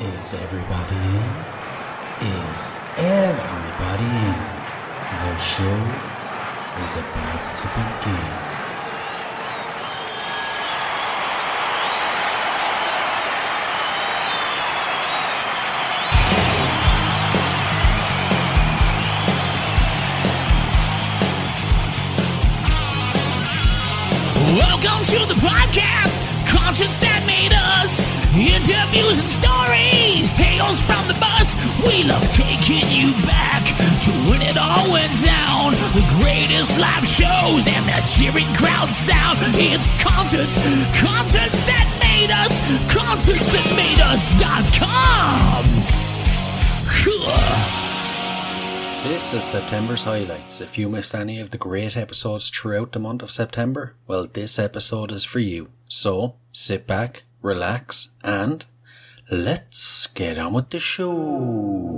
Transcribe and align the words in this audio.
Is 0.00 0.32
everybody 0.32 0.94
in? 0.94 1.28
Is 2.22 2.76
everybody 2.98 4.04
in? 4.04 4.38
The 5.10 5.36
show 5.38 5.78
is 6.84 6.94
about 6.94 7.56
to 7.58 7.66
begin. 7.74 8.48
Welcome 24.54 25.04
to 25.06 25.26
the 25.26 25.34
podcast, 25.40 26.46
concerts 26.46 26.96
that 26.98 27.24
made 27.26 27.52
us, 27.52 28.00
interviews 28.32 29.18
and 29.18 29.28
stories, 29.28 29.57
We 31.98 32.04
love 32.04 32.30
taking 32.30 32.88
you 32.92 33.10
back 33.26 33.66
to 34.04 34.12
when 34.30 34.40
it 34.40 34.56
all 34.56 34.92
went 34.92 35.20
down. 35.20 35.72
The 35.98 36.06
greatest 36.20 36.78
live 36.78 37.04
shows 37.04 37.66
and 37.66 37.84
the 37.88 38.06
cheering 38.06 38.54
crowd 38.54 38.94
sound. 38.94 39.38
It's 39.58 39.90
concerts, 40.00 40.54
concerts 40.94 41.58
that 41.66 41.90
made 41.98 42.30
us, 42.30 42.62
concerts 42.86 43.50
that 43.50 43.66
made 43.74 43.98
us.com. 43.98 45.64
This 49.02 49.34
is 49.34 49.42
September's 49.42 50.04
highlights. 50.04 50.60
If 50.60 50.78
you 50.78 50.88
missed 50.88 51.16
any 51.16 51.40
of 51.40 51.50
the 51.50 51.58
great 51.58 51.96
episodes 51.96 52.48
throughout 52.48 52.92
the 52.92 53.00
month 53.00 53.24
of 53.24 53.32
September, 53.32 53.96
well, 54.06 54.28
this 54.32 54.60
episode 54.60 55.10
is 55.10 55.24
for 55.24 55.40
you. 55.40 55.70
So, 55.88 56.36
sit 56.52 56.86
back, 56.86 57.24
relax, 57.42 58.14
and 58.22 58.64
let's 59.30 60.06
get 60.08 60.38
on 60.38 60.52
with 60.54 60.70
the 60.70 60.80
show. 60.80 61.97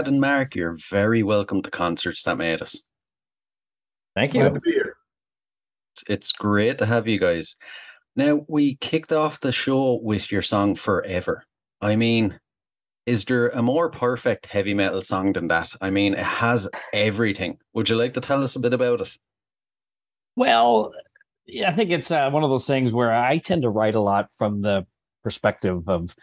Chad 0.00 0.08
and 0.08 0.18
Mark, 0.18 0.54
you're 0.54 0.78
very 0.88 1.22
welcome 1.22 1.60
to 1.60 1.70
Concerts 1.70 2.22
That 2.22 2.38
Made 2.38 2.62
Us. 2.62 2.88
Thank 4.14 4.32
you. 4.32 4.40
Glad 4.40 4.54
to 4.54 4.60
be 4.60 4.72
here. 4.72 4.96
It's, 5.92 6.04
it's 6.08 6.32
great 6.32 6.78
to 6.78 6.86
have 6.86 7.06
you 7.06 7.18
guys. 7.18 7.56
Now, 8.16 8.46
we 8.48 8.76
kicked 8.76 9.12
off 9.12 9.40
the 9.40 9.52
show 9.52 10.00
with 10.02 10.32
your 10.32 10.40
song 10.40 10.74
Forever. 10.74 11.44
I 11.82 11.96
mean, 11.96 12.40
is 13.04 13.26
there 13.26 13.48
a 13.48 13.60
more 13.60 13.90
perfect 13.90 14.46
heavy 14.46 14.72
metal 14.72 15.02
song 15.02 15.34
than 15.34 15.48
that? 15.48 15.70
I 15.82 15.90
mean, 15.90 16.14
it 16.14 16.24
has 16.24 16.66
everything. 16.94 17.58
Would 17.74 17.90
you 17.90 17.96
like 17.96 18.14
to 18.14 18.22
tell 18.22 18.42
us 18.42 18.56
a 18.56 18.60
bit 18.60 18.72
about 18.72 19.02
it? 19.02 19.14
Well, 20.34 20.94
yeah, 21.44 21.70
I 21.70 21.76
think 21.76 21.90
it's 21.90 22.10
uh, 22.10 22.30
one 22.30 22.42
of 22.42 22.48
those 22.48 22.66
things 22.66 22.94
where 22.94 23.12
I 23.12 23.36
tend 23.36 23.62
to 23.62 23.68
write 23.68 23.96
a 23.96 24.00
lot 24.00 24.30
from 24.38 24.62
the 24.62 24.86
perspective 25.22 25.86
of 25.90 26.16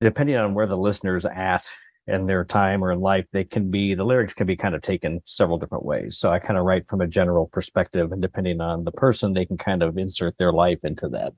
depending 0.00 0.36
on 0.36 0.54
where 0.54 0.66
the 0.66 0.78
listener's 0.78 1.26
at 1.26 1.70
in 2.06 2.26
their 2.26 2.44
time 2.44 2.84
or 2.84 2.92
in 2.92 3.00
life, 3.00 3.26
they 3.32 3.44
can 3.44 3.70
be 3.70 3.94
the 3.94 4.04
lyrics 4.04 4.34
can 4.34 4.46
be 4.46 4.56
kind 4.56 4.74
of 4.74 4.82
taken 4.82 5.20
several 5.24 5.58
different 5.58 5.84
ways. 5.84 6.18
So 6.18 6.30
I 6.30 6.38
kind 6.38 6.58
of 6.58 6.64
write 6.64 6.88
from 6.88 7.00
a 7.00 7.06
general 7.06 7.46
perspective, 7.52 8.12
and 8.12 8.22
depending 8.22 8.60
on 8.60 8.84
the 8.84 8.92
person, 8.92 9.32
they 9.32 9.46
can 9.46 9.58
kind 9.58 9.82
of 9.82 9.98
insert 9.98 10.36
their 10.38 10.52
life 10.52 10.78
into 10.84 11.08
that. 11.10 11.32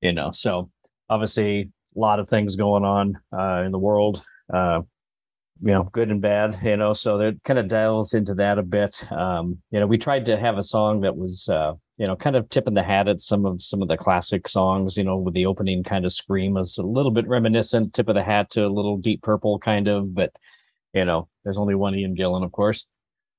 You 0.00 0.12
know, 0.12 0.30
so 0.32 0.70
obviously 1.08 1.70
a 1.96 1.98
lot 1.98 2.20
of 2.20 2.28
things 2.28 2.56
going 2.56 2.84
on 2.84 3.18
uh, 3.32 3.62
in 3.64 3.72
the 3.72 3.78
world. 3.78 4.22
Uh, 4.52 4.82
you 5.60 5.72
know, 5.72 5.84
good 5.84 6.10
and 6.10 6.20
bad, 6.20 6.58
you 6.62 6.76
know, 6.76 6.92
so 6.92 7.16
that 7.18 7.42
kind 7.44 7.58
of 7.58 7.68
dials 7.68 8.12
into 8.12 8.34
that 8.34 8.58
a 8.58 8.62
bit. 8.62 9.00
Um, 9.12 9.58
you 9.70 9.78
know, 9.78 9.86
we 9.86 9.98
tried 9.98 10.26
to 10.26 10.36
have 10.36 10.58
a 10.58 10.62
song 10.62 11.02
that 11.02 11.16
was, 11.16 11.48
uh, 11.48 11.74
you 11.96 12.06
know, 12.06 12.16
kind 12.16 12.34
of 12.34 12.48
tipping 12.48 12.74
the 12.74 12.82
hat 12.82 13.06
at 13.08 13.20
some 13.20 13.46
of 13.46 13.62
some 13.62 13.80
of 13.80 13.88
the 13.88 13.96
classic 13.96 14.48
songs, 14.48 14.96
you 14.96 15.04
know, 15.04 15.16
with 15.16 15.34
the 15.34 15.46
opening 15.46 15.84
kind 15.84 16.04
of 16.04 16.12
scream 16.12 16.54
was 16.54 16.76
a 16.78 16.82
little 16.82 17.12
bit 17.12 17.28
reminiscent, 17.28 17.94
tip 17.94 18.08
of 18.08 18.14
the 18.14 18.22
hat 18.22 18.50
to 18.50 18.66
a 18.66 18.68
little 18.68 18.96
deep 18.96 19.22
purple 19.22 19.58
kind 19.58 19.86
of, 19.86 20.14
but 20.14 20.32
you 20.92 21.04
know, 21.04 21.28
there's 21.42 21.58
only 21.58 21.74
one 21.74 21.94
Ian 21.94 22.16
Gillan, 22.16 22.44
of 22.44 22.52
course. 22.52 22.86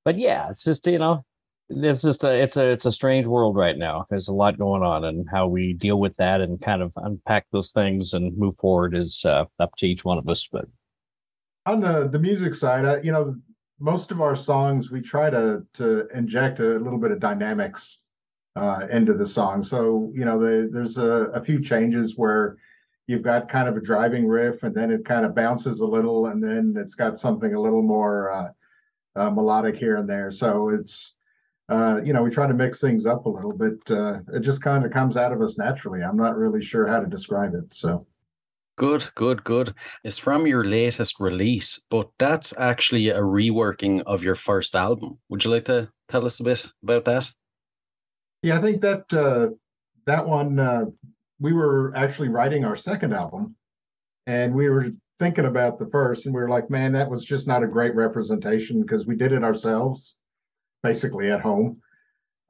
But 0.04 0.18
yeah, 0.18 0.50
it's 0.50 0.64
just, 0.64 0.86
you 0.88 1.00
know, 1.00 1.26
it's 1.70 2.02
just 2.02 2.24
a 2.24 2.32
it's 2.32 2.58
a 2.58 2.70
it's 2.70 2.86
a 2.86 2.92
strange 2.92 3.26
world 3.26 3.56
right 3.56 3.78
now. 3.78 4.06
There's 4.10 4.28
a 4.28 4.34
lot 4.34 4.58
going 4.58 4.84
on, 4.84 5.04
and 5.04 5.28
how 5.30 5.48
we 5.48 5.74
deal 5.74 6.00
with 6.00 6.16
that 6.18 6.42
and 6.42 6.62
kind 6.62 6.82
of 6.82 6.92
unpack 6.96 7.48
those 7.52 7.72
things 7.72 8.14
and 8.14 8.38
move 8.38 8.56
forward 8.58 8.96
is 8.96 9.24
uh, 9.26 9.46
up 9.60 9.76
to 9.78 9.88
each 9.88 10.06
one 10.06 10.18
of 10.18 10.30
us. 10.30 10.48
But 10.52 10.66
On 11.66 11.80
the 11.82 12.08
the 12.08 12.20
music 12.20 12.54
side, 12.54 13.04
you 13.04 13.12
know, 13.12 13.36
most 13.80 14.12
of 14.12 14.22
our 14.22 14.36
songs 14.36 14.92
we 14.92 15.02
try 15.02 15.30
to 15.30 15.66
to 15.74 16.08
inject 16.14 16.60
a 16.60 16.78
little 16.78 17.00
bit 17.00 17.12
of 17.12 17.20
dynamics 17.20 18.00
uh, 18.56 18.88
into 18.92 19.14
the 19.14 19.26
song. 19.26 19.64
So 19.64 20.12
you 20.14 20.26
know, 20.26 20.40
the, 20.40 20.70
there's 20.72 20.98
a, 20.98 21.30
a 21.34 21.44
few 21.44 21.62
changes 21.62 22.18
where 22.18 22.58
you've 23.08 23.22
got 23.22 23.50
kind 23.50 23.68
of 23.68 23.78
a 23.78 23.82
driving 23.82 24.28
riff, 24.28 24.64
and 24.64 24.74
then 24.74 24.92
it 24.92 25.06
kind 25.06 25.26
of 25.26 25.36
bounces 25.36 25.82
a 25.82 25.86
little, 25.86 26.28
and 26.28 26.44
then 26.44 26.76
it's 26.78 26.96
got 26.96 27.20
something 27.20 27.54
a 27.54 27.62
little 27.62 27.82
more 27.82 28.32
uh, 28.32 28.50
uh, 29.16 29.30
melodic 29.30 29.76
here 29.76 29.98
and 29.98 30.10
there. 30.10 30.32
So 30.32 30.70
it's 30.70 31.16
uh, 31.68 32.00
you 32.04 32.14
know, 32.14 32.22
we 32.22 32.30
try 32.30 32.48
to 32.48 32.54
mix 32.54 32.80
things 32.80 33.06
up 33.06 33.26
a 33.26 33.30
little 33.30 33.54
bit. 33.54 33.80
Uh, 33.90 34.20
it 34.34 34.42
just 34.42 34.62
kind 34.62 34.86
of 34.86 34.92
comes 34.92 35.18
out 35.18 35.32
of 35.32 35.42
us 35.42 35.58
naturally. 35.58 36.04
I'm 36.04 36.18
not 36.18 36.38
really 36.38 36.62
sure 36.62 36.86
how 36.86 37.00
to 37.00 37.08
describe 37.08 37.56
it. 37.56 37.74
So 37.74 38.06
Good, 38.78 39.10
good, 39.16 39.46
good. 39.46 39.74
It's 40.04 40.18
from 40.18 40.46
your 40.46 40.66
latest 40.66 41.18
release, 41.22 41.80
but 41.90 42.10
that's 42.20 42.54
actually 42.58 43.08
a 43.08 43.22
reworking 43.22 44.04
of 44.06 44.22
your 44.22 44.36
first 44.36 44.76
album. 44.76 45.18
Would 45.30 45.46
you 45.46 45.52
like 45.52 45.64
to 45.66 45.90
tell 46.10 46.26
us 46.26 46.42
a 46.42 46.44
bit 46.44 46.66
about 46.84 47.06
that? 47.06 47.32
Yeah, 48.46 48.60
I 48.60 48.62
think 48.62 48.82
that 48.82 49.12
uh, 49.12 49.50
that 50.06 50.28
one 50.28 50.60
uh, 50.60 50.86
we 51.40 51.52
were 51.52 51.92
actually 51.96 52.30
writing 52.30 52.64
our 52.64 52.76
second 52.76 53.12
album, 53.12 53.56
and 54.28 54.54
we 54.54 54.70
were 54.70 54.92
thinking 55.18 55.46
about 55.46 55.80
the 55.80 55.88
first, 55.88 56.28
and 56.28 56.36
we 56.36 56.42
were 56.42 56.50
like, 56.50 56.70
man, 56.70 56.92
that 56.92 57.10
was 57.10 57.26
just 57.26 57.48
not 57.48 57.64
a 57.64 57.68
great 57.68 57.96
representation 57.96 58.82
because 58.82 59.08
we 59.08 59.16
did 59.16 59.32
it 59.32 59.44
ourselves, 59.44 60.16
basically 60.84 61.32
at 61.32 61.42
home, 61.42 61.82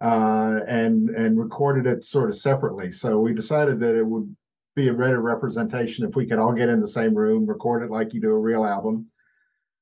uh, 0.02 0.60
and 0.68 1.12
and 1.12 1.40
recorded 1.40 1.88
it 1.88 2.04
sort 2.04 2.30
of 2.30 2.36
separately. 2.36 2.92
So 2.92 3.22
we 3.22 3.34
decided 3.34 3.80
that 3.80 3.98
it 3.98 4.06
would 4.06 4.36
be 4.76 4.90
a 4.90 4.94
better 4.94 5.22
representation 5.22 6.06
if 6.06 6.18
we 6.18 6.28
could 6.28 6.40
all 6.40 6.52
get 6.52 6.68
in 6.68 6.82
the 6.82 6.88
same 6.90 7.16
room, 7.16 7.46
record 7.46 7.84
it 7.84 7.90
like 7.90 8.14
you 8.14 8.20
do 8.20 8.32
a 8.32 8.38
real 8.38 8.66
album. 8.66 9.08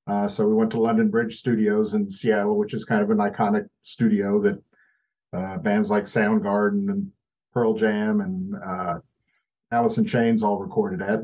Uh, 0.06 0.28
so 0.28 0.48
we 0.48 0.54
went 0.54 0.70
to 0.70 0.80
London 0.80 1.10
Bridge 1.10 1.40
Studios 1.40 1.96
in 1.96 2.08
Seattle, 2.08 2.60
which 2.60 2.76
is 2.76 2.86
kind 2.86 3.02
of 3.02 3.10
an 3.10 3.18
iconic 3.18 3.68
studio 3.82 4.40
that 4.44 4.62
uh, 5.34 5.58
bands 5.58 5.90
like 5.90 6.06
Soundgarden 6.06 6.90
and 6.90 7.12
Pearl 7.54 7.74
Jam 7.74 8.22
and 8.22 8.56
uh, 8.56 9.00
Alice 9.72 9.98
in 9.98 10.06
Chains 10.06 10.44
all 10.44 10.60
recorded 10.60 11.02
at. 11.02 11.22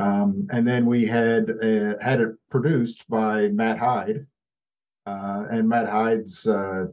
Um, 0.00 0.46
and 0.50 0.66
then 0.66 0.86
we 0.86 1.06
had 1.06 1.50
uh, 1.50 1.94
had 2.00 2.20
it 2.20 2.36
produced 2.50 3.08
by 3.08 3.48
Matt 3.48 3.78
Hyde, 3.78 4.26
uh, 5.06 5.46
and 5.50 5.68
Matt 5.68 5.88
Hyde's 5.88 6.46
uh, 6.46 6.86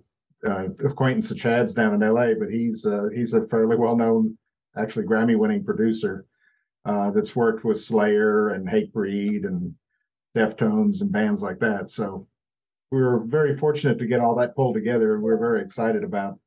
uh, 0.46 0.68
acquaintance 0.84 1.30
of 1.30 1.38
Chad's 1.38 1.74
down 1.74 1.94
in 1.94 2.02
L.A., 2.02 2.34
but 2.34 2.50
he's 2.50 2.86
uh, 2.86 3.10
he's 3.14 3.34
a 3.34 3.46
fairly 3.48 3.76
well 3.76 3.96
known, 3.96 4.36
actually 4.76 5.06
Grammy-winning 5.06 5.64
producer 5.64 6.26
that's 6.84 7.36
worked 7.36 7.64
with 7.64 7.84
Slayer 7.84 8.50
and 8.50 8.68
Hatebreed 8.68 9.46
and 9.46 9.76
Deftones 10.36 11.02
and 11.02 11.12
bands 11.12 11.42
like 11.42 11.60
that. 11.60 11.92
So 11.92 12.28
we 12.92 13.02
were 13.02 13.24
very 13.26 13.58
fortunate 13.58 14.00
to 14.00 14.06
get 14.06 14.20
all 14.20 14.36
that 14.36 14.56
pulled 14.56 14.76
together, 14.76 15.16
and 15.16 15.24
we're 15.24 15.38
very 15.38 15.62
excited 15.62 16.04
about 16.04 16.40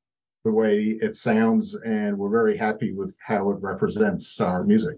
the 0.44 0.52
way 0.52 0.98
it 1.00 1.16
sounds, 1.16 1.74
and 1.84 2.16
we're 2.16 2.30
very 2.30 2.56
happy 2.56 2.92
with 2.92 3.14
how 3.20 3.50
it 3.50 3.58
represents 3.60 4.40
our 4.40 4.64
music. 4.64 4.96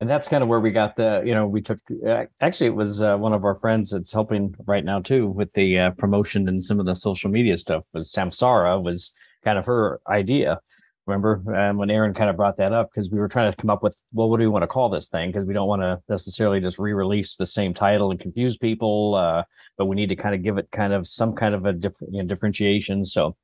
and 0.00 0.08
that's 0.08 0.28
kind 0.28 0.42
of 0.42 0.48
where 0.48 0.60
we 0.60 0.70
got 0.70 0.96
the 0.96 1.22
you 1.24 1.34
know 1.34 1.46
we 1.46 1.60
took 1.60 1.78
uh, 2.06 2.24
actually 2.40 2.66
it 2.66 2.74
was 2.74 3.02
uh, 3.02 3.16
one 3.16 3.32
of 3.32 3.44
our 3.44 3.54
friends 3.56 3.90
that's 3.90 4.12
helping 4.12 4.54
right 4.66 4.84
now 4.84 5.00
too 5.00 5.28
with 5.28 5.52
the 5.54 5.78
uh, 5.78 5.90
promotion 5.92 6.48
and 6.48 6.64
some 6.64 6.78
of 6.80 6.86
the 6.86 6.94
social 6.94 7.30
media 7.30 7.56
stuff 7.58 7.84
was 7.92 8.12
samsara 8.12 8.80
was 8.82 9.12
kind 9.44 9.58
of 9.58 9.66
her 9.66 10.00
idea 10.08 10.60
remember 11.08 11.42
um, 11.56 11.78
when 11.78 11.90
erin 11.90 12.14
kind 12.14 12.30
of 12.30 12.36
brought 12.36 12.56
that 12.58 12.72
up 12.72 12.90
because 12.90 13.10
we 13.10 13.18
were 13.18 13.28
trying 13.28 13.50
to 13.50 13.56
come 13.56 13.70
up 13.70 13.82
with 13.82 13.96
well 14.12 14.28
what 14.28 14.36
do 14.36 14.42
we 14.42 14.48
want 14.48 14.62
to 14.62 14.68
call 14.68 14.88
this 14.88 15.08
thing? 15.08 15.30
Because 15.30 15.46
we 15.46 15.54
don't 15.54 15.68
want 15.68 15.82
to 15.82 16.00
necessarily 16.08 16.60
just 16.60 16.78
re-release 16.78 17.34
the 17.36 17.46
same 17.46 17.72
title 17.72 18.10
and 18.10 18.20
confuse 18.20 18.56
people 18.56 19.14
uh, 19.14 19.42
but 19.76 19.86
we 19.86 19.96
need 19.96 20.08
to 20.10 20.16
kind 20.16 20.34
of 20.34 20.42
give 20.42 20.58
it 20.58 20.68
kind 20.70 20.92
of 20.92 21.06
some 21.06 21.34
kind 21.34 21.54
of 21.54 21.64
a 21.64 21.72
different 21.72 22.12
you 22.12 22.22
know, 22.22 22.28
differentiation. 22.28 23.04
So 23.04 23.36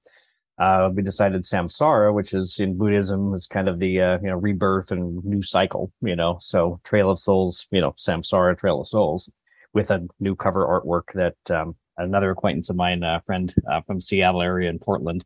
uh, 0.59 0.91
we 0.95 1.03
decided 1.03 1.43
samsara 1.43 2.15
which 2.15 2.33
is 2.33 2.61
in 2.61 2.77
buddhism 2.77 3.35
is 3.35 3.47
kind 3.47 3.69
of 3.69 3.79
the 3.79 4.01
uh, 4.01 4.19
you 4.23 4.29
know 4.29 4.37
rebirth 4.37 4.93
and 4.93 5.25
new 5.25 5.43
cycle 5.43 5.93
you 6.01 6.15
know 6.15 6.39
so 6.41 6.81
trail 6.85 7.11
of 7.11 7.19
souls 7.19 7.67
you 7.73 7.81
know 7.81 7.91
samsara 7.93 8.57
trail 8.57 8.81
of 8.81 8.87
souls 8.87 9.31
with 9.73 9.91
a 9.91 10.07
new 10.21 10.37
cover 10.37 10.65
artwork 10.65 11.13
that 11.15 11.57
um, 11.57 11.75
another 11.99 12.31
acquaintance 12.31 12.71
of 12.71 12.77
mine 12.77 13.03
a 13.03 13.21
friend 13.27 13.53
uh, 13.69 13.81
from 13.81 14.01
seattle 14.01 14.43
area 14.43 14.71
in 14.71 14.79
portland 14.79 15.25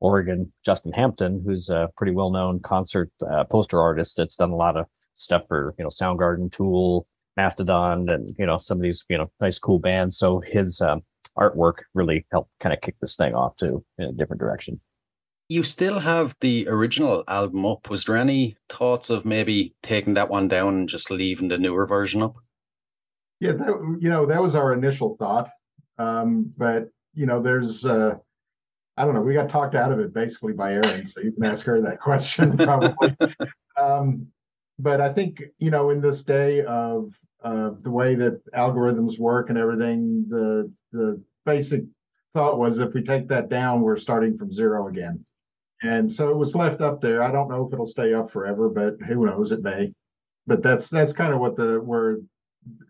oregon 0.00 0.52
justin 0.64 0.92
hampton 0.92 1.42
who's 1.44 1.68
a 1.68 1.88
pretty 1.96 2.12
well-known 2.12 2.60
concert 2.60 3.10
uh, 3.30 3.44
poster 3.44 3.80
artist 3.80 4.16
that's 4.16 4.36
done 4.36 4.50
a 4.50 4.56
lot 4.56 4.76
of 4.76 4.86
stuff 5.14 5.42
for 5.48 5.74
you 5.78 5.84
know 5.84 5.90
soundgarden 5.90 6.50
tool 6.50 7.06
mastodon 7.36 8.08
and 8.08 8.30
you 8.38 8.46
know 8.46 8.58
some 8.58 8.78
of 8.78 8.82
these 8.82 9.04
you 9.08 9.18
know 9.18 9.30
nice 9.40 9.58
cool 9.58 9.78
bands 9.78 10.16
so 10.16 10.40
his 10.40 10.80
um, 10.80 11.02
artwork 11.38 11.82
really 11.94 12.26
helped 12.32 12.50
kind 12.60 12.72
of 12.72 12.80
kick 12.80 12.96
this 13.00 13.16
thing 13.16 13.34
off 13.34 13.56
too 13.56 13.84
in 13.98 14.06
a 14.06 14.12
different 14.12 14.40
direction. 14.40 14.80
You 15.48 15.62
still 15.62 16.00
have 16.00 16.36
the 16.40 16.66
original 16.68 17.24
album 17.26 17.64
up. 17.64 17.88
Was 17.88 18.04
there 18.04 18.16
any 18.16 18.56
thoughts 18.68 19.08
of 19.08 19.24
maybe 19.24 19.74
taking 19.82 20.14
that 20.14 20.28
one 20.28 20.48
down 20.48 20.74
and 20.74 20.88
just 20.88 21.10
leaving 21.10 21.48
the 21.48 21.56
newer 21.56 21.86
version 21.86 22.22
up? 22.22 22.34
Yeah, 23.40 23.52
that, 23.52 23.96
you 24.00 24.10
know, 24.10 24.26
that 24.26 24.42
was 24.42 24.54
our 24.54 24.74
initial 24.74 25.16
thought. 25.18 25.48
Um, 25.96 26.52
but, 26.56 26.88
you 27.14 27.24
know, 27.24 27.40
there's, 27.40 27.86
uh, 27.86 28.16
I 28.98 29.04
don't 29.04 29.14
know, 29.14 29.20
we 29.20 29.32
got 29.32 29.48
talked 29.48 29.76
out 29.76 29.92
of 29.92 30.00
it 30.00 30.12
basically 30.12 30.52
by 30.52 30.72
Erin, 30.74 31.06
so 31.06 31.20
you 31.20 31.30
can 31.30 31.44
ask 31.44 31.64
her 31.66 31.80
that 31.80 32.00
question 32.00 32.56
probably. 32.56 33.16
um, 33.80 34.26
but 34.78 35.00
I 35.00 35.12
think, 35.12 35.42
you 35.58 35.70
know, 35.70 35.90
in 35.90 36.00
this 36.00 36.24
day 36.24 36.64
of 36.64 37.14
uh, 37.44 37.70
the 37.82 37.90
way 37.90 38.16
that 38.16 38.44
algorithms 38.52 39.18
work 39.18 39.50
and 39.50 39.58
everything, 39.58 40.26
the 40.28 40.72
the 40.92 41.22
basic 41.46 41.84
thought 42.34 42.58
was 42.58 42.80
if 42.80 42.92
we 42.92 43.02
take 43.02 43.28
that 43.28 43.48
down, 43.48 43.82
we're 43.82 43.96
starting 43.96 44.36
from 44.36 44.52
zero 44.52 44.88
again. 44.88 45.24
And 45.82 46.12
so 46.12 46.30
it 46.30 46.36
was 46.36 46.56
left 46.56 46.80
up 46.80 47.00
there. 47.00 47.22
I 47.22 47.30
don't 47.30 47.48
know 47.48 47.66
if 47.66 47.72
it'll 47.72 47.86
stay 47.86 48.12
up 48.14 48.30
forever, 48.30 48.68
but 48.68 49.00
who 49.06 49.26
knows? 49.26 49.52
It 49.52 49.62
may. 49.62 49.92
But 50.46 50.62
that's 50.62 50.88
that's 50.88 51.12
kind 51.12 51.32
of 51.32 51.38
what 51.38 51.56
the 51.56 51.80
we're 51.80 52.16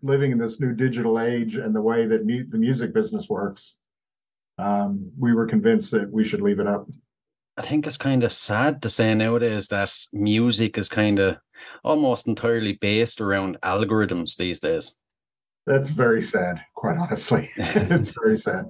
living 0.01 0.31
in 0.31 0.39
this 0.39 0.59
new 0.59 0.73
digital 0.73 1.19
age 1.19 1.55
and 1.55 1.75
the 1.75 1.81
way 1.81 2.07
that 2.07 2.25
mu- 2.25 2.49
the 2.49 2.57
music 2.57 2.93
business 2.93 3.29
works. 3.29 3.75
Um, 4.59 5.11
we 5.17 5.33
were 5.33 5.47
convinced 5.47 5.91
that 5.91 6.11
we 6.11 6.23
should 6.25 6.41
leave 6.41 6.59
it 6.59 6.67
up. 6.67 6.85
I 7.57 7.61
think 7.61 7.87
it's 7.87 7.97
kind 7.97 8.23
of 8.23 8.33
sad 8.33 8.81
to 8.81 8.89
say 8.89 9.13
nowadays 9.13 9.67
that 9.69 9.93
music 10.11 10.77
is 10.77 10.89
kind 10.89 11.19
of 11.19 11.37
almost 11.83 12.27
entirely 12.27 12.73
based 12.73 13.21
around 13.21 13.57
algorithms 13.61 14.35
these 14.35 14.59
days. 14.59 14.97
That's 15.65 15.89
very 15.89 16.21
sad, 16.21 16.61
quite 16.75 16.97
honestly. 16.97 17.49
it's 17.57 18.13
very 18.21 18.37
sad, 18.37 18.65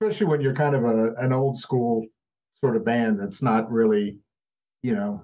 especially 0.00 0.26
when 0.26 0.40
you're 0.40 0.54
kind 0.54 0.74
of 0.74 0.84
a 0.84 1.14
an 1.18 1.32
old 1.32 1.58
school 1.58 2.04
sort 2.60 2.76
of 2.76 2.84
band 2.84 3.20
that's 3.20 3.42
not 3.42 3.70
really, 3.70 4.18
you 4.82 4.94
know, 4.94 5.22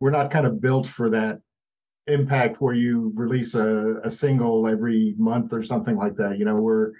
we're 0.00 0.10
not 0.10 0.30
kind 0.30 0.46
of 0.46 0.60
built 0.60 0.86
for 0.86 1.10
that 1.10 1.40
impact 2.06 2.60
where 2.60 2.74
you 2.74 3.12
release 3.14 3.54
a, 3.54 4.00
a 4.04 4.10
single 4.10 4.66
every 4.68 5.14
month 5.18 5.52
or 5.52 5.62
something 5.62 5.96
like 5.96 6.16
that. 6.16 6.38
You 6.38 6.44
know, 6.44 6.56
we're 6.56 6.92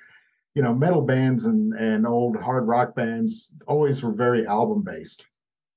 you 0.55 0.63
know, 0.63 0.75
metal 0.75 1.03
bands 1.03 1.45
and 1.45 1.75
and 1.75 2.07
old 2.07 2.37
hard 2.37 2.67
rock 2.67 2.95
bands 2.95 3.53
always 3.67 4.03
were 4.03 4.13
very 4.13 4.47
album 4.47 4.83
based. 4.83 5.25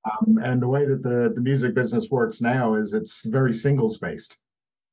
Um, 0.05 0.39
and 0.41 0.61
the 0.61 0.67
way 0.67 0.85
that 0.85 1.03
the 1.03 1.31
the 1.35 1.41
music 1.41 1.75
business 1.75 2.09
works 2.09 2.41
now 2.41 2.75
is 2.75 2.93
it's 2.93 3.25
very 3.25 3.53
singles 3.53 3.97
based, 3.97 4.37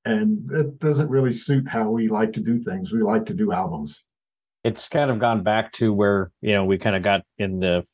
and 0.05 0.51
it 0.53 0.79
doesn't 0.79 1.09
really 1.09 1.33
suit 1.33 1.67
how 1.67 1.91
we 1.91 2.09
like 2.09 2.33
to 2.35 2.41
do 2.41 2.59
things. 2.59 2.93
We 2.93 3.03
like 3.03 3.25
to 3.27 3.35
do 3.35 3.53
albums. 3.53 4.05
It's 4.65 4.89
kind 4.89 5.11
of 5.11 5.19
gone 5.19 5.43
back 5.43 5.73
to 5.75 5.93
where 5.93 6.31
you 6.43 6.53
know 6.53 6.65
we 6.65 6.79
kind 6.79 6.97
of 6.97 7.03
got 7.03 7.23
in 7.39 7.61
the 7.61 7.87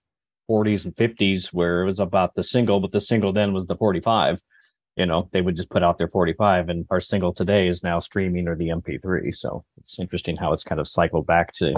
40s 0.51 0.85
and 0.85 0.95
50s 0.97 1.53
where 1.53 1.83
it 1.83 1.87
was 1.87 2.01
about 2.01 2.35
the 2.35 2.43
single, 2.43 2.81
but 2.81 2.93
the 2.93 3.01
single 3.01 3.33
then 3.33 3.53
was 3.53 3.67
the 3.67 3.77
45 3.77 4.41
you 4.97 5.07
know 5.07 5.29
they 5.33 5.41
would 5.41 5.57
just 5.57 5.71
put 5.71 5.83
out 5.83 5.99
their 5.99 6.09
45 6.09 6.69
and 6.69 6.87
our 6.91 7.01
single 7.01 7.33
today 7.33 7.69
is 7.69 7.83
now 7.83 7.99
streaming 7.99 8.47
or 8.49 8.57
the 8.57 8.69
mp3 8.69 9.35
so 9.35 9.65
it's 9.79 9.99
interesting 9.99 10.37
how 10.37 10.53
it's 10.53 10.65
kind 10.65 10.81
of 10.81 10.89
cycled 10.89 11.27
back 11.27 11.53
to 11.55 11.75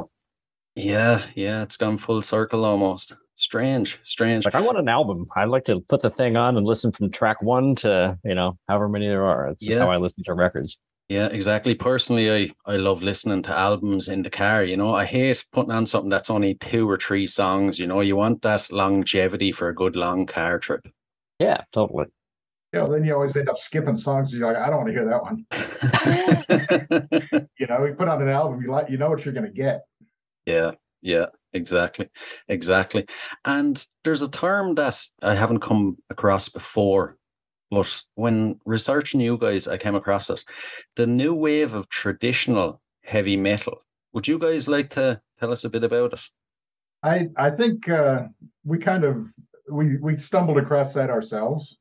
yeah 0.76 1.22
yeah 1.34 1.62
it's 1.62 1.76
gone 1.76 1.96
full 1.96 2.22
circle 2.22 2.64
almost. 2.64 3.16
Strange 3.38 3.98
strange. 4.02 4.44
Like 4.44 4.54
i 4.54 4.60
want 4.60 4.78
an 4.78 4.88
album. 4.88 5.26
I 5.34 5.44
like 5.44 5.64
to 5.64 5.80
put 5.80 6.00
the 6.00 6.10
thing 6.10 6.36
on 6.36 6.56
and 6.56 6.66
listen 6.66 6.92
from 6.92 7.10
track 7.10 7.42
one 7.42 7.74
to 7.76 8.18
you 8.24 8.34
know 8.34 8.58
however 8.68 8.88
many 8.88 9.08
there 9.08 9.24
are. 9.24 9.48
It's 9.48 9.66
yeah. 9.66 9.80
how 9.80 9.90
i 9.90 9.96
listen 9.96 10.24
to 10.24 10.34
records. 10.34 10.78
Yeah 11.08 11.26
exactly. 11.26 11.74
Personally 11.74 12.30
i 12.30 12.72
i 12.72 12.76
love 12.76 13.02
listening 13.02 13.42
to 13.42 13.58
albums 13.58 14.08
in 14.08 14.22
the 14.22 14.30
car 14.30 14.64
you 14.64 14.76
know? 14.76 14.94
I 14.94 15.04
hate 15.04 15.44
putting 15.52 15.72
on 15.72 15.86
something 15.86 16.10
that's 16.10 16.30
only 16.30 16.54
two 16.54 16.88
or 16.88 16.96
three 16.98 17.26
songs 17.26 17.78
you 17.78 17.86
know? 17.86 18.00
You 18.00 18.16
want 18.16 18.42
that 18.42 18.72
longevity 18.72 19.52
for 19.52 19.68
a 19.68 19.74
good 19.74 19.96
long 19.96 20.26
car 20.26 20.58
trip. 20.58 20.86
Yeah 21.38 21.62
totally 21.72 22.06
you 22.72 22.80
know, 22.80 22.86
then 22.86 23.04
you 23.04 23.14
always 23.14 23.36
end 23.36 23.48
up 23.48 23.58
skipping 23.58 23.96
songs. 23.96 24.32
You're 24.32 24.52
like, 24.52 24.60
I 24.60 24.68
don't 24.68 24.78
want 24.78 24.88
to 24.88 24.92
hear 24.92 25.04
that 25.04 25.22
one. 25.22 25.46
you 27.58 27.66
know, 27.66 27.84
you 27.84 27.94
put 27.94 28.08
on 28.08 28.22
an 28.22 28.28
album, 28.28 28.60
you 28.60 28.70
like, 28.70 28.90
you 28.90 28.98
know 28.98 29.08
what 29.08 29.24
you're 29.24 29.34
going 29.34 29.46
to 29.46 29.52
get. 29.52 29.82
Yeah, 30.46 30.72
yeah, 31.00 31.26
exactly, 31.52 32.08
exactly. 32.48 33.06
And 33.44 33.84
there's 34.04 34.22
a 34.22 34.30
term 34.30 34.74
that 34.76 35.00
I 35.22 35.34
haven't 35.34 35.60
come 35.60 35.96
across 36.10 36.48
before, 36.48 37.16
but 37.70 38.02
when 38.14 38.60
researching 38.64 39.20
you 39.20 39.38
guys, 39.38 39.68
I 39.68 39.76
came 39.76 39.94
across 39.94 40.30
it. 40.30 40.42
The 40.96 41.06
new 41.06 41.34
wave 41.34 41.72
of 41.72 41.88
traditional 41.88 42.80
heavy 43.02 43.36
metal. 43.36 43.82
Would 44.12 44.26
you 44.28 44.38
guys 44.38 44.68
like 44.68 44.90
to 44.90 45.20
tell 45.38 45.52
us 45.52 45.64
a 45.64 45.70
bit 45.70 45.84
about 45.84 46.14
it? 46.14 46.22
I 47.02 47.28
I 47.36 47.50
think 47.50 47.88
uh, 47.88 48.24
we 48.64 48.78
kind 48.78 49.04
of 49.04 49.26
we 49.70 49.98
we 49.98 50.16
stumbled 50.16 50.58
across 50.58 50.94
that 50.94 51.10
ourselves 51.10 51.78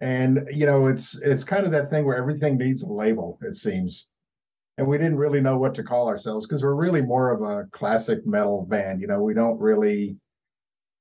and 0.00 0.48
you 0.50 0.66
know 0.66 0.86
it's 0.86 1.16
it's 1.18 1.44
kind 1.44 1.66
of 1.66 1.72
that 1.72 1.90
thing 1.90 2.04
where 2.04 2.16
everything 2.16 2.56
needs 2.56 2.82
a 2.82 2.92
label 2.92 3.38
it 3.42 3.56
seems. 3.56 4.06
And 4.78 4.88
we 4.88 4.96
didn't 4.96 5.18
really 5.18 5.42
know 5.42 5.58
what 5.58 5.74
to 5.74 5.82
call 5.82 6.08
ourselves 6.08 6.46
because 6.46 6.62
we're 6.62 6.74
really 6.74 7.02
more 7.02 7.30
of 7.30 7.42
a 7.42 7.66
classic 7.70 8.26
metal 8.26 8.64
band 8.64 9.00
you 9.00 9.06
know 9.06 9.22
we 9.22 9.34
don't 9.34 9.58
really 9.60 10.16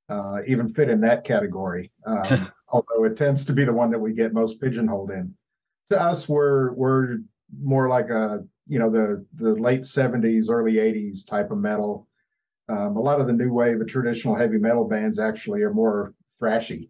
uh, 0.10 0.40
even 0.48 0.68
fit 0.68 0.90
in 0.90 1.00
that 1.02 1.24
category 1.24 1.92
um, 2.06 2.52
although 2.70 3.06
it 3.06 3.16
tends 3.16 3.46
to 3.46 3.54
be 3.54 3.64
the 3.64 3.74
one 3.74 3.92
that 3.92 4.00
we 4.00 4.14
get 4.14 4.34
most 4.34 4.60
pigeonholed 4.60 5.12
in. 5.12 5.34
To 5.92 6.02
us 6.02 6.28
we're 6.28 6.74
we're 6.74 7.20
more 7.62 7.88
like 7.88 8.10
a 8.10 8.44
you 8.68 8.80
know 8.80 8.90
the 8.90 9.26
the 9.36 9.56
late 9.56 9.82
70s 9.82 10.50
early 10.50 10.74
80s 10.74 11.26
type 11.26 11.52
of 11.52 11.58
metal. 11.58 12.08
Um, 12.68 12.98
a 12.98 13.02
lot 13.02 13.20
of 13.20 13.26
the 13.26 13.34
new 13.34 13.52
wave 13.52 13.82
of 13.82 13.88
traditional 13.88 14.36
heavy 14.36 14.60
metal 14.60 14.88
bands 14.88 15.18
actually 15.18 15.64
are 15.64 15.74
more 15.74 16.14
thrashy 16.40 16.90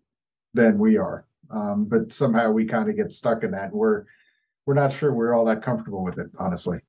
than 0.53 0.77
we 0.77 0.97
are 0.97 1.25
um, 1.51 1.85
but 1.85 2.11
somehow 2.11 2.51
we 2.51 2.65
kind 2.65 2.89
of 2.89 2.95
get 2.95 3.11
stuck 3.11 3.43
in 3.43 3.51
that. 3.51 3.71
And 3.71 3.73
we're 3.73 4.05
we're 4.65 4.75
not 4.75 4.91
sure 4.91 5.13
we're 5.13 5.33
all 5.33 5.45
that 5.45 5.63
comfortable 5.63 6.03
with 6.03 6.19
it, 6.19 6.27
honestly. 6.37 6.79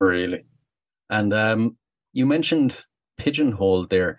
Really. 0.00 0.44
And 1.10 1.32
um, 1.34 1.76
you 2.12 2.26
mentioned 2.26 2.84
pigeonhole 3.18 3.86
there. 3.88 4.18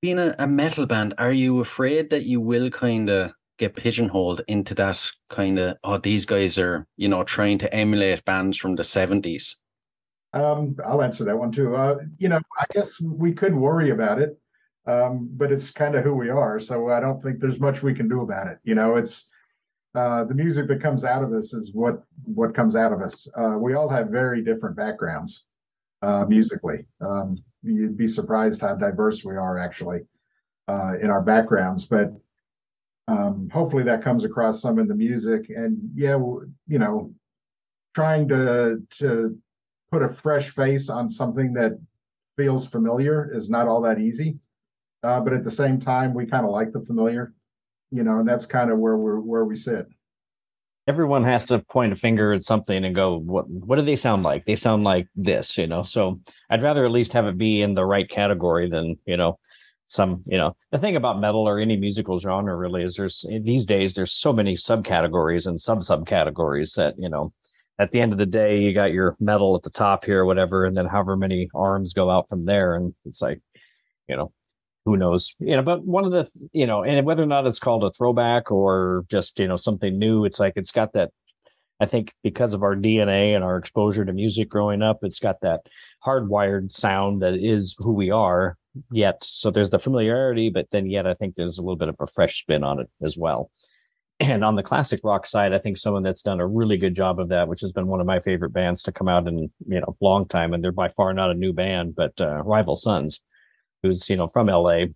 Being 0.00 0.18
a, 0.18 0.34
a 0.38 0.46
metal 0.46 0.86
band, 0.86 1.14
are 1.18 1.32
you 1.32 1.60
afraid 1.60 2.10
that 2.10 2.24
you 2.24 2.40
will 2.40 2.70
kind 2.70 3.08
of 3.08 3.32
get 3.58 3.76
pigeonholed 3.76 4.42
into 4.48 4.74
that 4.74 5.00
kind 5.30 5.58
of 5.58 5.76
oh 5.84 5.98
these 5.98 6.26
guys 6.26 6.58
are 6.58 6.86
you 6.96 7.08
know 7.08 7.22
trying 7.22 7.58
to 7.58 7.72
emulate 7.72 8.24
bands 8.24 8.58
from 8.58 8.74
the 8.74 8.82
70s 8.82 9.56
um, 10.32 10.76
i'll 10.84 11.02
answer 11.02 11.24
that 11.24 11.38
one 11.38 11.52
too 11.52 11.74
uh, 11.76 11.96
you 12.18 12.28
know 12.28 12.40
i 12.58 12.64
guess 12.72 13.00
we 13.00 13.32
could 13.32 13.54
worry 13.54 13.90
about 13.90 14.20
it 14.20 14.38
um, 14.86 15.30
but 15.32 15.50
it's 15.50 15.70
kind 15.70 15.94
of 15.94 16.04
who 16.04 16.14
we 16.14 16.28
are. 16.28 16.60
So 16.60 16.90
I 16.90 17.00
don't 17.00 17.22
think 17.22 17.40
there's 17.40 17.60
much 17.60 17.82
we 17.82 17.94
can 17.94 18.08
do 18.08 18.20
about 18.22 18.48
it. 18.48 18.58
You 18.64 18.74
know, 18.74 18.96
it's 18.96 19.28
uh, 19.94 20.24
the 20.24 20.34
music 20.34 20.68
that 20.68 20.82
comes 20.82 21.04
out 21.04 21.22
of 21.22 21.32
us 21.32 21.54
is 21.54 21.70
what 21.72 22.02
what 22.24 22.54
comes 22.54 22.76
out 22.76 22.92
of 22.92 23.00
us. 23.00 23.26
Uh, 23.36 23.56
we 23.58 23.74
all 23.74 23.88
have 23.88 24.08
very 24.08 24.42
different 24.42 24.76
backgrounds 24.76 25.44
uh, 26.02 26.24
musically. 26.26 26.86
Um, 27.00 27.42
you'd 27.62 27.96
be 27.96 28.08
surprised 28.08 28.60
how 28.60 28.74
diverse 28.74 29.24
we 29.24 29.36
are 29.36 29.58
actually 29.58 30.00
uh, 30.68 30.94
in 31.00 31.10
our 31.10 31.22
backgrounds, 31.22 31.86
but 31.86 32.12
um, 33.08 33.48
hopefully 33.52 33.84
that 33.84 34.02
comes 34.02 34.24
across 34.24 34.60
some 34.60 34.78
in 34.78 34.88
the 34.88 34.94
music. 34.94 35.48
And 35.48 35.78
yeah, 35.94 36.16
you 36.16 36.78
know, 36.78 37.14
trying 37.94 38.28
to 38.28 38.82
to 38.98 39.38
put 39.90 40.02
a 40.02 40.12
fresh 40.12 40.50
face 40.50 40.90
on 40.90 41.08
something 41.08 41.54
that 41.54 41.78
feels 42.36 42.66
familiar 42.66 43.30
is 43.32 43.48
not 43.48 43.68
all 43.68 43.80
that 43.82 44.00
easy 44.00 44.38
uh, 45.04 45.20
but 45.20 45.32
at 45.32 45.44
the 45.44 45.50
same 45.50 45.78
time, 45.78 46.14
we 46.14 46.26
kind 46.26 46.44
of 46.44 46.52
like 46.52 46.72
the 46.72 46.80
familiar, 46.80 47.34
you 47.90 48.02
know, 48.02 48.20
and 48.20 48.28
that's 48.28 48.46
kind 48.46 48.70
of 48.70 48.78
where 48.78 48.96
we're 48.96 49.20
where 49.20 49.44
we 49.44 49.54
sit. 49.54 49.86
Everyone 50.86 51.24
has 51.24 51.44
to 51.46 51.60
point 51.60 51.92
a 51.92 51.96
finger 51.96 52.32
at 52.32 52.42
something 52.42 52.84
and 52.84 52.94
go, 52.94 53.18
"What? 53.18 53.48
What 53.48 53.76
do 53.76 53.82
they 53.82 53.96
sound 53.96 54.22
like? 54.22 54.44
They 54.44 54.56
sound 54.56 54.84
like 54.84 55.06
this," 55.14 55.56
you 55.56 55.66
know. 55.66 55.82
So 55.82 56.20
I'd 56.50 56.62
rather 56.62 56.84
at 56.84 56.90
least 56.90 57.12
have 57.12 57.26
it 57.26 57.38
be 57.38 57.62
in 57.62 57.74
the 57.74 57.84
right 57.84 58.08
category 58.08 58.68
than 58.68 58.98
you 59.06 59.16
know 59.16 59.38
some 59.86 60.22
you 60.26 60.38
know 60.38 60.56
the 60.72 60.78
thing 60.78 60.96
about 60.96 61.20
metal 61.20 61.46
or 61.46 61.58
any 61.58 61.76
musical 61.76 62.18
genre 62.18 62.56
really 62.56 62.82
is 62.82 62.96
there's 62.96 63.24
these 63.42 63.66
days 63.66 63.94
there's 63.94 64.12
so 64.12 64.32
many 64.32 64.54
subcategories 64.54 65.46
and 65.46 65.60
sub 65.60 65.80
subcategories 65.80 66.74
that 66.74 66.94
you 66.98 67.08
know 67.08 67.32
at 67.78 67.90
the 67.90 68.00
end 68.00 68.10
of 68.12 68.18
the 68.18 68.26
day 68.26 68.58
you 68.58 68.72
got 68.72 68.92
your 68.92 69.14
metal 69.20 69.54
at 69.54 69.62
the 69.62 69.70
top 69.70 70.04
here 70.04 70.20
or 70.20 70.24
whatever 70.24 70.64
and 70.64 70.76
then 70.76 70.86
however 70.86 71.16
many 71.16 71.50
arms 71.54 71.92
go 71.92 72.10
out 72.10 72.28
from 72.30 72.42
there 72.42 72.76
and 72.76 72.94
it's 73.04 73.20
like 73.20 73.40
you 74.08 74.16
know 74.16 74.32
who 74.84 74.96
knows? 74.96 75.34
You 75.38 75.56
know 75.56 75.62
but 75.62 75.84
one 75.84 76.04
of 76.04 76.12
the 76.12 76.28
you 76.52 76.66
know 76.66 76.84
and 76.84 77.06
whether 77.06 77.22
or 77.22 77.26
not 77.26 77.46
it's 77.46 77.58
called 77.58 77.84
a 77.84 77.90
throwback 77.92 78.50
or 78.50 79.04
just 79.10 79.38
you 79.38 79.48
know 79.48 79.56
something 79.56 79.98
new 79.98 80.24
it's 80.24 80.40
like 80.40 80.54
it's 80.56 80.72
got 80.72 80.92
that 80.92 81.10
i 81.80 81.86
think 81.86 82.12
because 82.22 82.54
of 82.54 82.62
our 82.62 82.76
dna 82.76 83.34
and 83.34 83.42
our 83.42 83.56
exposure 83.56 84.04
to 84.04 84.12
music 84.12 84.48
growing 84.48 84.82
up 84.82 84.98
it's 85.02 85.18
got 85.18 85.40
that 85.40 85.60
hardwired 86.04 86.72
sound 86.72 87.22
that 87.22 87.34
is 87.34 87.74
who 87.78 87.92
we 87.92 88.10
are 88.10 88.56
yet. 88.90 89.22
So 89.22 89.50
there's 89.50 89.70
the 89.70 89.78
familiarity 89.78 90.50
but 90.50 90.66
then 90.70 90.86
yet 90.86 91.06
i 91.06 91.14
think 91.14 91.34
there's 91.34 91.58
a 91.58 91.62
little 91.62 91.76
bit 91.76 91.88
of 91.88 91.96
a 92.00 92.06
fresh 92.06 92.40
spin 92.40 92.64
on 92.64 92.80
it 92.80 92.88
as 93.02 93.16
well. 93.16 93.50
And 94.20 94.44
on 94.44 94.54
the 94.54 94.62
classic 94.62 95.00
rock 95.02 95.26
side 95.26 95.52
i 95.52 95.58
think 95.58 95.76
someone 95.76 96.02
that's 96.02 96.22
done 96.22 96.40
a 96.40 96.46
really 96.46 96.76
good 96.76 96.94
job 96.94 97.18
of 97.18 97.28
that 97.28 97.48
which 97.48 97.60
has 97.60 97.72
been 97.72 97.86
one 97.86 98.00
of 98.00 98.06
my 98.06 98.20
favorite 98.20 98.52
bands 98.52 98.82
to 98.82 98.92
come 98.92 99.08
out 99.08 99.26
in 99.26 99.50
you 99.66 99.80
know 99.80 99.96
long 100.00 100.26
time 100.26 100.54
and 100.54 100.62
they're 100.62 100.72
by 100.72 100.88
far 100.88 101.12
not 101.12 101.30
a 101.30 101.34
new 101.34 101.52
band 101.52 101.94
but 101.94 102.12
uh, 102.20 102.42
rival 102.44 102.76
sons 102.76 103.20
who's 103.84 104.08
you 104.08 104.16
know 104.16 104.28
from 104.28 104.46
LA, 104.46 104.86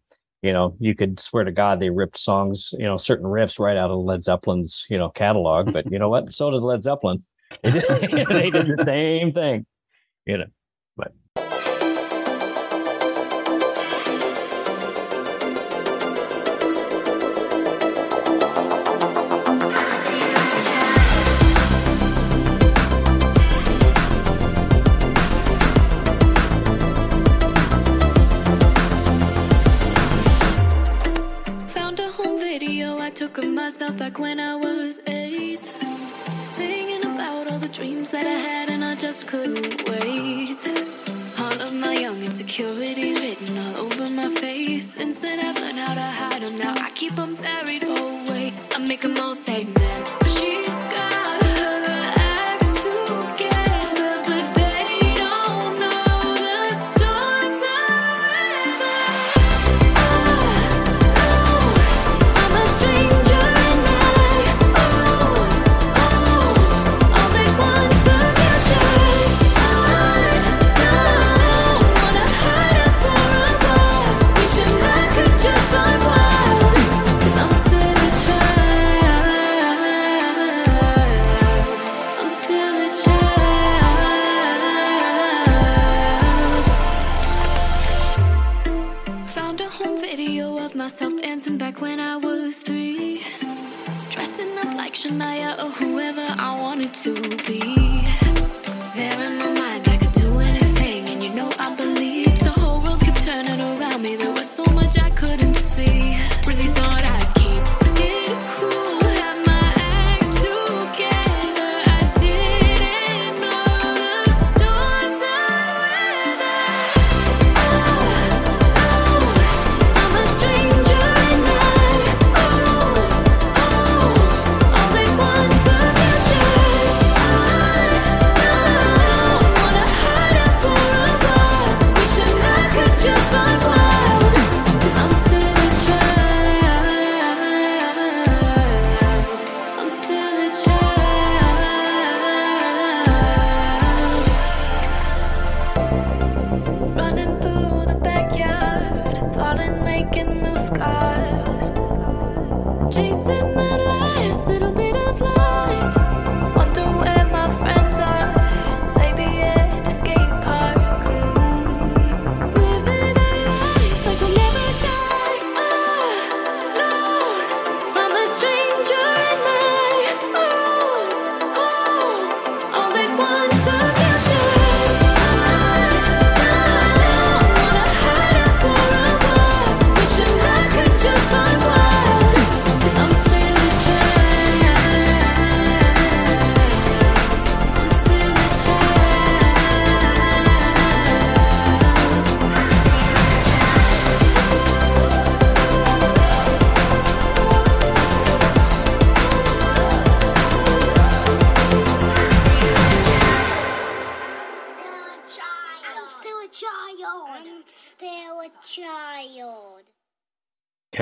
you 0.42 0.52
know, 0.52 0.76
you 0.78 0.95
could 0.95 1.21
swear 1.21 1.45
to 1.45 1.52
God 1.52 1.80
they 1.80 1.90
ripped 1.90 2.18
songs, 2.18 2.73
you 2.78 2.87
know, 2.87 2.97
certain 2.97 3.26
riffs 3.26 3.59
right 3.59 3.76
out 3.76 3.90
of 3.90 3.99
Led 3.99 4.23
Zeppelin's, 4.23 4.87
you 4.88 4.97
know, 4.97 5.11
catalog. 5.11 5.73
But 5.73 5.90
you 5.90 5.99
know 5.99 6.09
what? 6.09 6.33
So 6.33 6.50
did 6.50 6.62
Led 6.62 6.83
Zeppelin. 6.83 7.25
They 7.62 7.71
did, 7.73 8.26
they 8.28 8.50
did 8.50 8.66
the 8.66 8.83
same 8.85 9.33
thing, 9.33 9.66
you 10.26 10.38
know. 10.38 10.47
But 10.97 11.12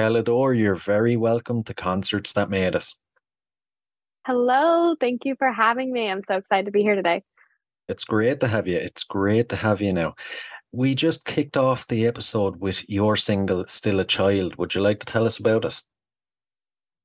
Calador, 0.06 0.56
you're 0.56 0.76
very 0.76 1.16
welcome 1.16 1.64
to 1.64 1.74
Concerts 1.74 2.32
That 2.34 2.48
Made 2.48 2.76
Us. 2.76 2.94
Hello, 4.24 4.94
thank 5.00 5.24
you 5.24 5.34
for 5.36 5.50
having 5.50 5.92
me. 5.92 6.08
I'm 6.08 6.22
so 6.22 6.36
excited 6.36 6.66
to 6.66 6.70
be 6.70 6.82
here 6.82 6.94
today. 6.94 7.24
It's 7.88 8.04
great 8.04 8.38
to 8.38 8.46
have 8.46 8.68
you. 8.68 8.76
It's 8.76 9.02
great 9.02 9.48
to 9.48 9.56
have 9.56 9.80
you 9.80 9.92
now. 9.92 10.14
We 10.70 10.94
just 10.94 11.24
kicked 11.24 11.56
off 11.56 11.88
the 11.88 12.06
episode 12.06 12.60
with 12.60 12.88
your 12.88 13.16
single, 13.16 13.66
Still 13.66 13.98
a 13.98 14.04
Child. 14.04 14.54
Would 14.54 14.76
you 14.76 14.80
like 14.80 15.00
to 15.00 15.06
tell 15.06 15.26
us 15.26 15.40
about 15.40 15.64
it? 15.64 15.82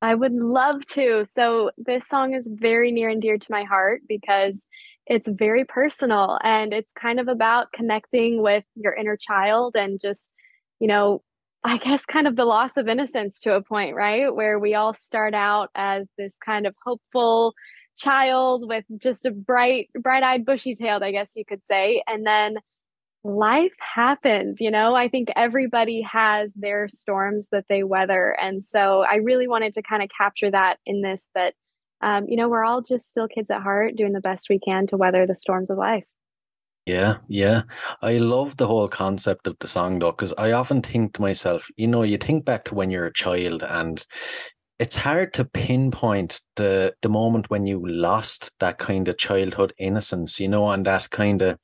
I 0.03 0.13
would 0.13 0.33
love 0.33 0.85
to. 0.89 1.25
So, 1.25 1.71
this 1.79 2.07
song 2.07 2.35
is 2.35 2.47
very 2.53 2.91
near 2.91 3.09
and 3.09 3.19
dear 3.19 3.39
to 3.39 3.51
my 3.51 3.63
heart 3.63 4.03
because 4.07 4.67
it's 5.07 5.27
very 5.27 5.65
personal 5.65 6.37
and 6.43 6.71
it's 6.71 6.93
kind 6.93 7.19
of 7.19 7.27
about 7.27 7.71
connecting 7.71 8.43
with 8.43 8.63
your 8.75 8.93
inner 8.93 9.17
child 9.17 9.75
and 9.75 9.99
just, 9.99 10.31
you 10.79 10.85
know, 10.85 11.23
I 11.63 11.77
guess 11.77 12.05
kind 12.05 12.27
of 12.27 12.35
the 12.35 12.45
loss 12.45 12.75
of 12.77 12.87
innocence 12.87 13.39
to 13.41 13.55
a 13.55 13.61
point, 13.61 13.95
right? 13.95 14.33
Where 14.33 14.57
we 14.57 14.73
all 14.73 14.93
start 14.93 15.33
out 15.35 15.69
as 15.75 16.07
this 16.17 16.35
kind 16.43 16.65
of 16.65 16.73
hopeful 16.83 17.53
child 17.97 18.67
with 18.67 18.83
just 18.97 19.25
a 19.25 19.31
bright, 19.31 19.89
bright 19.93 20.23
eyed, 20.23 20.45
bushy 20.45 20.73
tailed, 20.73 21.03
I 21.03 21.11
guess 21.11 21.33
you 21.35 21.45
could 21.45 21.65
say. 21.67 22.01
And 22.07 22.25
then 22.25 22.55
life 23.23 23.73
happens, 23.79 24.59
you 24.59 24.71
know. 24.71 24.95
I 24.95 25.07
think 25.07 25.29
everybody 25.35 26.01
has 26.01 26.51
their 26.55 26.87
storms 26.87 27.49
that 27.51 27.65
they 27.69 27.83
weather. 27.83 28.35
And 28.41 28.65
so 28.65 29.03
I 29.07 29.15
really 29.15 29.47
wanted 29.47 29.73
to 29.75 29.83
kind 29.83 30.01
of 30.01 30.09
capture 30.17 30.49
that 30.49 30.77
in 30.87 31.01
this 31.01 31.29
that, 31.35 31.53
um, 32.01 32.25
you 32.27 32.37
know, 32.37 32.49
we're 32.49 32.65
all 32.65 32.81
just 32.81 33.11
still 33.11 33.27
kids 33.27 33.51
at 33.51 33.61
heart 33.61 33.95
doing 33.95 34.13
the 34.13 34.21
best 34.21 34.49
we 34.49 34.59
can 34.59 34.87
to 34.87 34.97
weather 34.97 35.27
the 35.27 35.35
storms 35.35 35.69
of 35.69 35.77
life. 35.77 36.05
Yeah, 36.85 37.17
yeah. 37.27 37.61
I 38.01 38.17
love 38.17 38.57
the 38.57 38.65
whole 38.67 38.87
concept 38.87 39.45
of 39.47 39.55
the 39.59 39.67
song 39.67 39.99
though, 39.99 40.11
because 40.11 40.33
I 40.37 40.51
often 40.53 40.81
think 40.81 41.13
to 41.13 41.21
myself, 41.21 41.67
you 41.77 41.87
know, 41.87 42.01
you 42.03 42.17
think 42.17 42.43
back 42.43 42.65
to 42.65 42.75
when 42.75 42.89
you're 42.89 43.05
a 43.05 43.13
child 43.13 43.63
and 43.63 44.03
it's 44.79 44.95
hard 44.95 45.31
to 45.35 45.45
pinpoint 45.45 46.41
the 46.55 46.95
the 47.03 47.09
moment 47.09 47.51
when 47.51 47.67
you 47.67 47.87
lost 47.87 48.51
that 48.59 48.79
kind 48.79 49.07
of 49.07 49.17
childhood 49.19 49.73
innocence, 49.77 50.39
you 50.39 50.47
know, 50.47 50.71
and 50.71 50.87
that 50.87 51.07
kind 51.11 51.43
of, 51.43 51.59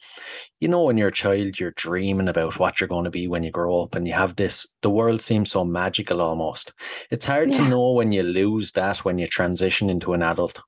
you 0.60 0.68
know, 0.68 0.84
when 0.84 0.98
you're 0.98 1.08
a 1.08 1.12
child, 1.12 1.60
you're 1.60 1.72
dreaming 1.72 2.28
about 2.28 2.60
what 2.60 2.80
you're 2.80 2.88
going 2.88 3.06
to 3.06 3.10
be 3.10 3.28
when 3.28 3.42
you 3.42 3.50
grow 3.50 3.82
up, 3.82 3.96
and 3.96 4.08
you 4.08 4.14
have 4.14 4.36
this. 4.36 4.68
The 4.84 4.92
world 4.92 5.24
seems 5.24 5.50
so 5.52 5.66
magical 5.66 6.22
almost. 6.22 6.74
It's 7.10 7.26
hard 7.26 7.52
to 7.54 7.68
know 7.68 7.94
when 7.94 8.12
you 8.12 8.22
lose 8.22 8.72
that 8.74 8.98
when 9.00 9.18
you 9.18 9.26
transition 9.26 9.90
into 9.90 10.14
an 10.14 10.22
adult. 10.22 10.62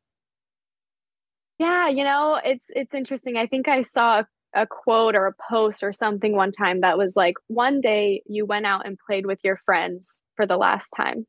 Yeah, 1.60 1.88
you 1.90 2.04
know, 2.04 2.42
it's 2.44 2.72
it's 2.76 2.96
interesting. 2.96 3.38
I 3.38 3.46
think 3.46 3.68
I 3.68 3.84
saw 3.84 4.22
a, 4.22 4.28
a 4.56 4.66
quote 4.66 5.16
or 5.16 5.28
a 5.28 5.34
post 5.50 5.84
or 5.84 5.94
something 5.94 6.36
one 6.36 6.52
time 6.52 6.82
that 6.82 6.98
was 6.98 7.16
like, 7.16 7.36
one 7.48 7.82
day 7.82 8.22
you 8.26 8.46
went 8.46 8.66
out 8.66 8.86
and 8.86 8.98
played 9.06 9.26
with 9.26 9.40
your 9.44 9.58
friends 9.66 10.24
for 10.36 10.46
the 10.46 10.58
last 10.58 10.90
time. 10.96 11.26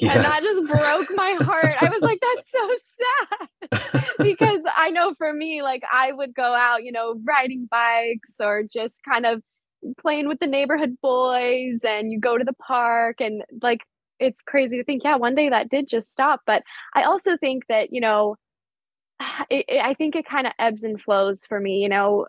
And 0.00 0.24
that 0.24 0.42
just 0.42 0.66
broke 0.66 1.08
my 1.14 1.36
heart. 1.44 1.76
I 1.80 1.90
was 1.90 2.00
like, 2.00 2.18
that's 2.22 2.50
so 2.50 3.82
sad. 3.90 4.14
because 4.18 4.62
I 4.74 4.88
know 4.90 5.14
for 5.18 5.32
me, 5.32 5.60
like 5.60 5.82
I 5.92 6.12
would 6.12 6.34
go 6.34 6.54
out, 6.54 6.82
you 6.82 6.92
know, 6.92 7.20
riding 7.24 7.68
bikes 7.70 8.32
or 8.40 8.62
just 8.62 8.94
kind 9.06 9.26
of 9.26 9.42
playing 9.98 10.28
with 10.28 10.38
the 10.40 10.46
neighborhood 10.46 10.96
boys 11.02 11.80
and 11.86 12.10
you 12.10 12.18
go 12.18 12.38
to 12.38 12.44
the 12.44 12.54
park 12.54 13.20
and 13.20 13.42
like 13.60 13.80
it's 14.18 14.40
crazy 14.40 14.78
to 14.78 14.84
think, 14.84 15.02
yeah, 15.04 15.16
one 15.16 15.34
day 15.34 15.48
that 15.48 15.68
did 15.68 15.88
just 15.88 16.10
stop. 16.10 16.40
But 16.46 16.62
I 16.94 17.02
also 17.02 17.36
think 17.36 17.66
that, 17.68 17.92
you 17.92 18.00
know, 18.00 18.36
it, 19.50 19.66
it, 19.68 19.84
I 19.84 19.94
think 19.94 20.16
it 20.16 20.24
kind 20.24 20.46
of 20.46 20.54
ebbs 20.58 20.84
and 20.84 21.00
flows 21.00 21.44
for 21.46 21.60
me, 21.60 21.82
you 21.82 21.88
know, 21.88 22.26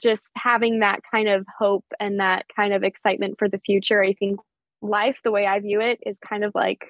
just 0.00 0.30
having 0.36 0.80
that 0.80 1.00
kind 1.10 1.28
of 1.28 1.46
hope 1.58 1.84
and 2.00 2.20
that 2.20 2.46
kind 2.54 2.72
of 2.72 2.82
excitement 2.82 3.36
for 3.38 3.48
the 3.48 3.60
future. 3.60 4.02
I 4.02 4.12
think 4.14 4.40
life, 4.82 5.20
the 5.24 5.32
way 5.32 5.46
I 5.46 5.60
view 5.60 5.80
it, 5.80 6.00
is 6.04 6.18
kind 6.18 6.44
of 6.44 6.52
like 6.54 6.86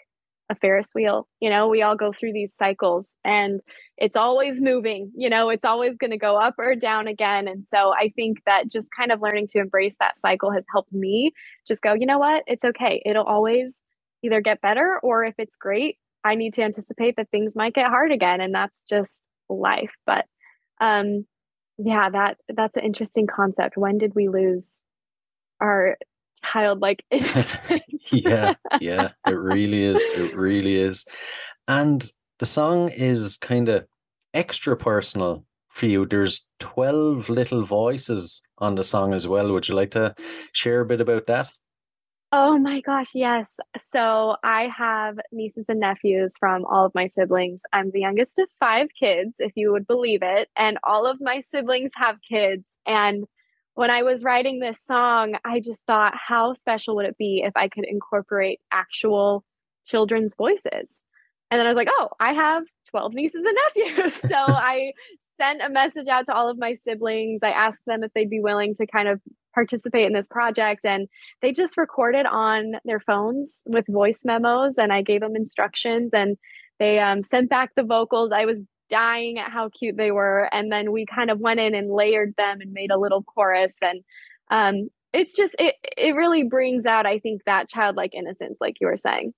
a 0.49 0.55
Ferris 0.55 0.91
wheel. 0.95 1.27
You 1.41 1.51
know, 1.51 1.69
we 1.69 1.83
all 1.83 1.97
go 1.97 2.13
through 2.13 2.33
these 2.33 2.55
cycles 2.55 3.17
and 3.25 3.61
it's 3.97 4.17
always 4.17 4.61
moving, 4.61 5.11
you 5.17 5.29
know, 5.29 5.49
it's 5.49 5.65
always 5.65 5.97
going 5.97 6.11
to 6.11 6.19
go 6.19 6.37
up 6.37 6.55
or 6.59 6.75
down 6.75 7.09
again. 7.09 7.49
And 7.49 7.67
so 7.67 7.93
I 7.95 8.13
think 8.15 8.39
that 8.47 8.71
just 8.71 8.89
kind 8.97 9.11
of 9.11 9.21
learning 9.21 9.49
to 9.49 9.59
embrace 9.59 9.97
that 9.99 10.19
cycle 10.19 10.53
has 10.53 10.65
helped 10.73 10.93
me 10.93 11.33
just 11.67 11.83
go, 11.83 11.95
you 11.95 12.07
know 12.07 12.19
what, 12.19 12.45
it's 12.47 12.65
okay. 12.65 13.03
It'll 13.05 13.25
always 13.25 13.83
either 14.23 14.41
get 14.41 14.61
better 14.61 15.01
or 15.03 15.25
if 15.25 15.35
it's 15.39 15.57
great, 15.57 15.99
I 16.25 16.35
need 16.35 16.55
to 16.55 16.63
anticipate 16.63 17.17
that 17.17 17.31
things 17.31 17.57
might 17.57 17.75
get 17.75 17.87
hard 17.87 18.13
again. 18.13 18.41
And 18.41 18.55
that's 18.55 18.83
just 18.89 19.27
life. 19.49 19.93
But 20.07 20.27
um 20.81 21.27
yeah, 21.79 22.09
that 22.11 22.39
that's 22.55 22.77
an 22.77 22.85
interesting 22.85 23.27
concept. 23.27 23.77
When 23.77 23.99
did 23.99 24.15
we 24.15 24.29
lose 24.29 24.73
our 25.61 25.97
childlike 26.45 27.05
innocence? 27.11 27.83
yeah, 28.11 28.55
yeah. 28.81 29.11
It 29.27 29.33
really 29.33 29.85
is. 29.85 30.03
It 30.15 30.35
really 30.35 30.77
is. 30.77 31.05
And 31.69 32.09
the 32.39 32.47
song 32.47 32.91
is 32.91 33.37
kind 33.39 33.69
of 33.69 33.87
extra 34.35 34.77
personal 34.77 35.45
for 35.69 35.87
you. 35.87 36.07
There's 36.07 36.49
12 36.61 37.29
little 37.29 37.65
voices 37.65 38.43
on 38.59 38.75
the 38.75 38.85
song 38.85 39.13
as 39.13 39.27
well. 39.29 39.53
Would 39.53 39.69
you 39.69 39.75
like 39.75 39.91
to 39.93 40.15
share 40.53 40.81
a 40.81 40.87
bit 40.87 41.01
about 41.01 41.27
that? 41.27 41.51
Oh 42.39 42.59
my 42.59 42.83
gosh, 42.83 43.15
yes. 43.15 43.49
So 43.79 44.37
I 44.45 44.69
have 44.77 45.19
nieces 45.33 45.65
and 45.71 45.81
nephews 45.81 46.35
from 46.39 46.67
all 46.67 46.85
of 46.85 46.95
my 46.95 47.09
siblings. 47.09 47.63
I'm 47.73 47.91
the 47.93 48.01
youngest 48.01 48.39
of 48.39 48.47
five 48.61 48.89
kids, 49.01 49.37
if 49.39 49.53
you 49.57 49.73
would 49.73 49.87
believe 49.87 50.21
it. 50.21 50.51
And 50.55 50.77
all 50.85 51.07
of 51.07 51.17
my 51.19 51.41
siblings 51.41 51.93
have 51.97 52.19
kids. 52.31 52.67
And 52.87 53.25
when 53.73 53.91
I 53.91 54.03
was 54.03 54.23
writing 54.23 54.61
this 54.61 54.85
song, 54.85 55.37
I 55.47 55.61
just 55.61 55.87
thought, 55.87 56.13
how 56.15 56.53
special 56.53 56.95
would 56.97 57.07
it 57.07 57.17
be 57.17 57.43
if 57.43 57.57
I 57.57 57.69
could 57.69 57.87
incorporate 57.89 58.61
actual 58.71 59.43
children's 59.87 60.35
voices? 60.35 61.05
And 61.51 61.59
then 61.59 61.65
I 61.65 61.71
was 61.71 61.77
like, 61.77 61.89
oh, 61.91 62.11
I 62.21 62.35
have 62.35 62.65
12 62.91 63.15
nieces 63.15 63.47
and 63.47 63.57
nephews. 63.97 64.21
so 64.31 64.37
I 64.37 64.93
sent 65.41 65.63
a 65.63 65.71
message 65.71 66.09
out 66.09 66.27
to 66.27 66.35
all 66.35 66.51
of 66.51 66.59
my 66.59 66.77
siblings. 66.85 67.41
I 67.43 67.53
asked 67.53 67.85
them 67.87 68.05
if 68.05 68.13
they'd 68.13 68.29
be 68.29 68.41
willing 68.41 68.75
to 68.75 68.87
kind 68.87 69.09
of 69.09 69.23
participate 69.57 70.07
in 70.07 70.13
this 70.13 70.29
project. 70.29 70.85
And 70.85 71.09
they 71.41 71.51
just 71.53 71.79
recorded 71.79 72.27
on 72.27 72.75
their 72.85 73.01
phones 73.01 73.63
with 73.67 73.87
voice 73.89 74.23
memos. 74.25 74.79
And 74.79 74.93
I 74.93 75.03
gave 75.03 75.23
them 75.23 75.35
instructions 75.35 76.11
and 76.13 76.37
they 76.79 77.01
um, 77.01 77.23
sent 77.23 77.49
back 77.49 77.71
the 77.75 77.83
vocals. 77.83 78.33
I 78.33 78.45
was 78.45 78.59
dying 78.91 79.39
at 79.39 79.51
how 79.51 79.71
cute 79.71 79.97
they 79.97 80.11
were. 80.11 80.49
And 80.53 80.71
then 80.71 80.93
we 80.93 81.07
kind 81.07 81.31
of 81.31 81.41
went 81.41 81.59
in 81.59 81.75
and 81.75 81.91
layered 81.91 82.35
them 82.37 82.61
and 82.61 82.73
made 82.73 82.91
a 82.91 82.99
little 82.99 83.23
chorus. 83.23 83.75
And 83.81 84.05
um, 84.51 84.91
it's 85.15 85.35
just, 85.35 85.57
it, 85.59 85.75
it 85.97 86.15
really 86.15 86.45
brings 86.45 86.85
out, 86.85 87.07
I 87.07 87.19
think, 87.19 87.41
that 87.47 87.71
childlike 87.71 88.15
innocence, 88.15 88.59
like 88.61 88.77
you 88.81 88.87
were 88.89 88.99
saying. 88.99 89.33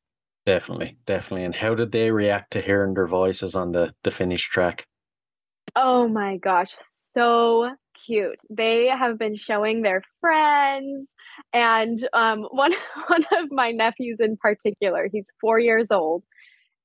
Definitely, 0.44 0.96
definitely. 1.06 1.44
And 1.44 1.54
how 1.54 1.74
did 1.76 1.92
they 1.92 2.10
react 2.10 2.52
to 2.52 2.60
hearing 2.60 2.94
their 2.94 3.06
voices 3.06 3.54
on 3.54 3.72
the, 3.72 3.94
the 4.02 4.10
finished 4.10 4.50
track? 4.50 4.84
Oh 5.76 6.08
my 6.08 6.38
gosh, 6.38 6.74
so 6.88 7.70
cute. 8.08 8.40
They 8.50 8.88
have 8.88 9.18
been 9.18 9.36
showing 9.36 9.82
their 9.82 10.02
friends, 10.20 11.14
and 11.52 11.98
um, 12.12 12.42
one 12.50 12.74
one 13.08 13.24
of 13.38 13.48
my 13.50 13.70
nephews 13.70 14.18
in 14.20 14.36
particular. 14.36 15.08
He's 15.12 15.28
four 15.40 15.58
years 15.58 15.90
old, 15.90 16.24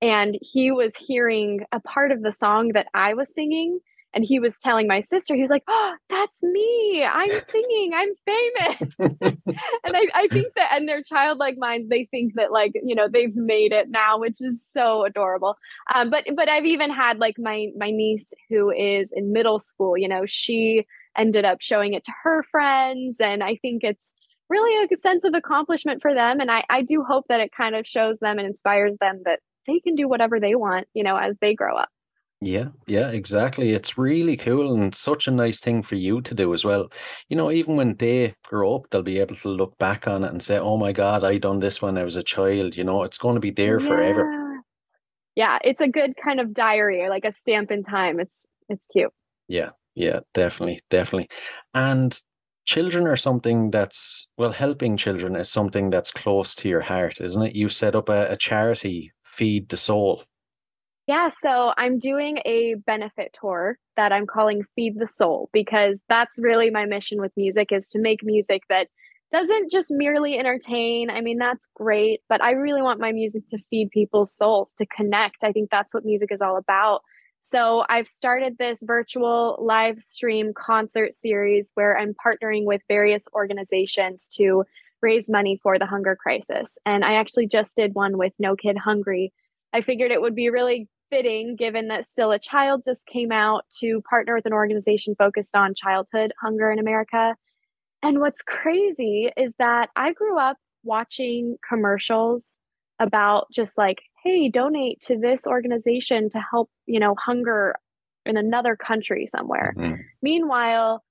and 0.01 0.38
he 0.41 0.71
was 0.71 0.93
hearing 0.95 1.62
a 1.71 1.79
part 1.79 2.12
of 2.12 2.21
the 2.21 2.31
song 2.31 2.69
that 2.73 2.88
I 2.93 3.13
was 3.13 3.33
singing 3.33 3.79
and 4.13 4.23
he 4.23 4.39
was 4.39 4.59
telling 4.59 4.88
my 4.88 4.99
sister 4.99 5.36
he 5.36 5.41
was 5.41 5.49
like 5.49 5.63
oh 5.67 5.95
that's 6.09 6.41
me 6.43 7.03
i'm 7.03 7.31
singing 7.49 7.91
i'm 7.93 8.09
famous 8.25 8.95
and 9.83 9.97
I, 9.97 10.07
I 10.13 10.27
think 10.31 10.53
that 10.55 10.77
in 10.77 10.86
their 10.86 11.01
childlike 11.01 11.57
minds 11.57 11.89
they 11.89 12.07
think 12.12 12.33
that 12.36 12.51
like 12.51 12.73
you 12.83 12.95
know 12.95 13.07
they've 13.07 13.36
made 13.36 13.71
it 13.71 13.89
now 13.89 14.19
which 14.19 14.38
is 14.39 14.63
so 14.65 15.05
adorable 15.05 15.55
um, 15.93 16.09
but 16.09 16.25
but 16.36 16.49
i've 16.49 16.65
even 16.65 16.91
had 16.91 17.17
like 17.17 17.36
my 17.38 17.67
my 17.77 17.89
niece 17.89 18.33
who 18.49 18.71
is 18.71 19.12
in 19.15 19.33
middle 19.33 19.59
school 19.59 19.97
you 19.97 20.07
know 20.07 20.23
she 20.25 20.86
ended 21.17 21.45
up 21.45 21.60
showing 21.62 21.93
it 21.93 22.04
to 22.04 22.12
her 22.23 22.43
friends 22.52 23.17
and 23.19 23.43
i 23.43 23.56
think 23.62 23.84
it's 23.84 24.13
really 24.49 24.88
a 24.91 24.97
sense 24.97 25.23
of 25.23 25.34
accomplishment 25.34 26.02
for 26.02 26.13
them 26.13 26.39
and 26.39 26.52
i 26.52 26.63
i 26.69 26.82
do 26.82 27.04
hope 27.04 27.26
that 27.30 27.39
it 27.39 27.52
kind 27.56 27.76
of 27.76 27.88
shows 27.88 28.17
them 28.19 28.38
and 28.38 28.47
inspires 28.47 28.95
them 28.99 29.21
that 29.26 29.39
they 29.67 29.80
can 29.80 29.95
do 29.95 30.08
whatever 30.08 30.39
they 30.39 30.56
want, 30.56 30.88
you 30.93 31.04
know, 31.04 31.17
as 31.17 31.38
they 31.39 31.54
grow 31.54 31.76
up. 31.76 31.89
Yeah, 32.41 32.69
yeah, 32.88 33.10
exactly. 33.10 33.71
It's 33.71 33.97
really 33.97 34.36
cool 34.36 34.73
and 34.73 34.93
such 34.93 35.28
a 35.28 35.32
nice 35.32 35.62
thing 35.62 35.82
for 35.82 35.95
you 35.95 36.21
to 36.21 36.36
do 36.36 36.54
as 36.54 36.65
well. 36.65 36.91
You 37.30 37.38
know, 37.38 37.49
even 37.49 37.78
when 37.78 37.95
they 37.95 38.36
grow 38.43 38.76
up, 38.76 38.89
they'll 38.89 39.02
be 39.02 39.19
able 39.19 39.36
to 39.36 39.47
look 39.47 39.78
back 39.78 40.10
on 40.10 40.26
it 40.26 40.32
and 40.32 40.43
say, 40.43 40.58
"Oh 40.58 40.76
my 40.76 40.91
God, 40.91 41.23
I 41.23 41.38
done 41.38 41.60
this 41.60 41.82
when 41.82 41.97
I 41.97 42.04
was 42.04 42.17
a 42.17 42.23
child." 42.23 42.76
You 42.76 42.84
know, 42.84 43.04
it's 43.04 43.17
going 43.17 43.36
to 43.36 43.39
be 43.39 43.52
there 43.52 43.80
yeah. 43.80 43.88
forever. 43.88 44.63
Yeah, 45.36 45.58
it's 45.63 45.80
a 45.80 45.88
good 45.88 46.15
kind 46.21 46.41
of 46.41 46.54
diary 46.54 47.02
or 47.02 47.10
like 47.10 47.23
a 47.23 47.32
stamp 47.32 47.71
in 47.71 47.84
time. 47.86 48.19
It's 48.19 48.45
it's 48.67 48.86
cute. 48.91 49.13
Yeah, 49.47 49.69
yeah, 49.95 50.19
definitely, 50.34 50.82
definitely. 50.89 51.29
And 51.73 52.19
children 52.65 53.08
are 53.08 53.15
something 53.15 53.71
that's 53.71 54.29
well, 54.38 54.51
helping 54.51 54.97
children 54.97 55.36
is 55.36 55.49
something 55.49 55.89
that's 55.89 56.12
close 56.12 56.56
to 56.56 56.69
your 56.69 56.82
heart, 56.82 57.21
isn't 57.21 57.43
it? 57.43 57.56
You 57.56 57.69
set 57.69 57.95
up 57.95 58.10
a, 58.10 58.32
a 58.32 58.36
charity 58.36 59.12
feed 59.23 59.69
the 59.69 59.77
soul? 59.77 60.23
Yeah, 61.06 61.27
so 61.27 61.73
I'm 61.77 61.99
doing 61.99 62.39
a 62.45 62.75
benefit 62.86 63.36
tour 63.39 63.77
that 63.97 64.13
I'm 64.13 64.25
calling 64.25 64.63
Feed 64.73 64.97
the 64.97 65.08
Soul 65.08 65.49
because 65.51 65.99
that's 66.08 66.39
really 66.39 66.69
my 66.69 66.86
mission 66.86 67.19
with 67.19 67.34
music 67.36 67.73
is 67.73 67.89
to 67.89 67.99
make 67.99 68.23
music 68.23 68.63
that 68.69 68.88
doesn't 69.34 69.69
just 69.69 69.91
merely 69.91 70.38
entertain. 70.38 71.10
I 71.10 71.19
mean, 71.19 71.39
that's 71.39 71.67
great, 71.75 72.21
but 72.29 72.41
I 72.41 72.51
really 72.51 72.82
want 72.82 73.01
my 73.01 73.12
music 73.12 73.47
to 73.47 73.58
feed 73.69 73.89
people's 73.91 74.34
souls, 74.34 74.73
to 74.77 74.86
connect. 74.86 75.43
I 75.43 75.51
think 75.51 75.71
that's 75.71 75.93
what 75.93 76.06
music 76.06 76.32
is 76.32 76.41
all 76.41 76.56
about. 76.56 77.01
So 77.45 77.84
I've 77.89 78.08
started 78.08 78.58
this 78.58 78.82
virtual 78.82 79.60
live 79.62 80.01
stream 80.01 80.53
concert 80.56 81.13
series 81.13 81.71
where 81.75 81.97
I'm 81.97 82.15
partnering 82.15 82.63
with 82.63 82.82
various 82.88 83.27
organizations 83.34 84.29
to 84.36 84.63
raise 85.01 85.29
money 85.29 85.60
for 85.62 85.77
the 85.77 85.86
hunger 85.86 86.15
crisis. 86.15 86.77
And 86.86 87.03
I 87.03 87.15
actually 87.15 87.47
just 87.47 87.75
did 87.75 87.95
one 87.95 88.17
with 88.17 88.32
No 88.39 88.56
Kid 88.56 88.77
Hungry. 88.77 89.34
I 89.73 89.82
figured 89.82 90.10
it 90.10 90.21
would 90.21 90.36
be 90.36 90.49
really 90.49 90.88
fitting, 91.10 91.58
given 91.58 91.89
that 91.89 92.06
Still 92.06 92.32
a 92.32 92.39
Child 92.39 92.84
just 92.86 93.06
came 93.08 93.34
out, 93.34 93.65
to 93.82 94.01
partner 94.10 94.36
with 94.36 94.45
an 94.45 94.53
organization 94.53 95.13
focused 95.13 95.53
on 95.53 95.75
childhood 95.75 96.32
hunger 96.41 96.71
in 96.71 96.79
America. 96.79 97.36
And 98.01 98.21
what's 98.21 98.41
crazy 98.41 99.29
is 99.36 99.53
that 99.60 99.89
I 99.97 100.13
grew 100.13 100.39
up 100.39 100.56
watching 100.86 101.58
commercials 101.67 102.62
about 102.99 103.47
just 103.51 103.77
like, 103.77 104.01
hey, 104.23 104.49
donate 104.49 105.01
to 105.01 105.17
this 105.17 105.45
organization 105.45 106.29
to 106.29 106.39
help, 106.39 106.69
you 106.86 106.99
know, 106.99 107.15
hunger 107.23 107.75
in 108.25 108.38
another 108.38 108.75
country 108.75 109.27
somewhere. 109.27 109.73
Mm-hmm. 109.77 110.01
Meanwhile, 110.21 111.03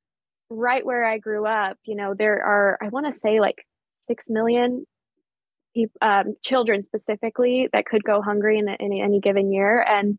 right 0.48 0.84
where 0.84 1.04
I 1.04 1.18
grew 1.18 1.46
up, 1.46 1.76
you 1.84 1.94
know, 1.94 2.14
there 2.16 2.42
are, 2.42 2.78
I 2.82 2.88
want 2.88 3.06
to 3.06 3.12
say 3.12 3.40
like 3.40 3.66
six 4.00 4.26
million 4.28 4.86
um, 6.00 6.34
children 6.42 6.82
specifically 6.82 7.68
that 7.72 7.86
could 7.86 8.04
go 8.04 8.20
hungry 8.20 8.58
in, 8.58 8.68
in 8.68 8.92
any 8.92 9.20
given 9.20 9.52
year 9.52 9.82
and 9.82 10.18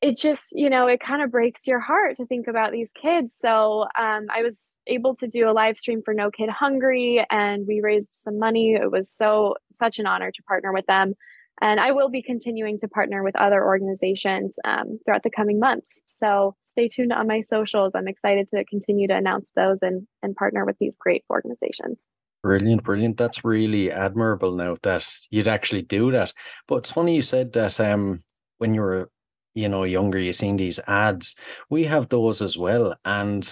it 0.00 0.18
just 0.18 0.52
you 0.52 0.68
know 0.68 0.86
it 0.88 1.00
kind 1.00 1.22
of 1.22 1.30
breaks 1.30 1.66
your 1.66 1.78
heart 1.78 2.16
to 2.16 2.26
think 2.26 2.48
about 2.48 2.72
these 2.72 2.92
kids 2.92 3.36
so 3.36 3.82
um, 3.96 4.26
i 4.30 4.42
was 4.42 4.78
able 4.86 5.14
to 5.14 5.26
do 5.26 5.48
a 5.48 5.52
live 5.52 5.78
stream 5.78 6.02
for 6.04 6.12
no 6.12 6.30
kid 6.30 6.50
hungry 6.50 7.24
and 7.30 7.66
we 7.66 7.80
raised 7.80 8.14
some 8.14 8.38
money 8.38 8.74
it 8.74 8.90
was 8.90 9.08
so 9.08 9.54
such 9.72 9.98
an 9.98 10.06
honor 10.06 10.30
to 10.30 10.42
partner 10.42 10.72
with 10.72 10.86
them 10.86 11.14
and 11.62 11.80
i 11.80 11.90
will 11.92 12.10
be 12.10 12.20
continuing 12.20 12.78
to 12.78 12.88
partner 12.88 13.22
with 13.22 13.34
other 13.36 13.64
organizations 13.64 14.58
um, 14.66 14.98
throughout 15.04 15.22
the 15.22 15.30
coming 15.30 15.58
months 15.58 16.02
so 16.04 16.54
stay 16.64 16.88
tuned 16.88 17.12
on 17.12 17.26
my 17.26 17.40
socials 17.40 17.92
i'm 17.94 18.08
excited 18.08 18.46
to 18.50 18.62
continue 18.66 19.08
to 19.08 19.16
announce 19.16 19.50
those 19.56 19.78
and 19.80 20.06
and 20.22 20.36
partner 20.36 20.66
with 20.66 20.76
these 20.78 20.98
great 20.98 21.24
organizations 21.30 22.10
Brilliant, 22.42 22.82
brilliant. 22.82 23.18
That's 23.18 23.44
really 23.44 23.92
admirable 23.92 24.56
now 24.56 24.76
that 24.82 25.08
you'd 25.30 25.46
actually 25.46 25.82
do 25.82 26.10
that. 26.10 26.32
But 26.66 26.78
it's 26.78 26.90
funny 26.90 27.14
you 27.14 27.22
said 27.22 27.52
that 27.52 27.78
um 27.78 28.24
when 28.58 28.74
you 28.74 28.80
were, 28.80 29.10
you 29.54 29.68
know, 29.68 29.84
younger, 29.84 30.18
you 30.18 30.32
seen 30.32 30.56
these 30.56 30.80
ads. 30.88 31.36
We 31.70 31.84
have 31.84 32.08
those 32.08 32.42
as 32.42 32.58
well. 32.58 32.96
And 33.04 33.48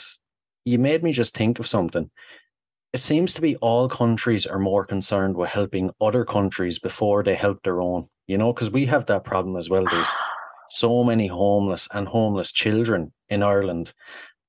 you 0.65 0.79
made 0.79 1.03
me 1.03 1.13
just 1.13 1.37
think 1.37 1.59
of 1.59 1.67
something. 1.67 2.11
It 2.93 2.99
seems 2.99 3.33
to 3.35 3.41
be 3.41 3.57
all 3.57 3.89
countries 3.89 4.47
are 4.47 4.59
more 4.59 4.85
concerned 4.85 5.37
with 5.37 5.51
helping 5.51 5.91
other 6.01 6.25
countries 6.25 6.79
before 6.79 7.23
they 7.23 7.35
help 7.35 7.63
their 7.63 7.81
own, 7.81 8.09
you 8.27 8.37
know, 8.37 8.53
because 8.53 8.71
we 8.71 8.87
have 8.87 9.07
that 9.07 9.25
problem 9.25 9.57
as 9.57 9.71
well. 9.71 9.85
There's 9.91 10.09
so 10.71 11.05
many 11.05 11.29
homeless 11.29 11.89
and 11.95 12.09
homeless 12.09 12.53
children 12.53 13.13
in 13.29 13.43
Ireland. 13.43 13.93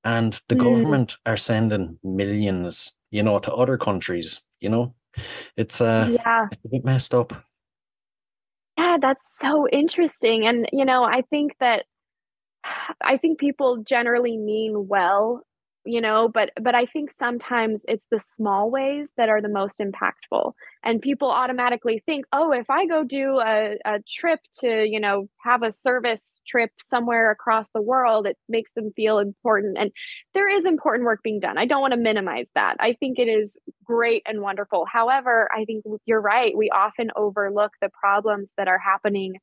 And 0.04 0.32
the 0.48 0.56
mm. 0.56 0.64
government 0.64 1.16
are 1.24 1.36
sending 1.36 1.98
millions 2.02 2.96
you 3.12 3.22
know, 3.22 3.38
to 3.38 3.52
other 3.52 3.78
countries, 3.78 4.40
you 4.60 4.68
know. 4.68 4.94
It's 5.56 5.80
uh 5.80 6.08
yeah. 6.10 6.48
it's 6.50 6.64
a 6.64 6.68
bit 6.68 6.84
messed 6.84 7.14
up. 7.14 7.34
Yeah, 8.78 8.96
that's 9.00 9.38
so 9.38 9.68
interesting. 9.68 10.46
And 10.46 10.66
you 10.72 10.84
know, 10.84 11.04
I 11.04 11.22
think 11.30 11.52
that 11.60 11.84
I 13.00 13.18
think 13.18 13.38
people 13.38 13.84
generally 13.84 14.38
mean 14.38 14.88
well 14.88 15.42
you 15.84 16.00
know 16.00 16.28
but 16.28 16.50
but 16.60 16.74
i 16.74 16.86
think 16.86 17.10
sometimes 17.10 17.82
it's 17.88 18.06
the 18.10 18.20
small 18.20 18.70
ways 18.70 19.10
that 19.16 19.28
are 19.28 19.40
the 19.40 19.48
most 19.48 19.80
impactful. 19.80 20.52
And 20.84 21.00
people 21.00 21.30
automatically 21.30 22.02
think 22.06 22.24
oh 22.32 22.52
if 22.52 22.70
i 22.70 22.86
go 22.86 23.04
do 23.04 23.40
a, 23.40 23.78
a 23.84 23.98
trip 24.08 24.40
to 24.60 24.86
you 24.86 25.00
know 25.00 25.28
have 25.44 25.62
a 25.62 25.72
service 25.72 26.40
trip 26.46 26.70
somewhere 26.80 27.30
across 27.30 27.68
the 27.74 27.82
world 27.82 28.26
it 28.26 28.36
makes 28.48 28.72
them 28.72 28.92
feel 28.94 29.18
important. 29.18 29.76
And 29.78 29.90
there 30.34 30.48
is 30.48 30.64
important 30.64 31.04
work 31.06 31.22
being 31.22 31.40
done. 31.40 31.58
I 31.58 31.66
don't 31.66 31.80
want 31.80 31.94
to 31.94 32.00
minimize 32.00 32.50
that. 32.54 32.76
I 32.80 32.94
think 32.94 33.18
it 33.18 33.28
is 33.28 33.58
great 33.84 34.22
and 34.26 34.40
wonderful. 34.40 34.86
However 34.90 35.48
i 35.54 35.64
think 35.64 35.84
you're 36.06 36.20
right. 36.20 36.56
We 36.56 36.70
often 36.70 37.10
overlook 37.16 37.72
the 37.80 37.90
problems 37.90 38.54
that 38.56 38.68
are 38.68 38.78
happening 38.78 39.34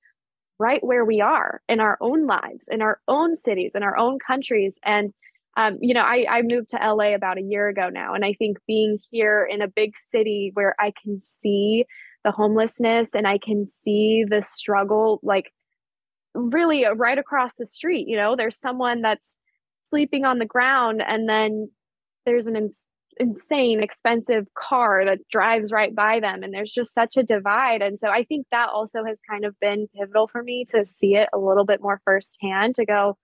right 0.57 0.83
where 0.83 1.05
we 1.05 1.21
are 1.21 1.61
in 1.69 1.79
our 1.79 1.97
own 2.01 2.27
lives 2.27 2.67
in 2.69 2.81
our 2.81 2.99
own 3.07 3.35
cities 3.35 3.75
in 3.75 3.83
our 3.83 3.97
own 3.97 4.19
countries. 4.25 4.77
And 4.83 5.13
um, 5.57 5.77
you 5.81 5.93
know, 5.93 6.01
I, 6.01 6.25
I 6.29 6.41
moved 6.41 6.69
to 6.69 6.77
LA 6.77 7.15
about 7.15 7.37
a 7.37 7.41
year 7.41 7.67
ago 7.67 7.89
now, 7.89 8.13
and 8.13 8.23
I 8.23 8.33
think 8.33 8.57
being 8.67 8.99
here 9.11 9.47
in 9.49 9.61
a 9.61 9.67
big 9.67 9.97
city 9.97 10.51
where 10.53 10.75
I 10.79 10.93
can 11.03 11.19
see 11.21 11.85
the 12.23 12.31
homelessness 12.31 13.15
and 13.15 13.27
I 13.27 13.37
can 13.37 13.65
see 13.67 14.25
the 14.27 14.41
struggle, 14.41 15.19
like 15.23 15.51
really 16.33 16.85
uh, 16.85 16.93
right 16.93 17.17
across 17.17 17.55
the 17.55 17.65
street. 17.65 18.07
You 18.07 18.17
know, 18.17 18.35
there's 18.35 18.59
someone 18.59 19.01
that's 19.01 19.37
sleeping 19.83 20.25
on 20.25 20.39
the 20.39 20.45
ground, 20.45 21.01
and 21.05 21.27
then 21.27 21.69
there's 22.25 22.47
an 22.47 22.55
ins- 22.55 22.87
insane 23.19 23.81
expensive 23.81 24.47
car 24.57 25.03
that 25.05 25.27
drives 25.29 25.71
right 25.71 25.93
by 25.95 26.19
them, 26.19 26.43
and 26.43 26.53
there's 26.53 26.71
just 26.71 26.93
such 26.93 27.17
a 27.17 27.23
divide. 27.23 27.81
And 27.81 27.99
so 27.99 28.09
I 28.09 28.23
think 28.23 28.47
that 28.51 28.69
also 28.69 29.03
has 29.03 29.19
kind 29.29 29.45
of 29.45 29.59
been 29.59 29.87
pivotal 29.95 30.27
for 30.27 30.43
me 30.43 30.65
to 30.69 30.85
see 30.85 31.15
it 31.15 31.29
a 31.33 31.37
little 31.39 31.65
bit 31.65 31.81
more 31.81 32.01
firsthand 32.05 32.75
to 32.75 32.85
go, 32.85 33.17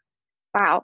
wow, 0.54 0.84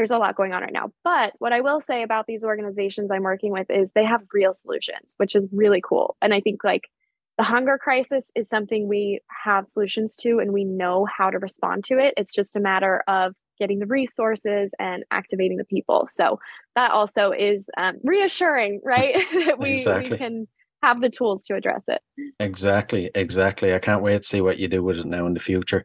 there's 0.00 0.10
a 0.10 0.16
lot 0.16 0.34
going 0.34 0.54
on 0.54 0.62
right 0.62 0.72
now. 0.72 0.90
But 1.04 1.34
what 1.40 1.52
I 1.52 1.60
will 1.60 1.78
say 1.78 2.02
about 2.02 2.26
these 2.26 2.42
organizations 2.42 3.10
I'm 3.10 3.22
working 3.22 3.52
with 3.52 3.70
is 3.70 3.92
they 3.92 4.04
have 4.06 4.22
real 4.32 4.54
solutions, 4.54 5.12
which 5.18 5.36
is 5.36 5.46
really 5.52 5.82
cool. 5.86 6.16
And 6.22 6.32
I 6.32 6.40
think 6.40 6.64
like 6.64 6.88
the 7.36 7.44
hunger 7.44 7.76
crisis 7.76 8.32
is 8.34 8.48
something 8.48 8.88
we 8.88 9.20
have 9.44 9.66
solutions 9.66 10.16
to 10.22 10.38
and 10.38 10.54
we 10.54 10.64
know 10.64 11.04
how 11.04 11.28
to 11.28 11.38
respond 11.38 11.84
to 11.84 11.98
it. 11.98 12.14
It's 12.16 12.34
just 12.34 12.56
a 12.56 12.60
matter 12.60 13.02
of 13.08 13.34
getting 13.58 13.78
the 13.78 13.86
resources 13.86 14.72
and 14.78 15.04
activating 15.10 15.58
the 15.58 15.66
people. 15.66 16.08
So 16.10 16.40
that 16.76 16.92
also 16.92 17.32
is 17.32 17.68
um, 17.76 17.96
reassuring, 18.02 18.80
right? 18.82 19.14
that 19.44 19.58
we, 19.58 19.74
Exactly. 19.74 20.12
we 20.12 20.16
can 20.16 20.48
have 20.82 21.02
the 21.02 21.10
tools 21.10 21.42
to 21.42 21.56
address 21.56 21.84
it. 21.88 22.00
Exactly, 22.40 23.10
exactly. 23.14 23.74
I 23.74 23.80
can't 23.80 24.02
wait 24.02 24.22
to 24.22 24.26
see 24.26 24.40
what 24.40 24.56
you 24.56 24.66
do 24.66 24.82
with 24.82 24.96
it 24.96 25.04
now 25.04 25.26
in 25.26 25.34
the 25.34 25.40
future. 25.40 25.84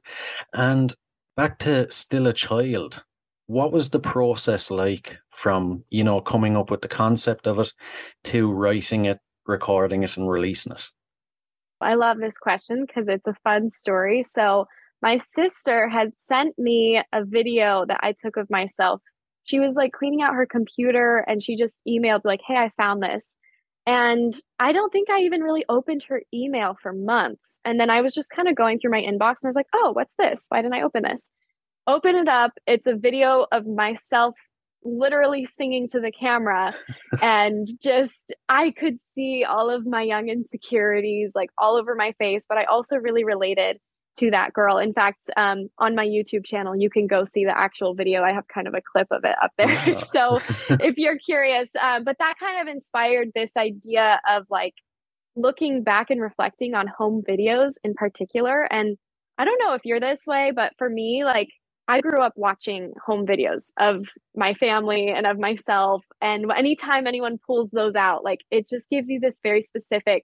And 0.53 0.95
back 1.35 1.59
to 1.59 1.91
Still 1.91 2.27
a 2.27 2.33
Child. 2.33 3.03
What 3.47 3.71
was 3.71 3.89
the 3.89 3.99
process 3.99 4.71
like 4.71 5.19
from, 5.29 5.83
you 5.89 6.03
know, 6.03 6.19
coming 6.19 6.57
up 6.57 6.71
with 6.71 6.81
the 6.81 6.87
concept 6.87 7.45
of 7.45 7.59
it 7.59 7.71
to 8.25 8.51
writing 8.51 9.05
it, 9.05 9.19
recording 9.45 10.03
it, 10.03 10.17
and 10.17 10.29
releasing 10.29 10.73
it? 10.73 10.89
I 11.81 11.95
love 11.95 12.17
this 12.17 12.37
question 12.37 12.85
because 12.85 13.07
it's 13.07 13.27
a 13.27 13.35
fun 13.43 13.69
story. 13.69 14.23
So, 14.23 14.65
my 15.01 15.17
sister 15.17 15.87
had 15.87 16.13
sent 16.17 16.57
me 16.57 17.01
a 17.13 17.23
video 17.23 17.85
that 17.85 17.99
I 18.01 18.15
took 18.19 18.37
of 18.37 18.49
myself. 18.49 19.01
She 19.43 19.59
was 19.59 19.75
like 19.75 19.91
cleaning 19.91 20.23
out 20.23 20.33
her 20.33 20.47
computer 20.47 21.23
and 21.27 21.43
she 21.43 21.55
just 21.55 21.81
emailed, 21.87 22.21
like, 22.23 22.39
Hey, 22.47 22.55
I 22.55 22.71
found 22.77 23.03
this. 23.03 23.37
And 23.85 24.35
I 24.57 24.71
don't 24.71 24.91
think 24.91 25.11
I 25.11 25.19
even 25.19 25.41
really 25.41 25.63
opened 25.69 26.03
her 26.09 26.23
email 26.33 26.75
for 26.81 26.91
months. 26.91 27.59
And 27.63 27.79
then 27.79 27.91
I 27.91 28.01
was 28.01 28.13
just 28.15 28.31
kind 28.31 28.47
of 28.47 28.55
going 28.55 28.79
through 28.79 28.91
my 28.91 29.01
inbox 29.01 29.35
and 29.41 29.45
I 29.45 29.47
was 29.47 29.55
like, 29.55 29.67
Oh, 29.75 29.91
what's 29.93 30.15
this? 30.17 30.45
Why 30.49 30.63
didn't 30.63 30.73
I 30.73 30.81
open 30.81 31.03
this? 31.03 31.29
Open 31.87 32.15
it 32.15 32.27
up. 32.27 32.51
It's 32.65 32.87
a 32.87 32.95
video 32.95 33.45
of 33.51 33.65
myself 33.67 34.35
literally 34.83 35.45
singing 35.45 35.87
to 35.89 35.99
the 35.99 36.11
camera 36.11 36.73
and 37.21 37.67
just 37.81 38.33
I 38.47 38.71
could 38.71 38.97
see 39.13 39.43
all 39.43 39.69
of 39.69 39.85
my 39.85 40.03
young 40.03 40.29
insecurities 40.29 41.31
like 41.35 41.49
all 41.57 41.75
over 41.75 41.95
my 41.95 42.13
face, 42.19 42.45
but 42.47 42.57
I 42.57 42.65
also 42.65 42.97
really 42.97 43.23
related 43.23 43.79
to 44.17 44.31
that 44.31 44.53
girl. 44.53 44.77
In 44.77 44.93
fact, 44.93 45.29
um, 45.35 45.67
on 45.77 45.93
my 45.93 46.05
YouTube 46.05 46.45
channel, 46.45 46.75
you 46.75 46.89
can 46.89 47.05
go 47.05 47.25
see 47.25 47.43
the 47.43 47.57
actual 47.57 47.93
video. 47.93 48.23
I 48.23 48.31
have 48.31 48.47
kind 48.47 48.67
of 48.67 48.73
a 48.73 48.81
clip 48.81 49.07
of 49.11 49.25
it 49.25 49.35
up 49.41 49.51
there. 49.57 49.67
Wow. 49.67 49.97
so 50.13 50.39
if 50.79 50.97
you're 50.97 51.17
curious, 51.17 51.69
um, 51.81 52.03
but 52.03 52.17
that 52.19 52.35
kind 52.39 52.61
of 52.61 52.73
inspired 52.73 53.31
this 53.35 53.51
idea 53.57 54.21
of 54.29 54.45
like 54.49 54.75
looking 55.35 55.83
back 55.83 56.09
and 56.09 56.21
reflecting 56.21 56.75
on 56.75 56.87
home 56.87 57.21
videos 57.27 57.73
in 57.83 57.93
particular. 57.93 58.61
And 58.71 58.97
I 59.37 59.43
don't 59.43 59.59
know 59.59 59.73
if 59.73 59.81
you're 59.83 59.99
this 59.99 60.21
way, 60.25 60.53
but 60.55 60.71
for 60.77 60.89
me, 60.89 61.25
like 61.25 61.49
I 61.87 62.01
grew 62.01 62.19
up 62.19 62.33
watching 62.35 62.93
home 63.05 63.25
videos 63.25 63.65
of 63.79 64.05
my 64.35 64.53
family 64.55 65.09
and 65.09 65.27
of 65.27 65.37
myself. 65.39 66.03
And 66.21 66.51
anytime 66.51 67.05
anyone 67.05 67.39
pulls 67.45 67.69
those 67.71 67.95
out, 67.95 68.23
like 68.23 68.41
it 68.49 68.67
just 68.67 68.89
gives 68.89 69.09
you 69.09 69.19
this 69.19 69.39
very 69.43 69.61
specific 69.61 70.23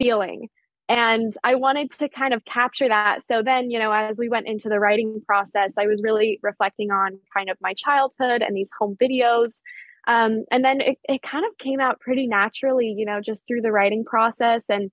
feeling. 0.00 0.48
And 0.88 1.32
I 1.42 1.56
wanted 1.56 1.90
to 1.98 2.08
kind 2.08 2.32
of 2.32 2.44
capture 2.44 2.88
that. 2.88 3.22
So 3.22 3.42
then, 3.42 3.70
you 3.70 3.78
know, 3.78 3.92
as 3.92 4.18
we 4.18 4.28
went 4.28 4.46
into 4.46 4.68
the 4.68 4.78
writing 4.78 5.20
process, 5.26 5.74
I 5.78 5.86
was 5.86 6.00
really 6.02 6.38
reflecting 6.42 6.90
on 6.90 7.18
kind 7.36 7.50
of 7.50 7.56
my 7.60 7.74
childhood 7.74 8.42
and 8.42 8.56
these 8.56 8.70
home 8.78 8.96
videos. 9.00 9.60
Um, 10.06 10.44
and 10.52 10.64
then 10.64 10.80
it, 10.80 10.98
it 11.08 11.22
kind 11.22 11.44
of 11.44 11.58
came 11.58 11.80
out 11.80 11.98
pretty 12.00 12.28
naturally, 12.28 12.94
you 12.96 13.04
know, 13.04 13.20
just 13.20 13.44
through 13.46 13.62
the 13.62 13.72
writing 13.72 14.04
process. 14.04 14.66
And 14.68 14.92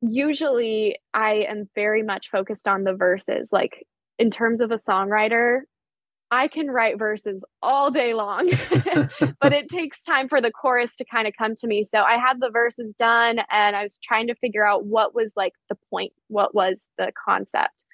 usually 0.00 0.96
I 1.12 1.46
am 1.48 1.68
very 1.74 2.02
much 2.02 2.30
focused 2.30 2.68
on 2.68 2.84
the 2.84 2.94
verses. 2.94 3.50
Like 3.52 3.84
in 4.18 4.30
terms 4.30 4.60
of 4.60 4.70
a 4.70 4.76
songwriter, 4.76 5.60
I 6.30 6.48
can 6.48 6.68
write 6.68 6.98
verses 6.98 7.44
all 7.62 7.90
day 7.90 8.12
long, 8.14 8.50
but 9.40 9.52
it 9.52 9.68
takes 9.68 10.02
time 10.02 10.28
for 10.28 10.40
the 10.40 10.50
chorus 10.50 10.96
to 10.96 11.04
kind 11.04 11.28
of 11.28 11.34
come 11.38 11.54
to 11.56 11.66
me. 11.66 11.84
So 11.84 12.02
I 12.02 12.16
had 12.16 12.40
the 12.40 12.50
verses 12.50 12.92
done 12.94 13.40
and 13.50 13.76
I 13.76 13.82
was 13.82 13.98
trying 14.02 14.26
to 14.28 14.34
figure 14.34 14.66
out 14.66 14.84
what 14.84 15.14
was 15.14 15.32
like 15.36 15.52
the 15.68 15.76
point, 15.90 16.12
what 16.28 16.54
was 16.54 16.88
the 16.98 17.12
concept. 17.24 17.84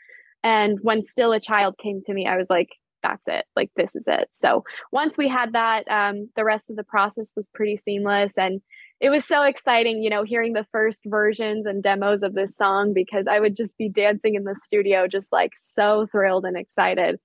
And 0.42 0.78
when 0.82 1.02
Still 1.02 1.32
a 1.32 1.40
Child 1.40 1.76
came 1.82 2.02
to 2.06 2.14
me, 2.14 2.26
I 2.26 2.36
was 2.36 2.48
like, 2.48 2.70
that's 3.02 3.26
it. 3.26 3.44
Like, 3.56 3.70
this 3.76 3.96
is 3.96 4.04
it. 4.06 4.28
So 4.30 4.64
once 4.92 5.18
we 5.18 5.28
had 5.28 5.52
that, 5.52 5.90
um, 5.90 6.30
the 6.36 6.44
rest 6.44 6.70
of 6.70 6.76
the 6.76 6.84
process 6.84 7.32
was 7.36 7.50
pretty 7.52 7.76
seamless. 7.76 8.38
And 8.38 8.60
it 9.00 9.08
was 9.08 9.24
so 9.24 9.42
exciting, 9.42 10.02
you 10.02 10.10
know, 10.10 10.24
hearing 10.24 10.52
the 10.52 10.66
first 10.72 11.04
versions 11.06 11.64
and 11.66 11.82
demos 11.82 12.22
of 12.22 12.34
this 12.34 12.54
song 12.54 12.92
because 12.92 13.26
I 13.26 13.40
would 13.40 13.56
just 13.56 13.76
be 13.78 13.88
dancing 13.88 14.34
in 14.34 14.44
the 14.44 14.54
studio, 14.54 15.06
just 15.06 15.32
like 15.32 15.52
so 15.56 16.06
thrilled 16.12 16.44
and 16.44 16.56
excited. 16.56 17.18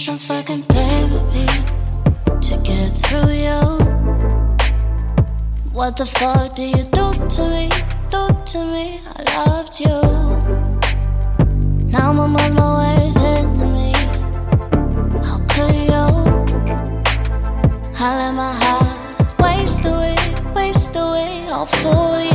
Fucking 0.00 0.62
paper 0.62 1.24
beat 1.32 2.42
to 2.42 2.56
get 2.62 2.88
through 3.02 3.32
you. 3.32 3.60
What 5.72 5.96
the 5.96 6.06
fuck 6.06 6.54
did 6.54 6.76
you 6.76 6.84
do 6.84 7.28
to 7.28 7.48
me? 7.48 7.69
To 8.50 8.58
me? 8.64 9.00
I 9.06 9.46
loved 9.46 9.78
you. 9.78 10.00
Now 11.86 12.12
my 12.12 12.26
mind 12.26 12.58
always 12.58 13.16
hitting 13.16 13.72
me. 13.74 13.92
How 15.22 15.38
could 15.50 15.74
you? 15.76 16.04
I 17.96 18.08
let 18.18 18.34
my 18.34 18.52
heart 18.62 19.38
waste 19.38 19.84
away, 19.84 20.16
waste 20.56 20.96
away 20.96 21.46
all 21.48 21.66
for 21.66 22.20
you. 22.22 22.29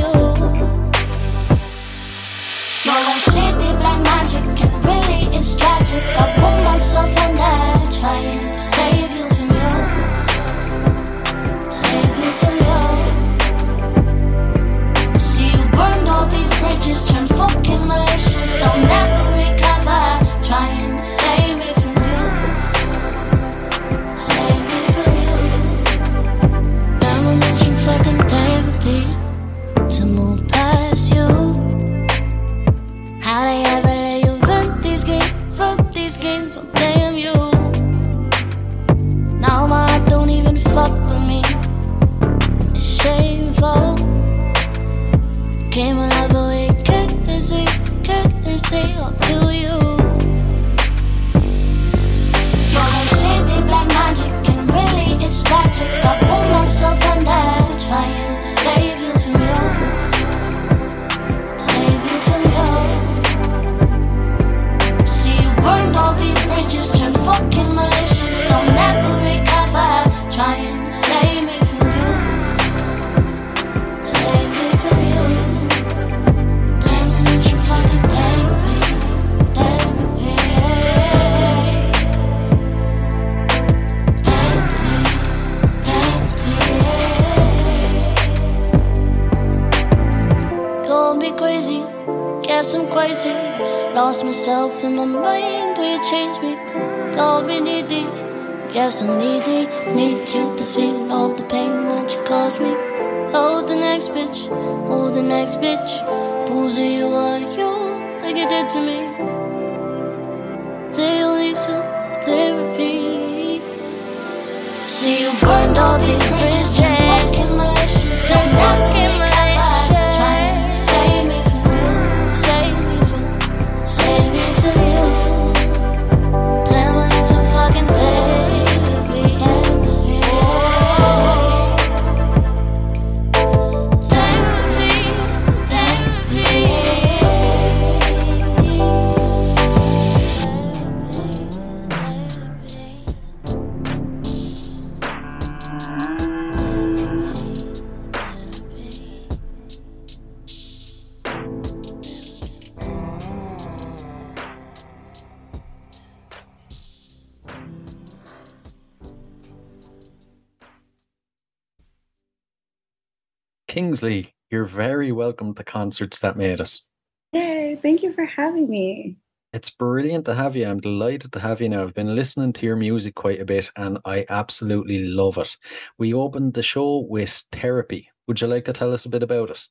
Kingsley, 163.75 164.33
you're 164.49 164.63
very 164.63 165.11
welcome 165.11 165.53
to 165.53 165.61
Concerts 165.61 166.21
That 166.21 166.37
Made 166.37 166.61
Us. 166.61 166.87
Yay, 167.33 167.77
thank 167.81 168.03
you 168.03 168.13
for 168.13 168.23
having 168.23 168.69
me. 168.69 169.17
It's 169.51 169.69
brilliant 169.69 170.23
to 170.27 170.33
have 170.33 170.55
you. 170.55 170.65
I'm 170.65 170.79
delighted 170.79 171.33
to 171.33 171.41
have 171.41 171.59
you 171.59 171.67
now. 171.67 171.83
I've 171.83 171.93
been 171.93 172.15
listening 172.15 172.53
to 172.53 172.65
your 172.65 172.77
music 172.77 173.15
quite 173.15 173.41
a 173.41 173.45
bit 173.45 173.69
and 173.75 173.99
I 174.05 174.25
absolutely 174.29 175.09
love 175.09 175.37
it. 175.37 175.57
We 175.97 176.13
opened 176.13 176.53
the 176.53 176.63
show 176.63 176.99
with 177.09 177.43
Therapy. 177.51 178.09
Would 178.29 178.39
you 178.39 178.47
like 178.47 178.63
to 178.63 178.71
tell 178.71 178.93
us 178.93 179.03
a 179.03 179.09
bit 179.09 179.23
about 179.23 179.49
it? 179.49 179.67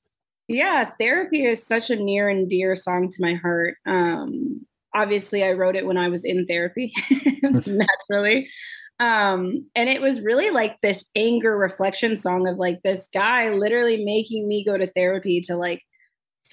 Yeah, 0.48 0.90
Therapy 1.00 1.46
is 1.46 1.66
such 1.66 1.88
a 1.88 1.96
near 1.96 2.28
and 2.28 2.46
dear 2.46 2.76
song 2.76 3.08
to 3.08 3.22
my 3.22 3.36
heart. 3.36 3.76
Um, 3.86 4.66
obviously, 4.94 5.44
I 5.44 5.52
wrote 5.52 5.76
it 5.76 5.86
when 5.86 5.96
I 5.96 6.10
was 6.10 6.26
in 6.26 6.44
therapy, 6.44 6.92
naturally. 7.42 8.50
Um, 9.00 9.68
and 9.74 9.88
it 9.88 10.00
was 10.00 10.20
really 10.20 10.50
like 10.50 10.80
this 10.80 11.04
anger 11.16 11.56
reflection 11.56 12.16
song 12.16 12.46
of 12.46 12.58
like 12.58 12.80
this 12.84 13.08
guy 13.12 13.50
literally 13.50 14.04
making 14.04 14.46
me 14.46 14.64
go 14.64 14.78
to 14.78 14.86
therapy 14.86 15.40
to 15.42 15.56
like 15.56 15.82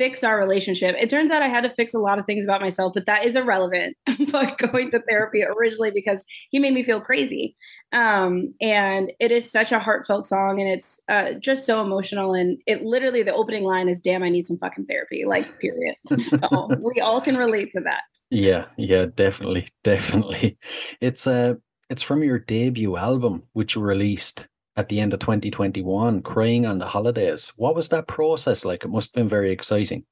fix 0.02 0.24
our 0.24 0.40
relationship. 0.40 0.96
It 0.98 1.10
turns 1.10 1.32
out 1.32 1.44
I 1.44 1.48
had 1.48 1.62
to 1.62 1.70
fix 1.70 1.94
a 1.94 2.00
lot 2.00 2.18
of 2.18 2.26
things 2.26 2.46
about 2.46 2.62
myself, 2.62 2.94
but 2.96 3.06
that 3.06 3.26
is 3.26 3.36
irrelevant. 3.36 3.96
but 4.32 4.58
going 4.58 4.90
to 4.92 5.02
therapy 5.08 5.44
originally 5.44 5.92
because 5.94 6.26
he 6.50 6.60
made 6.60 6.74
me 6.74 6.84
feel 6.84 7.02
crazy. 7.02 7.56
Um, 7.92 8.56
and 8.62 9.12
it 9.20 9.32
is 9.32 9.52
such 9.52 9.72
a 9.72 9.80
heartfelt 9.80 10.26
song 10.26 10.60
and 10.60 10.70
it's 10.70 11.00
uh, 11.10 11.34
just 11.34 11.66
so 11.66 11.82
emotional. 11.82 12.34
And 12.34 12.58
it 12.66 12.84
literally, 12.84 13.22
the 13.22 13.34
opening 13.34 13.64
line 13.64 13.90
is, 13.90 14.00
damn, 14.00 14.24
I 14.24 14.30
need 14.30 14.48
some 14.48 14.58
fucking 14.58 14.86
therapy, 14.86 15.26
like, 15.26 15.60
period. 15.60 15.96
So 16.20 16.70
we 16.82 17.02
all 17.02 17.22
can 17.22 17.36
relate 17.36 17.72
to 17.72 17.82
that. 17.82 18.04
Yeah, 18.30 18.68
yeah, 18.78 19.08
definitely, 19.14 19.68
definitely. 19.84 20.58
It's 21.02 21.28
uh 21.28 21.56
it's 21.92 22.02
from 22.02 22.24
your 22.24 22.40
debut 22.40 22.96
album, 22.96 23.44
which 23.52 23.76
you 23.76 23.82
released 23.82 24.48
at 24.78 24.88
the 24.88 25.02
end 25.02 25.14
of 25.14 25.20
2021, 25.20 26.22
Crying 26.22 26.66
on 26.66 26.78
the 26.78 26.88
Holidays. 26.88 27.52
What 27.58 27.76
was 27.76 27.90
that 27.90 28.08
process 28.08 28.64
like? 28.64 28.86
It 28.86 28.88
must 28.88 29.10
have 29.10 29.22
been 29.22 29.28
very 29.28 29.52
exciting. 29.52 30.06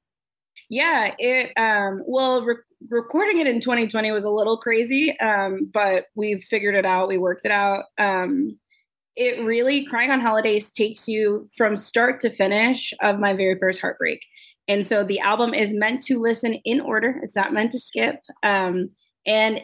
Yeah, 0.68 1.14
it 1.18 1.52
um 1.56 2.02
well 2.06 2.42
re- 2.42 2.56
recording 2.90 3.40
it 3.40 3.46
in 3.46 3.60
2020 3.60 4.12
was 4.12 4.24
a 4.24 4.30
little 4.30 4.58
crazy, 4.58 5.18
um, 5.18 5.70
but 5.72 6.04
we 6.14 6.40
figured 6.50 6.74
it 6.74 6.84
out, 6.84 7.08
we 7.08 7.16
worked 7.16 7.46
it 7.46 7.50
out. 7.50 7.84
Um 7.98 8.58
it 9.16 9.42
really 9.42 9.84
crying 9.84 10.10
on 10.10 10.20
holidays 10.20 10.70
takes 10.70 11.08
you 11.08 11.48
from 11.56 11.76
start 11.76 12.20
to 12.20 12.30
finish 12.30 12.92
of 13.00 13.18
my 13.18 13.32
very 13.32 13.58
first 13.58 13.80
heartbreak. 13.80 14.20
And 14.68 14.86
so 14.86 15.02
the 15.02 15.18
album 15.18 15.54
is 15.54 15.72
meant 15.72 16.02
to 16.04 16.20
listen 16.20 16.54
in 16.64 16.80
order. 16.80 17.18
It's 17.22 17.34
not 17.34 17.52
meant 17.52 17.72
to 17.72 17.80
skip. 17.80 18.16
Um, 18.42 18.90
and 19.26 19.62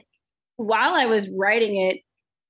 while 0.57 0.95
I 0.95 1.07
was 1.07 1.29
writing 1.29 1.81
it, 1.81 2.01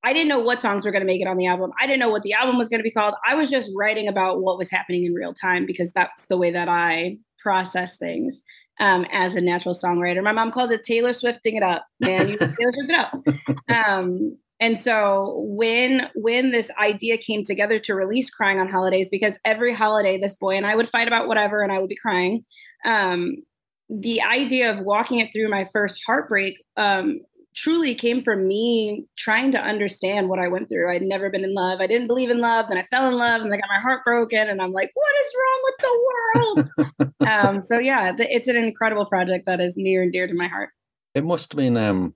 I 0.06 0.12
didn't 0.12 0.28
know 0.28 0.38
what 0.38 0.62
songs 0.62 0.84
were 0.84 0.92
going 0.92 1.02
to 1.02 1.06
make 1.06 1.20
it 1.20 1.26
on 1.26 1.36
the 1.36 1.48
album. 1.48 1.72
I 1.82 1.86
didn't 1.86 1.98
know 1.98 2.10
what 2.10 2.22
the 2.22 2.32
album 2.32 2.58
was 2.58 2.68
going 2.68 2.78
to 2.78 2.84
be 2.84 2.92
called. 2.92 3.14
I 3.28 3.34
was 3.34 3.50
just 3.50 3.72
writing 3.74 4.06
about 4.06 4.40
what 4.40 4.56
was 4.56 4.70
happening 4.70 5.04
in 5.04 5.12
real 5.12 5.34
time 5.34 5.66
because 5.66 5.90
that's 5.92 6.26
the 6.26 6.36
way 6.36 6.52
that 6.52 6.68
I 6.68 7.18
process 7.42 7.96
things 7.96 8.40
um, 8.78 9.04
as 9.10 9.34
a 9.34 9.40
natural 9.40 9.74
songwriter. 9.74 10.22
My 10.22 10.30
mom 10.30 10.52
calls 10.52 10.70
it 10.70 10.84
Taylor 10.84 11.12
Swifting 11.12 11.56
it 11.56 11.64
up, 11.64 11.86
man. 11.98 12.28
You 12.28 12.38
Taylor 12.38 12.72
Swift 12.72 12.90
it 12.90 12.94
up. 12.94 13.14
Um, 13.68 14.38
and 14.60 14.78
so 14.78 15.34
when 15.44 16.08
when 16.14 16.52
this 16.52 16.70
idea 16.80 17.18
came 17.18 17.42
together 17.42 17.80
to 17.80 17.94
release 17.94 18.30
"Crying 18.30 18.60
on 18.60 18.68
Holidays," 18.68 19.08
because 19.10 19.38
every 19.44 19.74
holiday 19.74 20.18
this 20.18 20.36
boy 20.36 20.56
and 20.56 20.64
I 20.64 20.76
would 20.76 20.88
fight 20.88 21.08
about 21.08 21.26
whatever, 21.26 21.62
and 21.62 21.72
I 21.72 21.80
would 21.80 21.88
be 21.88 21.96
crying. 21.96 22.44
Um, 22.86 23.38
the 23.90 24.22
idea 24.22 24.72
of 24.72 24.84
walking 24.84 25.18
it 25.18 25.30
through 25.32 25.50
my 25.50 25.68
first 25.72 26.00
heartbreak 26.06 26.54
um, 26.76 27.20
truly 27.56 27.94
came 27.94 28.22
from 28.22 28.46
me 28.46 29.06
trying 29.16 29.50
to 29.52 29.58
understand 29.58 30.28
what 30.28 30.38
I 30.38 30.48
went 30.48 30.68
through. 30.68 30.92
I'd 30.92 31.02
never 31.02 31.30
been 31.30 31.42
in 31.42 31.54
love. 31.54 31.80
I 31.80 31.86
didn't 31.86 32.06
believe 32.06 32.30
in 32.30 32.38
love. 32.38 32.66
Then 32.68 32.78
I 32.78 32.84
fell 32.84 33.08
in 33.08 33.14
love 33.14 33.40
and 33.40 33.52
I 33.52 33.56
got 33.56 33.68
my 33.68 33.80
heart 33.80 34.04
broken. 34.04 34.48
And 34.48 34.60
I'm 34.60 34.72
like, 34.72 34.90
what 34.94 35.14
is 35.24 35.32
wrong 35.40 35.60
with 35.64 35.76
the 35.80 36.94
world? 36.98 37.12
um, 37.26 37.62
so, 37.62 37.78
yeah, 37.78 38.12
the, 38.12 38.32
it's 38.32 38.46
an 38.46 38.56
incredible 38.56 39.06
project 39.06 39.46
that 39.46 39.60
is 39.60 39.74
near 39.76 40.02
and 40.02 40.12
dear 40.12 40.26
to 40.26 40.34
my 40.34 40.48
heart. 40.48 40.70
It 41.14 41.24
must 41.24 41.52
have 41.52 41.56
been 41.56 41.78
um, 41.78 42.14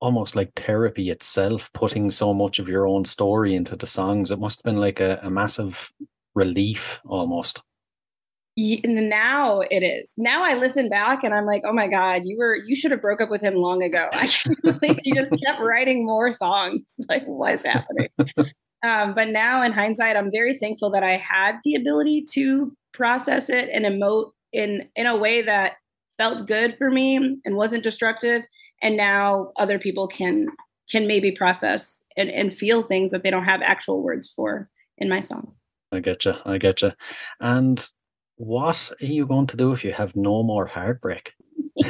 almost 0.00 0.36
like 0.36 0.52
therapy 0.54 1.10
itself, 1.10 1.72
putting 1.72 2.10
so 2.10 2.34
much 2.34 2.58
of 2.58 2.68
your 2.68 2.86
own 2.86 3.06
story 3.06 3.54
into 3.54 3.76
the 3.76 3.86
songs. 3.86 4.30
It 4.30 4.38
must 4.38 4.58
have 4.58 4.64
been 4.64 4.80
like 4.80 5.00
a, 5.00 5.18
a 5.22 5.30
massive 5.30 5.90
relief 6.34 7.00
almost 7.06 7.62
now 8.56 9.60
it 9.70 9.82
is. 9.82 10.12
Now 10.16 10.42
i 10.42 10.54
listen 10.54 10.88
back 10.88 11.22
and 11.22 11.34
i'm 11.34 11.44
like 11.44 11.62
oh 11.66 11.72
my 11.72 11.86
god 11.86 12.22
you 12.24 12.38
were 12.38 12.56
you 12.56 12.74
should 12.74 12.90
have 12.90 13.02
broke 13.02 13.20
up 13.20 13.30
with 13.30 13.42
him 13.42 13.54
long 13.54 13.82
ago. 13.82 14.08
I 14.12 14.26
can't 14.26 14.62
believe 14.62 14.98
you 15.02 15.14
just 15.14 15.42
kept 15.44 15.60
writing 15.60 16.04
more 16.06 16.32
songs. 16.32 16.82
Like 17.08 17.24
what's 17.26 17.64
happening? 17.64 18.08
Um, 18.82 19.14
but 19.14 19.28
now 19.28 19.62
in 19.64 19.72
hindsight 19.72 20.16
i'm 20.16 20.30
very 20.30 20.58
thankful 20.58 20.90
that 20.90 21.02
i 21.02 21.16
had 21.16 21.56
the 21.64 21.74
ability 21.74 22.24
to 22.32 22.76
process 22.92 23.48
it 23.48 23.70
and 23.72 23.84
emote 23.86 24.32
in 24.52 24.86
in 24.94 25.06
a 25.06 25.16
way 25.16 25.42
that 25.42 25.76
felt 26.18 26.46
good 26.46 26.76
for 26.76 26.90
me 26.90 27.16
and 27.44 27.56
wasn't 27.56 27.84
destructive. 27.84 28.42
And 28.82 28.96
now 28.96 29.52
other 29.58 29.78
people 29.78 30.08
can 30.08 30.46
can 30.90 31.06
maybe 31.06 31.32
process 31.32 32.04
and, 32.16 32.30
and 32.30 32.56
feel 32.56 32.82
things 32.82 33.10
that 33.10 33.22
they 33.22 33.30
don't 33.30 33.44
have 33.44 33.60
actual 33.60 34.02
words 34.02 34.32
for 34.34 34.70
in 34.98 35.08
my 35.08 35.20
song. 35.20 35.52
I 35.92 36.00
get 36.00 36.24
you. 36.24 36.34
I 36.44 36.58
get 36.58 36.82
you. 36.82 36.92
And 37.40 37.88
what 38.36 38.92
are 39.00 39.06
you 39.06 39.26
going 39.26 39.46
to 39.48 39.56
do 39.56 39.72
if 39.72 39.84
you 39.84 39.92
have 39.92 40.14
no 40.14 40.42
more 40.42 40.66
heartbreak? 40.66 41.32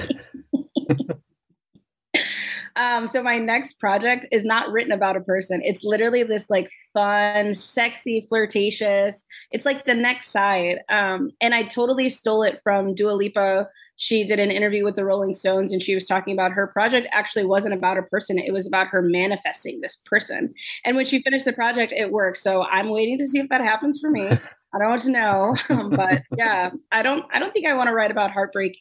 um, 2.76 3.06
so 3.08 3.22
my 3.22 3.38
next 3.38 3.74
project 3.74 4.26
is 4.30 4.44
not 4.44 4.70
written 4.70 4.92
about 4.92 5.16
a 5.16 5.20
person. 5.20 5.60
It's 5.64 5.82
literally 5.82 6.22
this 6.22 6.48
like 6.48 6.70
fun, 6.92 7.54
sexy, 7.54 8.24
flirtatious. 8.28 9.24
It's 9.50 9.64
like 9.66 9.84
the 9.84 9.94
next 9.94 10.30
side. 10.30 10.78
Um, 10.88 11.30
and 11.40 11.54
I 11.54 11.64
totally 11.64 12.08
stole 12.08 12.42
it 12.44 12.60
from 12.62 12.94
Dua 12.94 13.12
Lipa. 13.12 13.68
She 13.96 14.24
did 14.24 14.38
an 14.38 14.50
interview 14.50 14.84
with 14.84 14.94
the 14.94 15.06
Rolling 15.06 15.32
Stones 15.34 15.72
and 15.72 15.82
she 15.82 15.94
was 15.94 16.04
talking 16.04 16.34
about 16.34 16.52
her 16.52 16.66
project 16.66 17.08
actually 17.12 17.46
wasn't 17.46 17.74
about 17.74 17.98
a 17.98 18.02
person. 18.02 18.38
It 18.38 18.52
was 18.52 18.68
about 18.68 18.88
her 18.88 19.00
manifesting 19.02 19.80
this 19.80 19.96
person. 20.04 20.52
And 20.84 20.96
when 20.96 21.06
she 21.06 21.22
finished 21.22 21.46
the 21.46 21.54
project, 21.54 21.92
it 21.92 22.12
worked. 22.12 22.36
So 22.36 22.62
I'm 22.64 22.90
waiting 22.90 23.18
to 23.18 23.26
see 23.26 23.38
if 23.38 23.48
that 23.48 23.62
happens 23.62 23.98
for 23.98 24.10
me. 24.10 24.38
I 24.74 24.78
don't 24.78 24.90
want 24.90 25.02
to 25.02 25.10
know, 25.10 25.56
but 25.96 26.22
yeah, 26.36 26.70
I 26.92 27.02
don't. 27.02 27.24
I 27.32 27.38
don't 27.38 27.52
think 27.52 27.66
I 27.66 27.74
want 27.74 27.88
to 27.88 27.94
write 27.94 28.10
about 28.10 28.30
heartbreak 28.30 28.78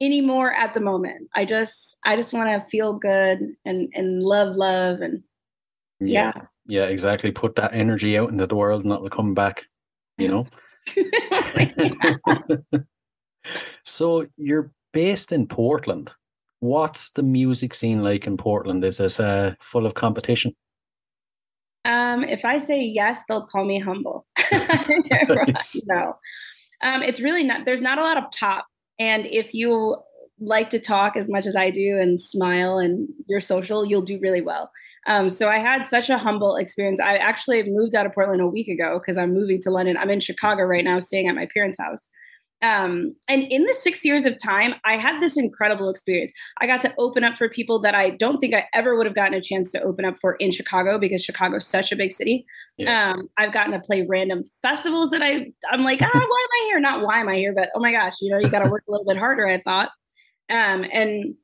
anymore 0.00 0.52
at 0.52 0.74
the 0.74 0.80
moment. 0.80 1.28
I 1.34 1.44
just, 1.44 1.96
I 2.04 2.16
just 2.16 2.32
want 2.32 2.48
to 2.48 2.68
feel 2.70 2.94
good 2.94 3.54
and 3.64 3.88
and 3.94 4.22
love, 4.22 4.56
love, 4.56 5.00
and 5.00 5.22
yeah. 6.00 6.32
yeah, 6.34 6.42
yeah, 6.66 6.84
exactly. 6.84 7.30
Put 7.30 7.56
that 7.56 7.74
energy 7.74 8.18
out 8.18 8.30
into 8.30 8.46
the 8.46 8.56
world, 8.56 8.84
and 8.84 8.92
it'll 8.92 9.08
come 9.08 9.34
back. 9.34 9.62
You 10.18 10.28
know. 10.28 10.46
so 13.84 14.26
you're 14.36 14.72
based 14.92 15.32
in 15.32 15.46
Portland. 15.46 16.10
What's 16.60 17.10
the 17.10 17.22
music 17.22 17.74
scene 17.74 18.02
like 18.02 18.26
in 18.26 18.36
Portland? 18.36 18.84
Is 18.84 19.00
it 19.00 19.18
uh, 19.18 19.54
full 19.60 19.86
of 19.86 19.94
competition? 19.94 20.54
Um, 21.84 22.22
if 22.22 22.44
I 22.44 22.58
say 22.58 22.80
yes, 22.80 23.22
they'll 23.28 23.46
call 23.46 23.64
me 23.64 23.80
humble. 23.80 24.26
No, 25.86 26.16
um, 26.82 27.02
it's 27.02 27.20
really 27.20 27.44
not. 27.44 27.64
There's 27.64 27.82
not 27.82 27.98
a 27.98 28.02
lot 28.02 28.18
of 28.18 28.24
pop, 28.38 28.66
and 28.98 29.26
if 29.26 29.54
you 29.54 29.96
like 30.40 30.70
to 30.70 30.78
talk 30.78 31.16
as 31.16 31.30
much 31.30 31.46
as 31.46 31.54
I 31.54 31.70
do 31.70 31.98
and 32.00 32.20
smile 32.20 32.78
and 32.78 33.08
you're 33.28 33.40
social, 33.40 33.84
you'll 33.84 34.02
do 34.02 34.18
really 34.20 34.42
well. 34.42 34.70
Um, 35.06 35.30
so 35.30 35.48
I 35.48 35.58
had 35.58 35.86
such 35.86 36.10
a 36.10 36.18
humble 36.18 36.56
experience. 36.56 37.00
I 37.00 37.16
actually 37.16 37.62
moved 37.64 37.94
out 37.94 38.06
of 38.06 38.12
Portland 38.12 38.40
a 38.40 38.46
week 38.46 38.68
ago 38.68 38.98
because 38.98 39.18
I'm 39.18 39.34
moving 39.34 39.60
to 39.62 39.70
London. 39.70 39.96
I'm 39.96 40.10
in 40.10 40.20
Chicago 40.20 40.62
right 40.62 40.84
now, 40.84 40.98
staying 40.98 41.28
at 41.28 41.34
my 41.34 41.48
parents' 41.52 41.78
house. 41.80 42.08
Um, 42.62 43.16
and 43.28 43.42
in 43.42 43.64
the 43.64 43.74
six 43.80 44.04
years 44.04 44.24
of 44.24 44.40
time, 44.40 44.74
I 44.84 44.96
had 44.96 45.20
this 45.20 45.36
incredible 45.36 45.90
experience. 45.90 46.32
I 46.60 46.66
got 46.68 46.80
to 46.82 46.94
open 46.96 47.24
up 47.24 47.36
for 47.36 47.48
people 47.48 47.80
that 47.80 47.96
I 47.96 48.10
don't 48.10 48.38
think 48.38 48.54
I 48.54 48.66
ever 48.72 48.96
would 48.96 49.04
have 49.06 49.16
gotten 49.16 49.34
a 49.34 49.40
chance 49.40 49.72
to 49.72 49.82
open 49.82 50.04
up 50.04 50.14
for 50.20 50.36
in 50.36 50.52
Chicago 50.52 50.98
because 50.98 51.24
Chicago's 51.24 51.66
such 51.66 51.90
a 51.90 51.96
big 51.96 52.12
city. 52.12 52.46
Yeah. 52.78 53.14
Um, 53.14 53.28
I've 53.36 53.52
gotten 53.52 53.72
to 53.72 53.80
play 53.80 54.06
random 54.08 54.44
festivals 54.62 55.10
that 55.10 55.22
I 55.22 55.46
I'm 55.70 55.82
like, 55.82 56.00
ah, 56.02 56.10
why 56.12 56.20
am 56.20 56.22
I 56.28 56.66
here? 56.66 56.80
Not 56.80 57.02
why 57.04 57.18
am 57.18 57.28
I 57.28 57.34
here, 57.34 57.52
but 57.52 57.70
oh 57.74 57.80
my 57.80 57.90
gosh, 57.90 58.14
you 58.20 58.30
know, 58.30 58.38
you 58.38 58.48
got 58.48 58.62
to 58.62 58.70
work 58.70 58.84
a 58.88 58.92
little 58.92 59.06
bit 59.06 59.16
harder. 59.16 59.46
I 59.46 59.58
thought, 59.58 59.90
um, 60.48 60.84
and 60.92 61.34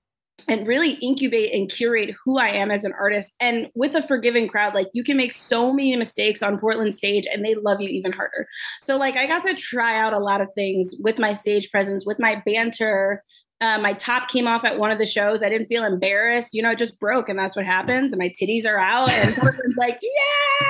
and 0.47 0.67
really 0.67 0.93
incubate 0.95 1.53
and 1.53 1.71
curate 1.71 2.15
who 2.25 2.39
I 2.39 2.49
am 2.49 2.71
as 2.71 2.85
an 2.85 2.93
artist. 2.99 3.33
And 3.41 3.71
with 3.75 3.95
a 3.95 4.07
forgiving 4.07 4.49
crowd, 4.49 4.75
like 4.75 4.89
you 4.93 5.03
can 5.03 5.17
make 5.17 5.33
so 5.33 5.73
many 5.73 5.97
mistakes 5.97 6.43
on 6.43 6.59
Portland 6.59 6.95
stage 6.95 7.27
and 7.31 7.45
they 7.45 7.55
love 7.55 7.81
you 7.81 7.89
even 7.89 8.13
harder. 8.13 8.47
So, 8.81 8.97
like, 8.97 9.17
I 9.17 9.27
got 9.27 9.43
to 9.45 9.55
try 9.55 9.99
out 9.99 10.13
a 10.13 10.19
lot 10.19 10.41
of 10.41 10.49
things 10.55 10.95
with 11.01 11.19
my 11.19 11.33
stage 11.33 11.71
presence, 11.71 12.07
with 12.07 12.19
my 12.19 12.43
banter, 12.47 13.25
uh, 13.61 13.79
my 13.79 13.93
top 13.95 14.29
came 14.29 14.47
off 14.47 14.65
at 14.65 14.79
one 14.79 14.91
of 14.91 14.99
the 14.99 15.07
shows. 15.07 15.43
I 15.43 15.49
didn't 15.49 15.67
feel 15.67 15.85
embarrassed. 15.85 16.55
You 16.55 16.63
know, 16.63 16.71
it 16.71 16.79
just 16.79 17.01
broke, 17.01 17.29
and 17.29 17.39
that's 17.39 17.57
what 17.57 17.65
happens. 17.65 18.13
And 18.13 18.21
my 18.21 18.29
titties 18.29 18.67
are 18.67 18.79
out, 18.79 19.11
and 19.11 19.35
person's 19.37 19.77
like, 19.77 19.99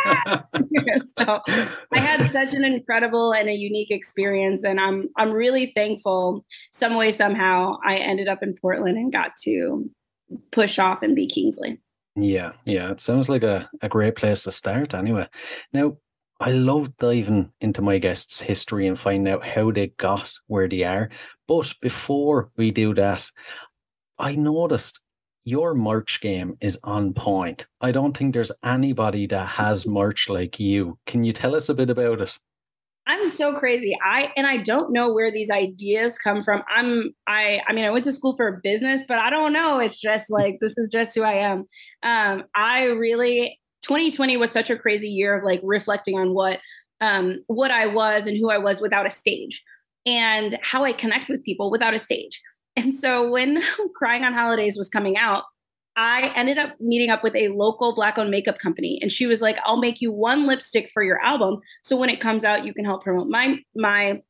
"Yeah!" 0.07 0.43
so 1.18 1.41
I 1.93 1.99
had 1.99 2.30
such 2.30 2.55
an 2.55 2.64
incredible 2.64 3.32
and 3.32 3.49
a 3.49 3.55
unique 3.55 3.91
experience, 3.91 4.64
and 4.64 4.80
I'm 4.80 5.09
I'm 5.16 5.32
really 5.32 5.72
thankful. 5.76 6.47
Some 6.72 6.97
way, 6.97 7.11
somehow, 7.11 7.76
I 7.84 7.97
ended 7.97 8.28
up 8.28 8.43
in 8.43 8.55
Portland 8.61 8.97
and 8.97 9.12
got 9.12 9.32
to 9.45 9.91
push 10.51 10.78
off 10.78 11.03
and 11.03 11.14
be 11.14 11.26
Kingsley. 11.26 11.78
Yeah, 12.16 12.53
yeah. 12.64 12.91
It 12.91 13.01
sounds 13.01 13.28
like 13.28 13.43
a, 13.43 13.68
a 13.82 13.89
great 13.89 14.16
place 14.16 14.45
to 14.45 14.53
start. 14.53 14.95
Anyway, 14.95 15.28
now 15.72 15.99
I 16.41 16.53
love 16.53 16.97
diving 16.97 17.53
into 17.61 17.82
my 17.82 17.99
guests' 17.99 18.41
history 18.41 18.86
and 18.86 18.99
finding 18.99 19.32
out 19.32 19.45
how 19.45 19.72
they 19.72 19.89
got 19.99 20.32
where 20.47 20.68
they 20.68 20.84
are. 20.84 21.11
But 21.49 21.75
before 21.81 22.51
we 22.57 22.71
do 22.71 22.95
that, 22.95 23.29
I 24.19 24.37
noticed 24.37 25.01
your 25.45 25.75
merch 25.75 26.21
game 26.21 26.57
is 26.61 26.79
on 26.85 27.15
point. 27.15 27.67
I 27.81 27.91
don't 27.91 28.17
think 28.17 28.35
there's 28.35 28.53
anybody 28.63 29.27
that 29.29 29.47
has 29.47 29.87
merch 29.87 30.29
like 30.29 30.61
you. 30.61 30.99
Can 31.07 31.25
you 31.25 31.33
tell 31.33 31.57
us 31.57 31.71
a 31.71 31.75
bit 31.75 31.89
about 31.89 32.21
it? 32.21 32.39
I'm 33.07 33.31
so 33.31 33.55
crazy. 33.55 33.97
I 34.05 34.31
and 34.37 34.47
I 34.47 34.59
don't 34.59 34.93
know 34.93 35.11
where 35.11 35.33
these 35.33 35.51
ideas 35.51 36.19
come 36.19 36.45
from. 36.45 36.63
I'm 36.69 37.15
I 37.27 37.61
I 37.67 37.73
mean 37.73 37.87
I 37.87 37.91
went 37.91 38.05
to 38.05 38.13
school 38.13 38.37
for 38.37 38.61
business, 38.63 39.01
but 39.09 39.19
I 39.19 39.31
don't 39.31 39.55
know. 39.55 39.79
It's 39.79 39.99
just 39.99 40.27
like 40.31 40.59
this 40.61 40.75
is 40.77 40.91
just 40.93 41.15
who 41.15 41.23
I 41.23 41.51
am. 41.51 41.65
Um 42.03 42.45
I 42.55 42.85
really 42.85 43.59
2020 43.85 44.37
was 44.37 44.53
such 44.53 44.69
a 44.69 44.77
crazy 44.77 45.09
year 45.09 45.39
of 45.39 45.45
like 45.45 45.61
reflecting 45.65 46.19
on 46.19 46.35
what 46.35 46.61
um 47.01 47.39
what 47.47 47.71
I 47.71 47.87
was 47.87 48.27
and 48.27 48.37
who 48.37 48.51
I 48.51 48.59
was 48.59 48.83
without 48.83 49.07
a 49.07 49.11
stage 49.11 49.63
and 50.07 50.59
how 50.63 50.85
I 50.85 50.93
connect 50.93 51.29
with 51.29 51.45
people 51.45 51.71
without 51.71 51.95
a 51.95 51.99
stage. 51.99 52.41
And 52.77 52.95
so 52.95 53.29
when 53.29 53.63
Crying 53.95 54.25
on 54.25 54.33
Holidays 54.33 54.77
was 54.77 54.89
coming 54.89 55.17
out, 55.17 55.45
I 55.97 56.33
ended 56.37 56.59
up 56.59 56.81
meeting 56.81 57.11
up 57.11 57.25
with 57.25 57.35
a 57.35 57.49
local 57.49 57.93
black 57.93 58.19
owned 58.19 58.31
makeup 58.31 58.59
company 58.59 59.01
and 59.03 59.11
she 59.11 59.27
was 59.27 59.41
like, 59.41 59.59
I'll 59.65 59.81
make 59.81 60.01
you 60.01 60.13
one 60.13 60.47
lipstick 60.47 60.91
for 60.95 61.03
your 61.03 61.21
album. 61.21 61.61
So 61.83 61.97
when 61.97 62.09
it 62.09 62.21
comes 62.21 62.45
out, 62.45 62.65
you 62.65 62.73
can 62.73 62.85
help 62.85 63.03
promote 63.03 63.29
my 63.29 63.59
my 63.75 64.23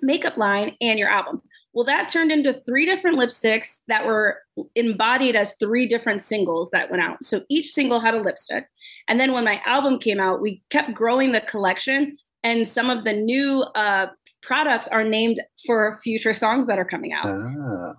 makeup 0.00 0.36
line 0.36 0.76
and 0.80 0.98
your 0.98 1.08
album. 1.08 1.42
Well, 1.74 1.84
that 1.84 2.08
turned 2.08 2.32
into 2.32 2.52
three 2.52 2.86
different 2.86 3.18
lipsticks 3.18 3.80
that 3.88 4.06
were 4.06 4.38
embodied 4.74 5.36
as 5.36 5.54
three 5.54 5.86
different 5.86 6.22
singles 6.22 6.70
that 6.70 6.90
went 6.90 7.02
out. 7.02 7.22
So 7.24 7.42
each 7.48 7.72
single 7.72 8.00
had 8.00 8.14
a 8.14 8.22
lipstick. 8.22 8.66
And 9.06 9.20
then 9.20 9.32
when 9.32 9.44
my 9.44 9.60
album 9.66 9.98
came 9.98 10.20
out, 10.20 10.40
we 10.40 10.62
kept 10.70 10.94
growing 10.94 11.32
the 11.32 11.40
collection. 11.40 12.16
And 12.42 12.66
some 12.66 12.88
of 12.90 13.04
the 13.04 13.12
new 13.12 13.62
uh, 13.74 14.06
products 14.48 14.88
are 14.88 15.04
named 15.04 15.40
for 15.66 16.00
future 16.02 16.32
songs 16.32 16.66
that 16.68 16.78
are 16.78 16.84
coming 16.84 17.12
out. 17.12 17.26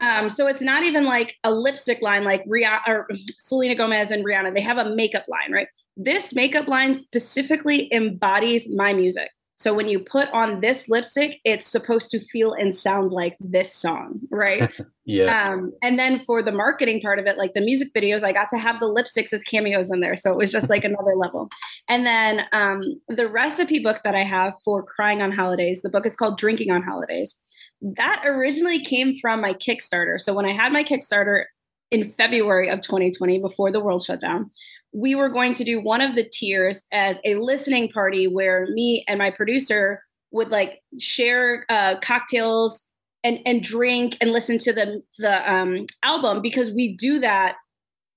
Ah. 0.02 0.20
Um, 0.20 0.32
so 0.32 0.48
it's 0.48 0.64
not 0.64 0.82
even 0.82 1.06
like 1.06 1.36
a 1.44 1.52
lipstick 1.52 2.02
line 2.02 2.24
like 2.24 2.44
Rihanna 2.46 2.80
or 2.88 3.08
Selena 3.46 3.76
Gomez 3.76 4.10
and 4.10 4.26
Rihanna. 4.26 4.56
They 4.56 4.62
have 4.62 4.80
a 4.80 4.96
makeup 4.96 5.26
line, 5.30 5.54
right? 5.54 5.68
This 5.96 6.34
makeup 6.34 6.68
line 6.68 6.96
specifically 6.96 7.94
embodies 7.94 8.68
my 8.76 8.94
music. 8.94 9.30
So 9.60 9.74
when 9.74 9.90
you 9.90 10.00
put 10.00 10.30
on 10.30 10.62
this 10.62 10.88
lipstick, 10.88 11.42
it's 11.44 11.68
supposed 11.68 12.12
to 12.12 12.20
feel 12.28 12.54
and 12.54 12.74
sound 12.74 13.12
like 13.12 13.36
this 13.42 13.76
song, 13.76 14.22
right? 14.32 14.72
yeah. 15.06 15.52
Um, 15.52 15.74
and 15.84 16.00
then 16.00 16.24
for 16.24 16.42
the 16.42 16.54
marketing 16.54 17.02
part 17.02 17.20
of 17.20 17.26
it, 17.26 17.38
like 17.38 17.54
the 17.54 17.62
music 17.62 17.90
videos, 17.94 18.24
I 18.24 18.32
got 18.32 18.50
to 18.52 18.58
have 18.58 18.80
the 18.80 18.86
lipsticks 18.86 19.34
as 19.34 19.44
cameos 19.44 19.92
in 19.92 20.00
there. 20.00 20.16
So 20.16 20.32
it 20.32 20.38
was 20.38 20.50
just 20.50 20.70
like 20.70 20.84
another 20.86 21.14
level. 21.14 21.50
And 21.90 22.06
then 22.06 22.46
um, 22.54 22.84
the 23.10 23.28
recipe 23.28 23.80
book 23.80 24.00
that 24.06 24.16
I 24.16 24.24
have 24.24 24.54
for 24.64 24.82
crying 24.82 25.22
on 25.22 25.34
holidays, 25.34 25.82
the 25.82 25.90
book 25.90 26.06
is 26.06 26.16
called 26.16 26.38
Drinking 26.38 26.72
on 26.72 26.82
Holidays. 26.82 27.36
That 27.82 28.24
originally 28.26 28.84
came 28.84 29.20
from 29.22 29.42
my 29.42 29.54
Kickstarter. 29.54 30.22
So 30.22 30.34
when 30.34 30.46
I 30.46 30.54
had 30.54 30.72
my 30.72 30.86
Kickstarter 30.86 31.44
in 31.92 32.14
February 32.14 32.70
of 32.70 32.82
2020, 32.82 33.40
before 33.40 33.74
the 33.74 33.82
world 33.82 34.06
shut 34.06 34.22
down, 34.22 34.52
we 34.92 35.16
were 35.16 35.30
going 35.30 35.54
to 35.54 35.64
do 35.64 35.82
one 35.82 36.02
of 36.02 36.16
the 36.16 36.24
tiers 36.24 36.84
as 36.92 37.18
a 37.26 37.36
listening 37.36 37.90
party 37.90 38.28
where 38.28 38.68
me 38.72 39.06
and 39.08 39.20
my 39.20 39.32
producer 39.32 40.04
would 40.32 40.50
like 40.50 40.82
share 41.00 41.66
uh, 41.70 42.00
cocktails 42.02 42.86
and 43.24 43.40
and 43.46 43.64
drink 43.64 44.18
and 44.22 44.32
listen 44.32 44.58
to 44.58 44.74
the 44.74 45.02
the 45.18 45.52
um, 45.52 45.86
album 46.04 46.42
because 46.42 46.72
we 46.72 46.96
do 46.96 47.20
that 47.20 47.56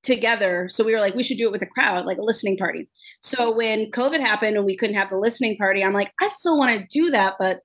together. 0.02 0.68
So 0.70 0.84
we 0.84 0.92
were 0.92 1.00
like, 1.00 1.14
we 1.14 1.22
should 1.22 1.38
do 1.38 1.46
it 1.46 1.52
with 1.52 1.62
a 1.62 1.66
crowd, 1.66 2.06
like 2.06 2.18
a 2.18 2.22
listening 2.22 2.56
party. 2.56 2.88
So 3.20 3.54
when 3.54 3.90
COVID 3.92 4.20
happened 4.20 4.56
and 4.56 4.66
we 4.66 4.76
couldn't 4.76 4.96
have 4.96 5.10
the 5.10 5.16
listening 5.16 5.56
party, 5.56 5.84
I'm 5.84 5.92
like, 5.92 6.12
I 6.20 6.28
still 6.28 6.58
want 6.58 6.80
to 6.80 6.86
do 6.90 7.10
that, 7.10 7.34
but 7.38 7.60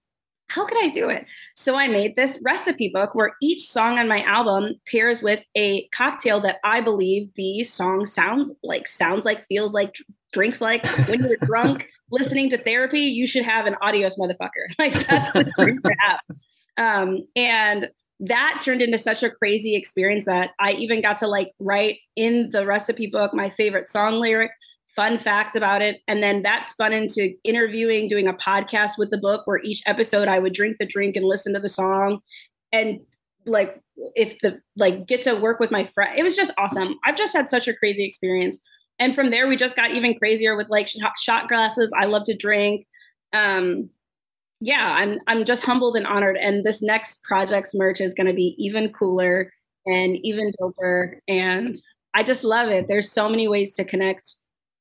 how 0.47 0.65
could 0.65 0.77
I 0.83 0.89
do 0.89 1.09
it? 1.09 1.25
So 1.55 1.75
I 1.75 1.87
made 1.87 2.15
this 2.15 2.39
recipe 2.43 2.89
book 2.93 3.13
where 3.13 3.35
each 3.41 3.69
song 3.69 3.99
on 3.99 4.07
my 4.07 4.21
album 4.23 4.75
pairs 4.89 5.21
with 5.21 5.41
a 5.55 5.87
cocktail 5.89 6.39
that 6.41 6.57
I 6.63 6.81
believe 6.81 7.29
the 7.35 7.63
song 7.63 8.05
sounds 8.05 8.53
like, 8.63 8.87
sounds 8.87 9.25
like, 9.25 9.45
feels 9.47 9.73
like, 9.73 9.95
drinks 10.31 10.61
like. 10.61 10.85
When 11.07 11.23
you're 11.23 11.37
drunk 11.41 11.87
listening 12.11 12.49
to 12.51 12.57
therapy, 12.57 13.01
you 13.01 13.27
should 13.27 13.43
have 13.43 13.65
an 13.65 13.75
Adios 13.81 14.17
motherfucker. 14.17 14.49
Like 14.79 14.93
that's 15.07 15.33
the 15.33 15.51
drink 15.57 15.83
to 15.83 15.95
have. 15.99 16.19
Um, 16.77 17.27
and 17.35 17.89
that 18.19 18.61
turned 18.63 18.81
into 18.81 18.97
such 18.97 19.23
a 19.23 19.29
crazy 19.29 19.75
experience 19.75 20.25
that 20.25 20.51
I 20.59 20.73
even 20.73 21.01
got 21.01 21.19
to 21.19 21.27
like 21.27 21.51
write 21.59 21.97
in 22.15 22.49
the 22.51 22.65
recipe 22.65 23.07
book 23.07 23.33
my 23.33 23.49
favorite 23.49 23.89
song 23.89 24.19
lyric 24.19 24.51
fun 24.97 25.19
facts 25.19 25.55
about 25.55 25.81
it. 25.81 26.01
And 26.07 26.21
then 26.21 26.41
that 26.41 26.67
spun 26.67 26.91
into 26.91 27.33
interviewing, 27.45 28.09
doing 28.09 28.27
a 28.27 28.33
podcast 28.33 28.97
with 28.97 29.11
the 29.11 29.17
book 29.17 29.45
where 29.45 29.61
each 29.63 29.81
episode 29.85 30.27
I 30.27 30.39
would 30.39 30.53
drink 30.53 30.77
the 30.79 30.85
drink 30.85 31.15
and 31.15 31.25
listen 31.25 31.53
to 31.53 31.59
the 31.59 31.69
song. 31.69 32.19
And 32.73 32.99
like, 33.45 33.79
if 34.15 34.37
the 34.41 34.59
like 34.75 35.07
get 35.07 35.21
to 35.21 35.35
work 35.35 35.59
with 35.59 35.71
my 35.71 35.89
friend, 35.93 36.17
it 36.17 36.23
was 36.23 36.35
just 36.35 36.51
awesome. 36.57 36.95
I've 37.05 37.15
just 37.15 37.33
had 37.33 37.49
such 37.49 37.69
a 37.69 37.75
crazy 37.75 38.03
experience. 38.03 38.59
And 38.99 39.15
from 39.15 39.29
there, 39.29 39.47
we 39.47 39.55
just 39.55 39.75
got 39.75 39.91
even 39.91 40.15
crazier 40.15 40.57
with 40.57 40.67
like 40.69 40.89
shot 41.17 41.47
glasses. 41.47 41.93
I 41.97 42.05
love 42.05 42.23
to 42.25 42.35
drink. 42.35 42.87
Um, 43.31 43.89
yeah, 44.59 44.91
I'm 44.91 45.19
I'm 45.27 45.45
just 45.45 45.63
humbled 45.63 45.95
and 45.95 46.07
honored. 46.07 46.37
And 46.37 46.65
this 46.65 46.81
next 46.81 47.21
project's 47.23 47.75
merch 47.75 48.01
is 48.01 48.15
going 48.15 48.27
to 48.27 48.33
be 48.33 48.55
even 48.57 48.91
cooler 48.91 49.53
and 49.85 50.17
even 50.23 50.51
doper. 50.59 51.19
And 51.27 51.79
I 52.15 52.23
just 52.23 52.43
love 52.43 52.69
it. 52.69 52.87
There's 52.87 53.11
so 53.11 53.29
many 53.29 53.47
ways 53.47 53.71
to 53.73 53.85
connect 53.85 54.35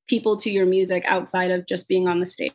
people 0.06 0.36
to 0.38 0.50
your 0.50 0.66
music 0.66 1.04
outside 1.06 1.50
of 1.50 1.66
just 1.66 1.88
being 1.88 2.08
on 2.08 2.20
the 2.20 2.26
stage. 2.26 2.52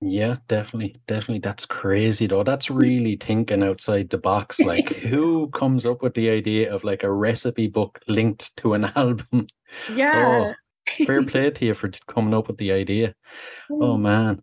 Yeah, 0.00 0.36
definitely. 0.48 0.96
Definitely. 1.06 1.40
That's 1.40 1.64
crazy 1.64 2.26
though. 2.26 2.42
That's 2.42 2.70
really 2.70 3.16
thinking 3.16 3.62
outside 3.62 4.10
the 4.10 4.18
box. 4.18 4.60
Like 4.66 4.90
who 4.90 5.48
comes 5.50 5.86
up 5.86 6.02
with 6.02 6.14
the 6.14 6.28
idea 6.30 6.72
of 6.72 6.84
like 6.84 7.02
a 7.02 7.12
recipe 7.12 7.68
book 7.68 8.00
linked 8.06 8.54
to 8.58 8.74
an 8.74 8.84
album? 8.96 9.46
Yeah. 9.94 10.52
Oh, 10.98 11.04
fair 11.04 11.22
play 11.26 11.50
to 11.50 11.64
you 11.64 11.74
for 11.74 11.90
coming 12.06 12.34
up 12.34 12.48
with 12.48 12.58
the 12.58 12.72
idea. 12.72 13.14
Oh 13.70 13.96
man. 13.96 14.42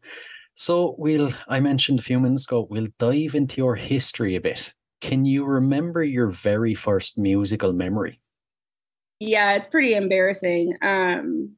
So 0.55 0.95
we'll 0.97 1.31
I 1.47 1.59
mentioned 1.59 1.99
a 1.99 2.03
few 2.03 2.19
minutes 2.19 2.45
ago, 2.45 2.67
we'll 2.69 2.89
dive 2.97 3.35
into 3.35 3.57
your 3.57 3.75
history 3.75 4.35
a 4.35 4.41
bit. 4.41 4.73
Can 5.01 5.25
you 5.25 5.45
remember 5.45 6.03
your 6.03 6.29
very 6.29 6.73
first 6.73 7.17
musical 7.17 7.73
memory? 7.73 8.19
Yeah, 9.19 9.53
it's 9.53 9.67
pretty 9.67 9.93
embarrassing. 9.93 10.77
Um 10.81 11.57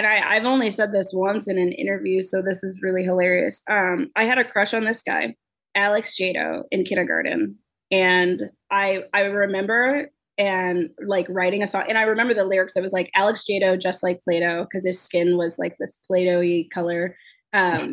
and 0.00 0.06
I, 0.06 0.36
I've 0.36 0.46
only 0.46 0.70
said 0.70 0.92
this 0.92 1.10
once 1.12 1.46
in 1.46 1.58
an 1.58 1.72
interview, 1.72 2.22
so 2.22 2.40
this 2.40 2.64
is 2.64 2.80
really 2.80 3.02
hilarious. 3.04 3.60
Um, 3.68 4.10
I 4.16 4.24
had 4.24 4.38
a 4.38 4.44
crush 4.44 4.72
on 4.72 4.86
this 4.86 5.02
guy, 5.02 5.34
Alex 5.74 6.16
Jado, 6.18 6.62
in 6.70 6.84
kindergarten, 6.84 7.58
and 7.90 8.44
I 8.70 9.00
I 9.12 9.24
remember 9.24 10.08
and 10.38 10.88
like 11.06 11.26
writing 11.28 11.62
a 11.62 11.66
song, 11.66 11.84
and 11.86 11.98
I 11.98 12.04
remember 12.04 12.32
the 12.32 12.46
lyrics. 12.46 12.76
It 12.76 12.82
was 12.82 12.92
like 12.92 13.10
Alex 13.14 13.44
Jado, 13.46 13.78
just 13.78 14.02
like 14.02 14.22
Play-Doh, 14.22 14.64
because 14.64 14.86
his 14.86 14.98
skin 14.98 15.36
was 15.36 15.58
like 15.58 15.76
this 15.78 15.98
Play-Doh-y 16.06 16.68
color. 16.72 17.14
Um, 17.52 17.92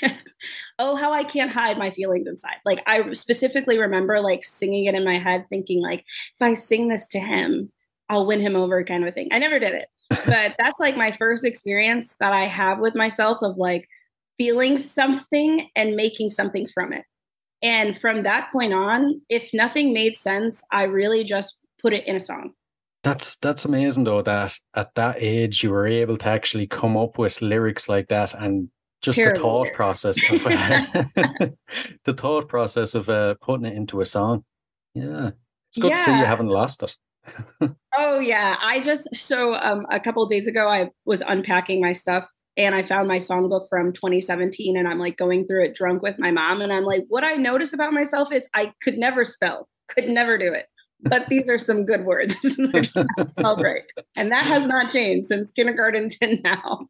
and, 0.00 0.22
oh, 0.78 0.94
how 0.94 1.12
I 1.12 1.24
can't 1.24 1.50
hide 1.50 1.78
my 1.78 1.90
feelings 1.90 2.28
inside. 2.28 2.58
Like 2.64 2.80
I 2.86 3.12
specifically 3.12 3.76
remember 3.76 4.20
like 4.20 4.44
singing 4.44 4.84
it 4.84 4.94
in 4.94 5.04
my 5.04 5.18
head, 5.18 5.46
thinking 5.50 5.82
like, 5.82 6.04
if 6.40 6.42
I 6.42 6.54
sing 6.54 6.86
this 6.86 7.08
to 7.08 7.18
him, 7.18 7.72
I'll 8.08 8.26
win 8.26 8.40
him 8.40 8.56
over, 8.56 8.82
kind 8.84 9.02
of 9.02 9.08
a 9.08 9.12
thing. 9.12 9.28
I 9.32 9.38
never 9.38 9.58
did 9.58 9.74
it 9.74 9.88
but 10.08 10.54
that's 10.58 10.80
like 10.80 10.96
my 10.96 11.12
first 11.12 11.44
experience 11.44 12.16
that 12.20 12.32
I 12.32 12.46
have 12.46 12.78
with 12.78 12.94
myself 12.94 13.38
of 13.42 13.56
like 13.56 13.88
feeling 14.36 14.78
something 14.78 15.68
and 15.76 15.96
making 15.96 16.30
something 16.30 16.68
from 16.68 16.92
it. 16.92 17.04
And 17.62 18.00
from 18.00 18.22
that 18.22 18.52
point 18.52 18.72
on, 18.72 19.20
if 19.28 19.50
nothing 19.52 19.92
made 19.92 20.16
sense, 20.16 20.62
I 20.70 20.84
really 20.84 21.24
just 21.24 21.58
put 21.82 21.92
it 21.92 22.06
in 22.06 22.16
a 22.16 22.20
song. 22.20 22.52
That's 23.04 23.36
that's 23.36 23.64
amazing 23.64 24.04
though 24.04 24.22
that 24.22 24.54
at 24.74 24.94
that 24.96 25.16
age 25.18 25.62
you 25.62 25.70
were 25.70 25.86
able 25.86 26.16
to 26.18 26.28
actually 26.28 26.66
come 26.66 26.96
up 26.96 27.16
with 27.16 27.40
lyrics 27.40 27.88
like 27.88 28.08
that 28.08 28.34
and 28.34 28.68
just 29.02 29.16
Terrible 29.16 29.36
the 29.36 29.40
thought 29.40 29.74
process 29.74 30.16
of 30.28 30.42
the 32.04 32.14
thought 32.14 32.48
process 32.48 32.96
of 32.96 33.08
uh, 33.08 33.34
putting 33.40 33.66
it 33.66 33.76
into 33.76 34.00
a 34.00 34.04
song. 34.04 34.44
Yeah. 34.94 35.30
It's 35.70 35.78
good 35.78 35.90
yeah. 35.90 35.96
to 35.96 36.02
see 36.02 36.18
you 36.18 36.24
haven't 36.24 36.48
lost 36.48 36.82
it 36.82 36.96
oh 37.96 38.20
yeah, 38.20 38.56
I 38.60 38.80
just 38.80 39.14
so 39.14 39.54
um, 39.54 39.86
a 39.90 40.00
couple 40.00 40.24
days 40.26 40.46
ago 40.46 40.68
I 40.68 40.90
was 41.04 41.22
unpacking 41.22 41.80
my 41.80 41.92
stuff 41.92 42.24
and 42.56 42.74
I 42.74 42.82
found 42.82 43.08
my 43.08 43.16
songbook 43.16 43.68
from 43.68 43.92
2017 43.92 44.76
and 44.76 44.88
I'm 44.88 44.98
like 44.98 45.16
going 45.16 45.46
through 45.46 45.64
it 45.64 45.74
drunk 45.74 46.02
with 46.02 46.18
my 46.18 46.30
mom 46.30 46.60
and 46.60 46.72
I'm 46.72 46.84
like 46.84 47.04
what 47.08 47.24
I 47.24 47.34
notice 47.34 47.72
about 47.72 47.92
myself 47.92 48.32
is 48.32 48.48
I 48.54 48.72
could 48.82 48.98
never 48.98 49.24
spell, 49.24 49.68
could 49.88 50.08
never 50.08 50.38
do 50.38 50.52
it. 50.52 50.66
But 51.00 51.28
these 51.28 51.48
are 51.48 51.58
some 51.58 51.86
good 51.86 52.04
words. 52.04 52.34
spell 53.30 53.56
great. 53.56 53.84
And 54.16 54.32
that 54.32 54.46
has 54.46 54.66
not 54.66 54.92
changed 54.92 55.28
since 55.28 55.52
kindergarten 55.52 56.08
to 56.08 56.38
now. 56.42 56.88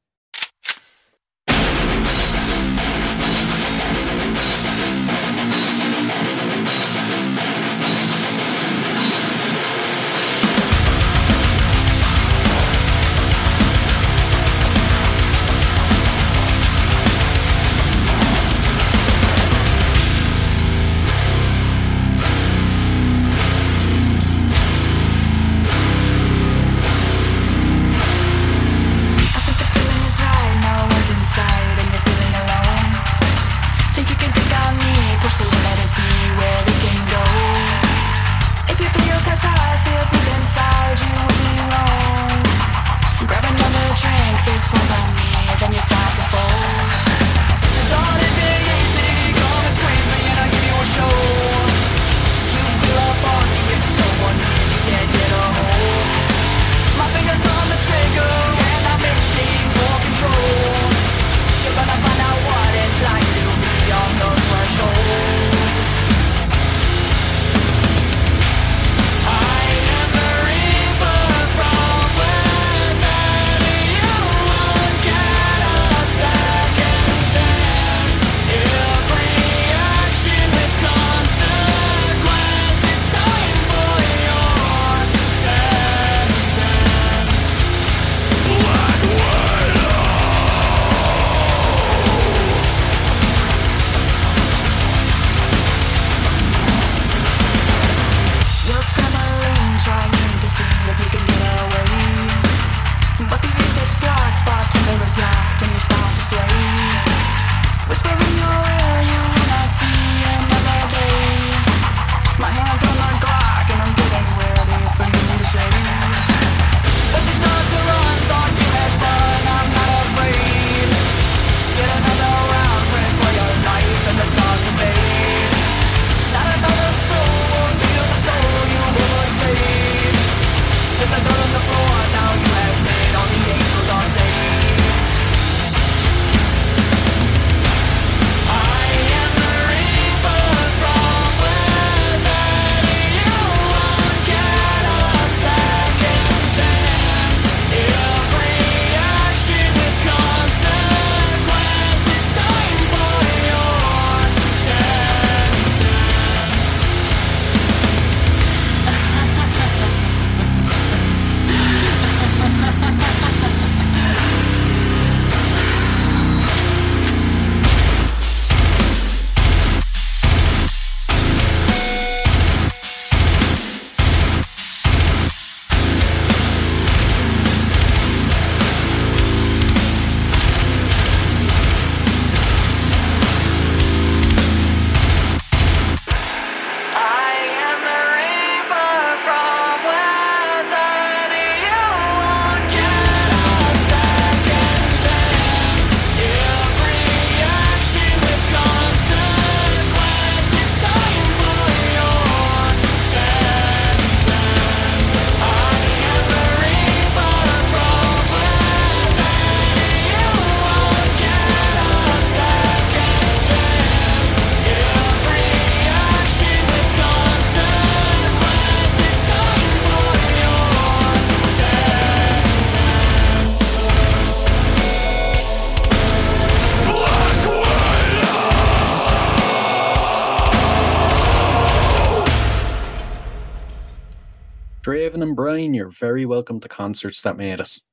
Very 235.99 236.25
welcome 236.27 236.61
to 236.61 236.69
Concerts 236.69 237.23
That 237.23 237.37
Made 237.37 237.61
Us. 237.61 237.87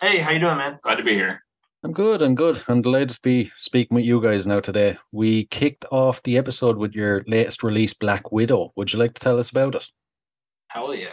Hey, 0.00 0.18
how 0.18 0.30
you 0.30 0.40
doing, 0.40 0.56
man? 0.56 0.78
Glad 0.82 0.96
to 0.96 1.04
be 1.04 1.14
here. 1.14 1.44
I'm 1.84 1.92
good, 1.92 2.22
I'm 2.22 2.34
good. 2.34 2.60
I'm 2.66 2.82
delighted 2.82 3.10
to 3.10 3.20
be 3.22 3.52
speaking 3.56 3.94
with 3.94 4.04
you 4.04 4.20
guys 4.20 4.46
now 4.48 4.58
today. 4.58 4.96
We 5.12 5.44
kicked 5.46 5.84
off 5.92 6.22
the 6.24 6.36
episode 6.36 6.76
with 6.76 6.94
your 6.94 7.22
latest 7.28 7.62
release, 7.62 7.94
Black 7.94 8.32
Widow. 8.32 8.72
Would 8.74 8.92
you 8.92 8.98
like 8.98 9.14
to 9.14 9.20
tell 9.20 9.38
us 9.38 9.50
about 9.50 9.76
it? 9.76 9.86
Hell 10.68 10.92
yeah. 10.92 11.08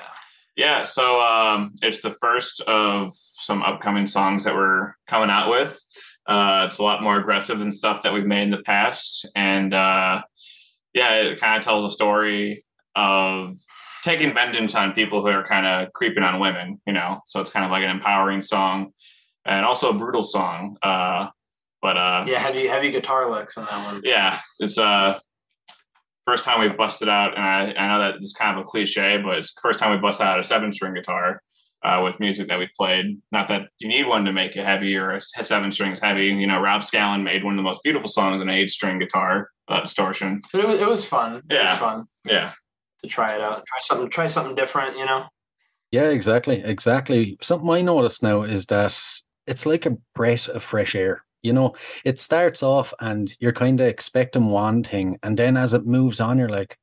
Yeah, 0.56 0.84
so 0.84 1.20
um, 1.22 1.76
it's 1.82 2.02
the 2.02 2.12
first 2.12 2.62
of 2.62 3.14
some 3.14 3.62
upcoming 3.62 4.08
songs 4.08 4.46
that 4.46 4.56
we're 4.56 4.94
coming 5.06 5.30
out 5.30 5.50
with. 5.50 5.80
Uh, 6.26 6.66
it's 6.68 6.80
a 6.80 6.84
lot 6.84 7.04
more 7.04 7.18
aggressive 7.18 7.60
than 7.60 7.72
stuff 7.72 8.02
that 8.02 8.14
we've 8.14 8.26
made 8.26 8.44
in 8.44 8.52
the 8.52 8.64
past, 8.64 9.28
and 9.36 9.74
uh, 9.74 10.24
yeah, 10.94 11.18
it 11.18 11.40
kind 11.40 11.60
of 11.60 11.64
tells 11.64 11.92
a 11.92 11.94
story 11.94 12.66
of 12.96 13.58
taking 14.06 14.34
vengeance 14.34 14.76
on 14.76 14.94
people 14.94 15.20
who 15.22 15.28
are 15.28 15.46
kind 15.46 15.66
of 15.66 15.92
creeping 15.94 16.24
on 16.24 16.40
women. 16.40 16.80
You 16.88 16.94
know, 16.94 17.20
so 17.26 17.42
it's 17.42 17.50
kind 17.52 17.66
of 17.66 17.72
like 17.72 17.84
an 17.84 17.90
empowering 17.90 18.42
song, 18.42 18.92
and 19.46 19.66
also 19.66 19.90
a 19.90 19.94
brutal 19.94 20.24
song. 20.24 20.78
Uh, 20.82 21.28
but 21.82 21.98
uh, 21.98 22.24
Yeah, 22.28 22.40
heavy 22.40 22.68
heavy 22.68 22.92
guitar 22.92 23.30
licks 23.30 23.58
on 23.58 23.66
that 23.66 23.84
one. 23.86 24.02
yeah, 24.06 24.40
it's 24.60 24.78
uh 24.78 25.20
first 26.26 26.44
time 26.44 26.60
we've 26.62 26.78
busted 26.78 27.10
out, 27.10 27.36
and 27.38 27.44
I, 27.44 27.74
I 27.80 27.88
know 27.88 28.00
that 28.04 28.16
it's 28.22 28.34
kind 28.34 28.58
of 28.58 28.62
a 28.62 28.64
cliche, 28.64 29.18
but 29.24 29.38
it's 29.38 29.54
first 29.62 29.80
time 29.80 29.92
we 29.92 29.98
busted 29.98 30.26
out 30.26 30.40
a 30.40 30.44
seven 30.44 30.72
string 30.72 30.94
guitar 30.96 31.42
uh, 31.84 32.02
with 32.04 32.20
music 32.20 32.48
that 32.48 32.58
we 32.58 32.68
played. 32.76 33.06
Not 33.32 33.48
that 33.50 33.68
you 33.80 33.88
need 33.88 34.08
one 34.08 34.26
to 34.26 34.34
make 34.34 34.56
it 34.56 34.66
heavy 34.66 34.96
or 34.98 35.12
a 35.12 35.22
seven 35.22 35.72
strings 35.72 36.00
heavy. 36.00 36.28
You 36.28 36.48
know, 36.48 36.60
Rob 36.60 36.82
Scallon 36.82 37.24
made 37.24 37.44
one 37.44 37.54
of 37.54 37.58
the 37.58 37.64
most 37.64 37.82
beautiful 37.84 38.08
songs 38.10 38.42
in 38.42 38.50
an 38.50 38.56
eight 38.56 38.72
string 38.72 38.98
guitar 38.98 39.50
uh, 39.68 39.82
distortion. 39.82 40.42
But 40.52 40.62
it 40.62 40.68
was 40.68 40.80
it 40.80 40.88
was 40.88 41.06
fun. 41.06 41.36
It 41.38 41.44
Yeah. 41.56 41.72
was 41.74 41.80
fun 41.80 42.06
Yeah, 42.26 42.54
to 43.06 43.14
try 43.14 43.36
it 43.36 43.42
out. 43.42 43.64
Try 43.66 43.80
something 43.82 44.10
try 44.10 44.28
something 44.28 44.56
different, 44.56 44.98
you 44.98 45.06
know? 45.06 45.26
Yeah, 45.92 46.10
exactly. 46.10 46.62
Exactly. 46.64 47.38
Something 47.42 47.70
I 47.70 47.82
noticed 47.82 48.24
now 48.24 48.44
is 48.44 48.66
that 48.68 48.98
it's 49.48 49.66
like 49.66 49.86
a 49.86 49.98
breath 50.14 50.50
of 50.50 50.64
fresh 50.64 50.96
air. 50.96 51.24
You 51.44 51.54
know, 51.54 51.76
it 52.04 52.20
starts 52.20 52.64
off 52.64 52.94
and 53.00 53.34
you're 53.40 53.54
kind 53.54 53.80
of 53.80 53.88
expecting 53.88 54.48
one 54.48 54.84
thing, 54.84 55.20
and 55.22 55.38
then 55.38 55.58
as 55.58 55.74
it 55.74 55.86
moves 55.86 56.20
on, 56.20 56.40
you're 56.40 56.50
like, 56.50 56.76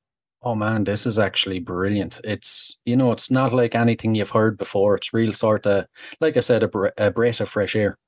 oh 0.43 0.55
man, 0.55 0.85
this 0.85 1.07
is 1.07 1.19
actually 1.19 1.59
brilliant. 1.59 2.21
It's, 2.25 2.79
you 2.85 2.97
know, 2.97 3.13
it's 3.13 3.31
not 3.31 3.53
like 3.53 3.75
anything 3.75 4.15
you've 4.15 4.31
heard 4.31 4.59
before. 4.59 4.97
It's 4.97 5.13
real 5.13 5.33
sort 5.33 5.67
of, 5.67 5.87
like 6.21 6.37
I 6.37 6.41
said, 6.41 6.63
a, 6.63 6.71
a 6.97 7.11
breath 7.11 7.41
of 7.41 7.49
fresh 7.49 7.77
air. 7.77 7.99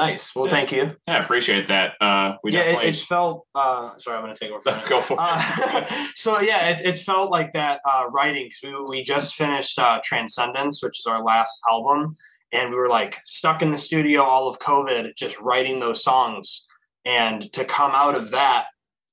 Nice. 0.00 0.34
Well, 0.34 0.48
thank 0.48 0.72
you. 0.72 0.96
yeah, 1.06 1.18
I 1.18 1.22
appreciate 1.22 1.66
that. 1.68 1.92
Uh, 2.00 2.36
we 2.42 2.52
yeah, 2.52 2.60
it, 2.60 2.64
definitely 2.64 2.88
it 2.88 2.96
felt. 2.96 3.46
Uh, 3.54 3.98
sorry, 3.98 4.16
I'm 4.16 4.24
going 4.24 4.34
to 4.34 4.40
take 4.40 4.50
over. 4.50 4.82
go 4.88 5.02
for 5.02 5.12
it. 5.12 5.18
Uh, 5.20 6.06
so 6.14 6.40
yeah, 6.40 6.70
it, 6.70 6.80
it 6.80 6.98
felt 6.98 7.30
like 7.30 7.52
that 7.52 7.82
uh, 7.84 8.04
writing 8.10 8.46
because 8.46 8.86
we, 8.88 8.98
we 8.98 9.04
just 9.04 9.34
finished 9.34 9.78
uh, 9.78 10.00
Transcendence, 10.02 10.82
which 10.82 10.98
is 10.98 11.06
our 11.06 11.22
last 11.22 11.60
album, 11.68 12.16
and 12.50 12.70
we 12.70 12.76
were 12.76 12.88
like 12.88 13.18
stuck 13.26 13.60
in 13.60 13.70
the 13.70 13.78
studio 13.78 14.22
all 14.22 14.48
of 14.48 14.58
COVID, 14.58 15.14
just 15.16 15.38
writing 15.38 15.80
those 15.80 16.02
songs, 16.02 16.66
and 17.04 17.52
to 17.52 17.66
come 17.66 17.90
out 17.92 18.14
of 18.14 18.30
that 18.30 18.68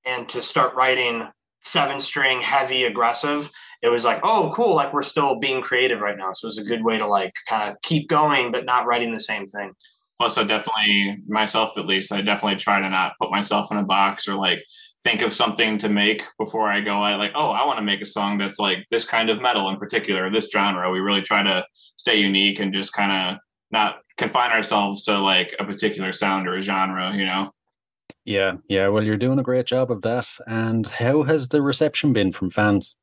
and 0.05 0.29
to 0.29 0.41
start 0.41 0.73
writing 0.73 1.27
seven 1.63 1.99
string 1.99 2.39
heavy 2.39 2.85
aggressive 2.85 3.51
it 3.81 3.89
was 3.89 4.05
like 4.05 4.21
oh 4.23 4.53
cool 4.55 4.73
like 4.73 4.93
we're 4.93 5.03
still 5.03 5.37
being 5.37 5.61
creative 5.61 5.99
right 5.99 6.17
now 6.17 6.31
so 6.31 6.45
it 6.45 6.47
was 6.47 6.57
a 6.57 6.63
good 6.63 6.81
way 6.81 6.97
to 6.97 7.05
like 7.05 7.33
kind 7.49 7.69
of 7.69 7.75
keep 7.81 8.07
going 8.07 8.49
but 8.49 8.63
not 8.63 8.85
writing 8.85 9.11
the 9.11 9.19
same 9.19 9.45
thing 9.47 9.73
plus 10.17 10.37
i 10.37 10.43
definitely 10.43 11.17
myself 11.27 11.77
at 11.77 11.85
least 11.85 12.11
i 12.11 12.21
definitely 12.21 12.57
try 12.57 12.79
to 12.79 12.89
not 12.89 13.13
put 13.19 13.31
myself 13.31 13.71
in 13.71 13.77
a 13.77 13.83
box 13.83 14.27
or 14.27 14.35
like 14.35 14.63
think 15.03 15.21
of 15.21 15.33
something 15.33 15.77
to 15.77 15.89
make 15.89 16.23
before 16.39 16.69
i 16.69 16.81
go 16.81 17.01
I 17.01 17.15
like 17.15 17.31
oh 17.35 17.49
i 17.49 17.65
want 17.65 17.77
to 17.77 17.83
make 17.83 18.01
a 18.01 18.05
song 18.05 18.37
that's 18.37 18.59
like 18.59 18.79
this 18.89 19.05
kind 19.05 19.29
of 19.29 19.41
metal 19.41 19.69
in 19.69 19.77
particular 19.77 20.29
this 20.29 20.49
genre 20.49 20.91
we 20.91 20.99
really 20.99 21.21
try 21.21 21.43
to 21.43 21.65
stay 21.97 22.17
unique 22.19 22.59
and 22.59 22.73
just 22.73 22.93
kind 22.93 23.11
of 23.11 23.39
not 23.71 23.97
confine 24.17 24.51
ourselves 24.51 25.03
to 25.03 25.19
like 25.19 25.55
a 25.59 25.65
particular 25.65 26.11
sound 26.11 26.47
or 26.47 26.57
a 26.57 26.61
genre 26.61 27.15
you 27.15 27.25
know 27.25 27.51
Yeah, 28.25 28.57
yeah. 28.67 28.89
Well, 28.89 29.03
you're 29.03 29.17
doing 29.17 29.39
a 29.39 29.43
great 29.43 29.65
job 29.65 29.89
of 29.89 30.01
that. 30.01 30.27
And 30.47 30.85
how 30.85 31.23
has 31.23 31.47
the 31.47 31.61
reception 31.61 32.11
been 32.11 32.33
from 32.33 32.49
fans? 32.49 32.97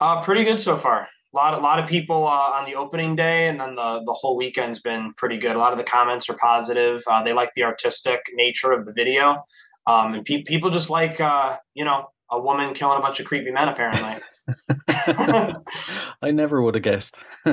Uh, 0.00 0.22
pretty 0.22 0.44
good 0.44 0.60
so 0.60 0.76
far. 0.76 1.08
A 1.34 1.36
lot, 1.36 1.52
a 1.54 1.58
lot 1.58 1.78
of 1.78 1.86
people 1.86 2.26
uh, 2.26 2.52
on 2.54 2.64
the 2.64 2.74
opening 2.74 3.14
day, 3.14 3.48
and 3.48 3.60
then 3.60 3.74
the 3.74 4.02
the 4.06 4.14
whole 4.14 4.36
weekend's 4.36 4.80
been 4.80 5.12
pretty 5.14 5.36
good. 5.36 5.54
A 5.54 5.58
lot 5.58 5.72
of 5.72 5.78
the 5.78 5.84
comments 5.84 6.28
are 6.30 6.36
positive. 6.36 7.02
Uh, 7.06 7.22
they 7.22 7.34
like 7.34 7.52
the 7.54 7.64
artistic 7.64 8.20
nature 8.32 8.72
of 8.72 8.86
the 8.86 8.94
video, 8.94 9.44
um, 9.86 10.14
and 10.14 10.24
pe- 10.24 10.42
people 10.42 10.70
just 10.70 10.88
like 10.88 11.20
uh, 11.20 11.58
you 11.74 11.84
know 11.84 12.06
a 12.30 12.40
woman 12.40 12.72
killing 12.72 12.98
a 12.98 13.02
bunch 13.02 13.20
of 13.20 13.26
creepy 13.26 13.50
men. 13.50 13.68
Apparently, 13.68 14.16
I 16.22 16.30
never 16.30 16.62
would 16.62 16.74
have 16.74 16.82
guessed. 16.82 17.20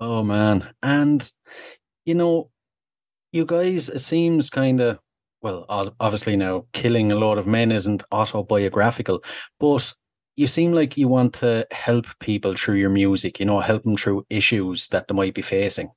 oh 0.00 0.22
man. 0.22 0.68
And 0.82 1.30
you 2.06 2.14
know, 2.14 2.50
you 3.32 3.44
guys 3.44 3.88
it 3.88 4.00
seems 4.00 4.48
kind 4.48 4.80
of 4.80 4.98
well, 5.40 5.66
obviously 6.00 6.36
now 6.36 6.66
killing 6.72 7.12
a 7.12 7.16
lot 7.16 7.38
of 7.38 7.46
men 7.46 7.70
isn't 7.70 8.02
autobiographical, 8.10 9.22
but 9.60 9.94
you 10.38 10.46
seem 10.46 10.72
like 10.72 10.96
you 10.96 11.08
want 11.08 11.34
to 11.34 11.66
help 11.72 12.06
people 12.20 12.54
through 12.54 12.76
your 12.76 12.90
music, 12.90 13.40
you 13.40 13.46
know, 13.46 13.58
help 13.58 13.82
them 13.82 13.96
through 13.96 14.24
issues 14.30 14.86
that 14.88 15.08
they 15.08 15.14
might 15.14 15.34
be 15.34 15.42
facing. 15.42 15.90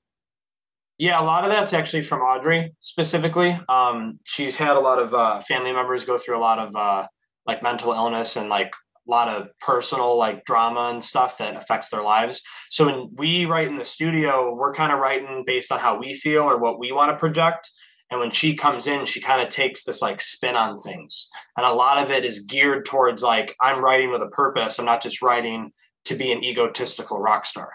Yeah, 0.98 1.22
a 1.22 1.24
lot 1.24 1.44
of 1.44 1.52
that's 1.52 1.74
actually 1.74 2.02
from 2.02 2.22
Audrey 2.22 2.74
specifically. 2.80 3.60
Um, 3.70 4.20
she's 4.24 4.56
had 4.56 4.78
a 4.78 4.80
lot 4.80 4.98
of 4.98 5.14
uh, 5.14 5.42
family 5.42 5.72
members 5.72 6.06
go 6.06 6.18
through 6.18 6.38
a 6.38 6.40
lot 6.40 6.58
of 6.58 6.76
uh, 6.76 7.08
like 7.46 7.62
mental 7.62 7.94
illness 7.94 8.36
and 8.36 8.50
like 8.50 8.72
a 9.08 9.12
lot 9.12 9.28
of 9.28 9.50
personal 9.60 10.18
like 10.18 10.44
drama 10.46 10.90
and 10.92 11.04
stuff 11.04 11.38
that 11.38 11.56
affects 11.56 11.90
their 11.90 12.02
lives. 12.02 12.42
So 12.72 12.88
when 12.88 13.12
we 13.16 13.46
write 13.46 13.68
in 13.68 13.78
the 13.78 13.86
studio, 13.86 14.56
we're 14.56 14.74
kind 14.74 14.92
of 14.92 15.00
writing 15.00 15.44
based 15.46 15.72
on 15.72 15.80
how 15.80 16.00
we 16.00 16.14
feel 16.16 16.44
or 16.44 16.58
what 16.58 16.80
we 16.80 16.92
want 16.92 17.12
to 17.12 17.18
project. 17.18 17.70
And 18.12 18.20
when 18.20 18.32
she 18.32 18.54
comes 18.56 18.88
in, 18.88 19.06
she 19.06 19.22
kind 19.22 19.42
of 19.42 19.50
takes 19.50 19.84
this 19.84 20.02
like 20.02 20.22
spin 20.22 20.56
on 20.56 20.78
things. 20.78 21.30
And 21.58 21.66
a 21.66 21.74
lot 21.74 21.98
of 21.98 22.12
it 22.12 22.26
is 22.26 22.40
geared 22.40 22.86
towards 22.86 23.24
like, 23.24 23.56
I'm 23.62 23.84
writing 23.84 24.12
with 24.12 24.22
a 24.22 24.30
purpose. 24.30 24.78
I'm 24.78 24.86
not 24.86 25.02
just 25.02 25.22
writing 25.22 25.72
to 26.06 26.16
be 26.16 26.32
an 26.32 26.44
egotistical 26.44 27.20
rock 27.20 27.46
star. 27.46 27.72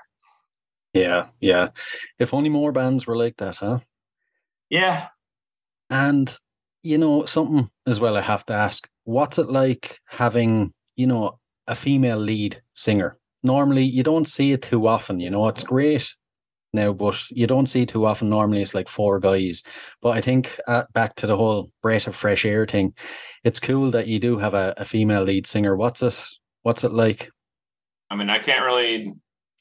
Yeah, 0.93 1.29
yeah. 1.41 1.69
If 2.19 2.35
only 2.35 2.51
more 2.51 2.71
bands 2.71 3.07
were 3.07 3.17
like 3.17 3.39
that, 3.39 3.57
huh? 3.57 3.79
Yeah. 4.69 5.09
And 5.91 6.39
you 6.87 6.99
know, 6.99 7.25
something 7.25 7.69
as 7.85 7.99
well 7.99 8.17
I 8.17 8.21
have 8.21 8.47
to 8.47 8.55
ask, 8.55 8.89
what's 9.03 9.39
it 9.39 9.51
like 9.51 9.99
having, 10.07 10.73
you 10.95 11.09
know, 11.09 11.41
a 11.67 11.75
female 11.75 12.19
lead 12.19 12.63
singer? 12.75 13.17
Normally 13.43 13.83
you 13.83 14.05
don't 14.05 14.29
see 14.29 14.53
it 14.53 14.63
too 14.63 14.87
often, 14.87 15.19
you 15.19 15.29
know, 15.29 15.49
it's 15.49 15.65
great 15.65 16.15
now, 16.77 16.93
but 16.93 17.21
you 17.31 17.49
don't 17.49 17.67
see 17.67 17.85
too 17.85 18.07
often. 18.07 18.29
Normally 18.29 18.63
it's 18.63 18.75
like 18.75 18.89
four 18.89 19.19
guys. 19.19 19.65
But 20.01 20.11
I 20.11 20.21
think 20.21 20.61
uh, 20.69 20.85
back 20.93 21.17
to 21.17 21.27
the 21.27 21.37
whole 21.37 21.73
breath 21.83 22.07
of 22.07 22.15
fresh 22.15 22.45
air 22.45 22.67
thing, 22.67 22.95
it's 23.43 23.59
cool 23.59 23.91
that 23.91 24.07
you 24.07 24.21
do 24.21 24.39
have 24.39 24.55
a, 24.55 24.75
a 24.77 24.85
female 24.85 25.25
lead 25.25 25.47
singer. 25.47 25.75
What's 25.75 26.03
it 26.03 26.17
what's 26.63 26.85
it 26.85 26.93
like? 26.93 27.31
I 28.11 28.17
mean, 28.17 28.31
I 28.31 28.39
can't 28.39 28.65
really, 28.65 29.13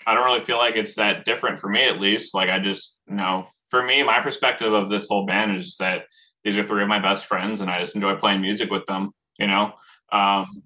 I 0.06 0.14
don't 0.14 0.26
really 0.26 0.40
feel 0.40 0.58
like 0.58 0.76
it's 0.76 0.96
that 0.96 1.26
different 1.26 1.60
for 1.60 1.70
me, 1.70 1.88
at 1.88 2.00
least. 2.00 2.36
Like, 2.36 2.50
I 2.50 2.60
just, 2.60 2.98
you 3.10 3.16
know, 3.16 3.48
for 3.70 3.84
me, 3.84 4.04
my 4.04 4.20
perspective 4.20 4.72
of 4.72 4.90
this 4.90 5.08
whole 5.08 5.26
band 5.26 5.56
is 5.56 5.78
that 5.78 6.04
these 6.44 6.58
are 6.58 6.64
three 6.64 6.84
of 6.84 6.88
my 6.88 7.00
best 7.00 7.26
friends 7.26 7.60
and 7.60 7.72
I 7.72 7.80
just 7.80 7.96
enjoy 7.96 8.16
playing 8.16 8.42
music 8.42 8.70
with 8.70 8.86
them, 8.86 9.12
you 9.40 9.48
know? 9.48 9.74
Um, 10.12 10.62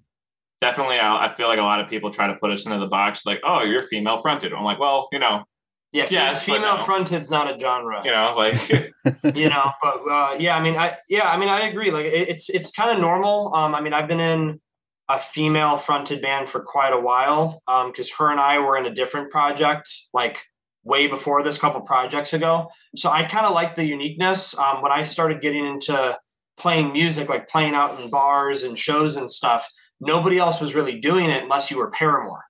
definitely, 0.60 0.98
I, 0.98 1.24
I 1.24 1.28
feel 1.28 1.48
like 1.48 1.58
a 1.58 1.62
lot 1.62 1.80
of 1.80 1.88
people 1.88 2.10
try 2.10 2.26
to 2.26 2.34
put 2.34 2.50
us 2.50 2.66
into 2.66 2.78
the 2.78 2.86
box, 2.86 3.24
like, 3.24 3.40
oh, 3.44 3.62
you're 3.62 3.82
female 3.82 4.18
fronted. 4.18 4.52
I'm 4.52 4.64
like, 4.64 4.78
well, 4.78 5.08
you 5.12 5.18
know, 5.18 5.44
Yeah, 5.92 6.06
Yes, 6.10 6.46
but 6.46 6.54
female 6.54 6.76
no. 6.76 6.84
fronted's 6.84 7.30
not 7.30 7.52
a 7.54 7.58
genre. 7.58 8.00
you 8.04 8.12
know, 8.12 8.34
like, 8.36 8.68
you 9.36 9.48
know 9.48 9.70
but 9.82 10.02
uh, 10.08 10.36
yeah 10.38 10.56
i 10.56 10.62
mean 10.62 10.76
i 10.76 10.96
yeah 11.08 11.28
i 11.28 11.36
mean 11.36 11.48
i 11.48 11.60
agree 11.62 11.90
like 11.90 12.04
it, 12.06 12.28
it's 12.28 12.48
it's 12.50 12.70
kind 12.70 12.90
of 12.90 12.98
normal 13.00 13.52
um 13.54 13.74
i 13.74 13.80
mean 13.80 13.92
i've 13.94 14.06
been 14.06 14.20
in 14.20 14.60
a 15.08 15.18
female 15.18 15.76
fronted 15.78 16.20
band 16.22 16.48
for 16.48 16.60
quite 16.60 16.92
a 16.92 17.00
while 17.00 17.62
um 17.66 17.90
because 17.90 18.12
her 18.12 18.30
and 18.30 18.38
i 18.38 18.58
were 18.58 18.76
in 18.76 18.84
a 18.86 18.90
different 18.94 19.30
project 19.30 19.88
like 20.12 20.42
way 20.84 21.06
before 21.06 21.42
this 21.42 21.56
couple 21.58 21.80
projects 21.80 22.32
ago 22.34 22.68
so 22.94 23.10
i 23.10 23.24
kind 23.24 23.46
of 23.46 23.52
like 23.54 23.74
the 23.74 23.84
uniqueness 23.84 24.56
um 24.58 24.82
when 24.82 24.92
i 24.92 25.02
started 25.02 25.40
getting 25.40 25.64
into 25.66 26.16
playing 26.58 26.92
music 26.92 27.28
like 27.28 27.48
playing 27.48 27.74
out 27.74 27.98
in 28.00 28.10
bars 28.10 28.62
and 28.64 28.78
shows 28.78 29.16
and 29.16 29.32
stuff 29.32 29.66
nobody 30.00 30.36
else 30.38 30.60
was 30.60 30.74
really 30.74 31.00
doing 31.00 31.24
it 31.26 31.42
unless 31.42 31.70
you 31.70 31.78
were 31.78 31.90
paramore 31.90 32.44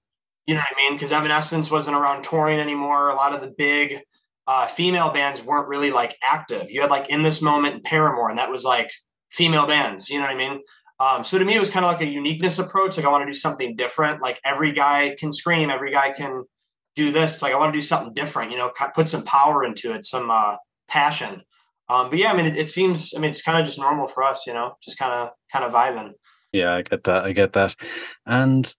you 0.46 0.54
know 0.54 0.60
what 0.60 0.76
i 0.76 0.76
mean 0.76 0.94
because 0.94 1.12
evanescence 1.12 1.70
wasn't 1.70 1.96
around 1.96 2.22
touring 2.22 2.60
anymore 2.60 3.08
a 3.08 3.14
lot 3.14 3.34
of 3.34 3.40
the 3.40 3.52
big 3.58 4.00
uh, 4.50 4.66
female 4.66 5.12
bands 5.12 5.40
weren't 5.40 5.68
really 5.68 5.92
like 5.92 6.16
active. 6.24 6.72
You 6.72 6.80
had 6.80 6.90
like 6.90 7.08
in 7.08 7.22
this 7.22 7.40
moment 7.40 7.76
and 7.76 7.84
Paramore, 7.84 8.30
and 8.30 8.38
that 8.38 8.50
was 8.50 8.64
like 8.64 8.90
female 9.30 9.64
bands. 9.64 10.10
You 10.10 10.18
know 10.18 10.26
what 10.26 10.34
I 10.34 10.36
mean? 10.36 10.60
Um, 10.98 11.24
so 11.24 11.38
to 11.38 11.44
me, 11.44 11.54
it 11.54 11.60
was 11.60 11.70
kind 11.70 11.84
of 11.84 11.92
like 11.92 12.00
a 12.00 12.06
uniqueness 12.06 12.58
approach. 12.58 12.96
Like 12.96 13.06
I 13.06 13.10
want 13.10 13.22
to 13.22 13.32
do 13.32 13.38
something 13.38 13.76
different. 13.76 14.20
Like 14.20 14.40
every 14.44 14.72
guy 14.72 15.14
can 15.16 15.32
scream, 15.32 15.70
every 15.70 15.92
guy 15.92 16.10
can 16.10 16.42
do 16.96 17.12
this. 17.12 17.34
It's 17.34 17.42
like 17.42 17.54
I 17.54 17.58
want 17.58 17.72
to 17.72 17.78
do 17.78 17.82
something 17.82 18.12
different. 18.12 18.50
You 18.50 18.58
know, 18.58 18.72
put 18.92 19.08
some 19.08 19.22
power 19.22 19.62
into 19.62 19.92
it, 19.92 20.04
some 20.04 20.32
uh, 20.32 20.56
passion. 20.88 21.42
Um, 21.88 22.10
but 22.10 22.18
yeah, 22.18 22.32
I 22.32 22.36
mean, 22.36 22.46
it, 22.46 22.56
it 22.56 22.72
seems. 22.72 23.14
I 23.16 23.20
mean, 23.20 23.30
it's 23.30 23.42
kind 23.42 23.56
of 23.56 23.64
just 23.64 23.78
normal 23.78 24.08
for 24.08 24.24
us. 24.24 24.48
You 24.48 24.52
know, 24.52 24.72
just 24.82 24.98
kind 24.98 25.12
of 25.12 25.30
kind 25.52 25.64
of 25.64 25.72
vibing. 25.72 26.10
Yeah, 26.50 26.74
I 26.74 26.82
get 26.82 27.04
that. 27.04 27.24
I 27.24 27.30
get 27.30 27.52
that. 27.52 27.76
And 28.26 28.74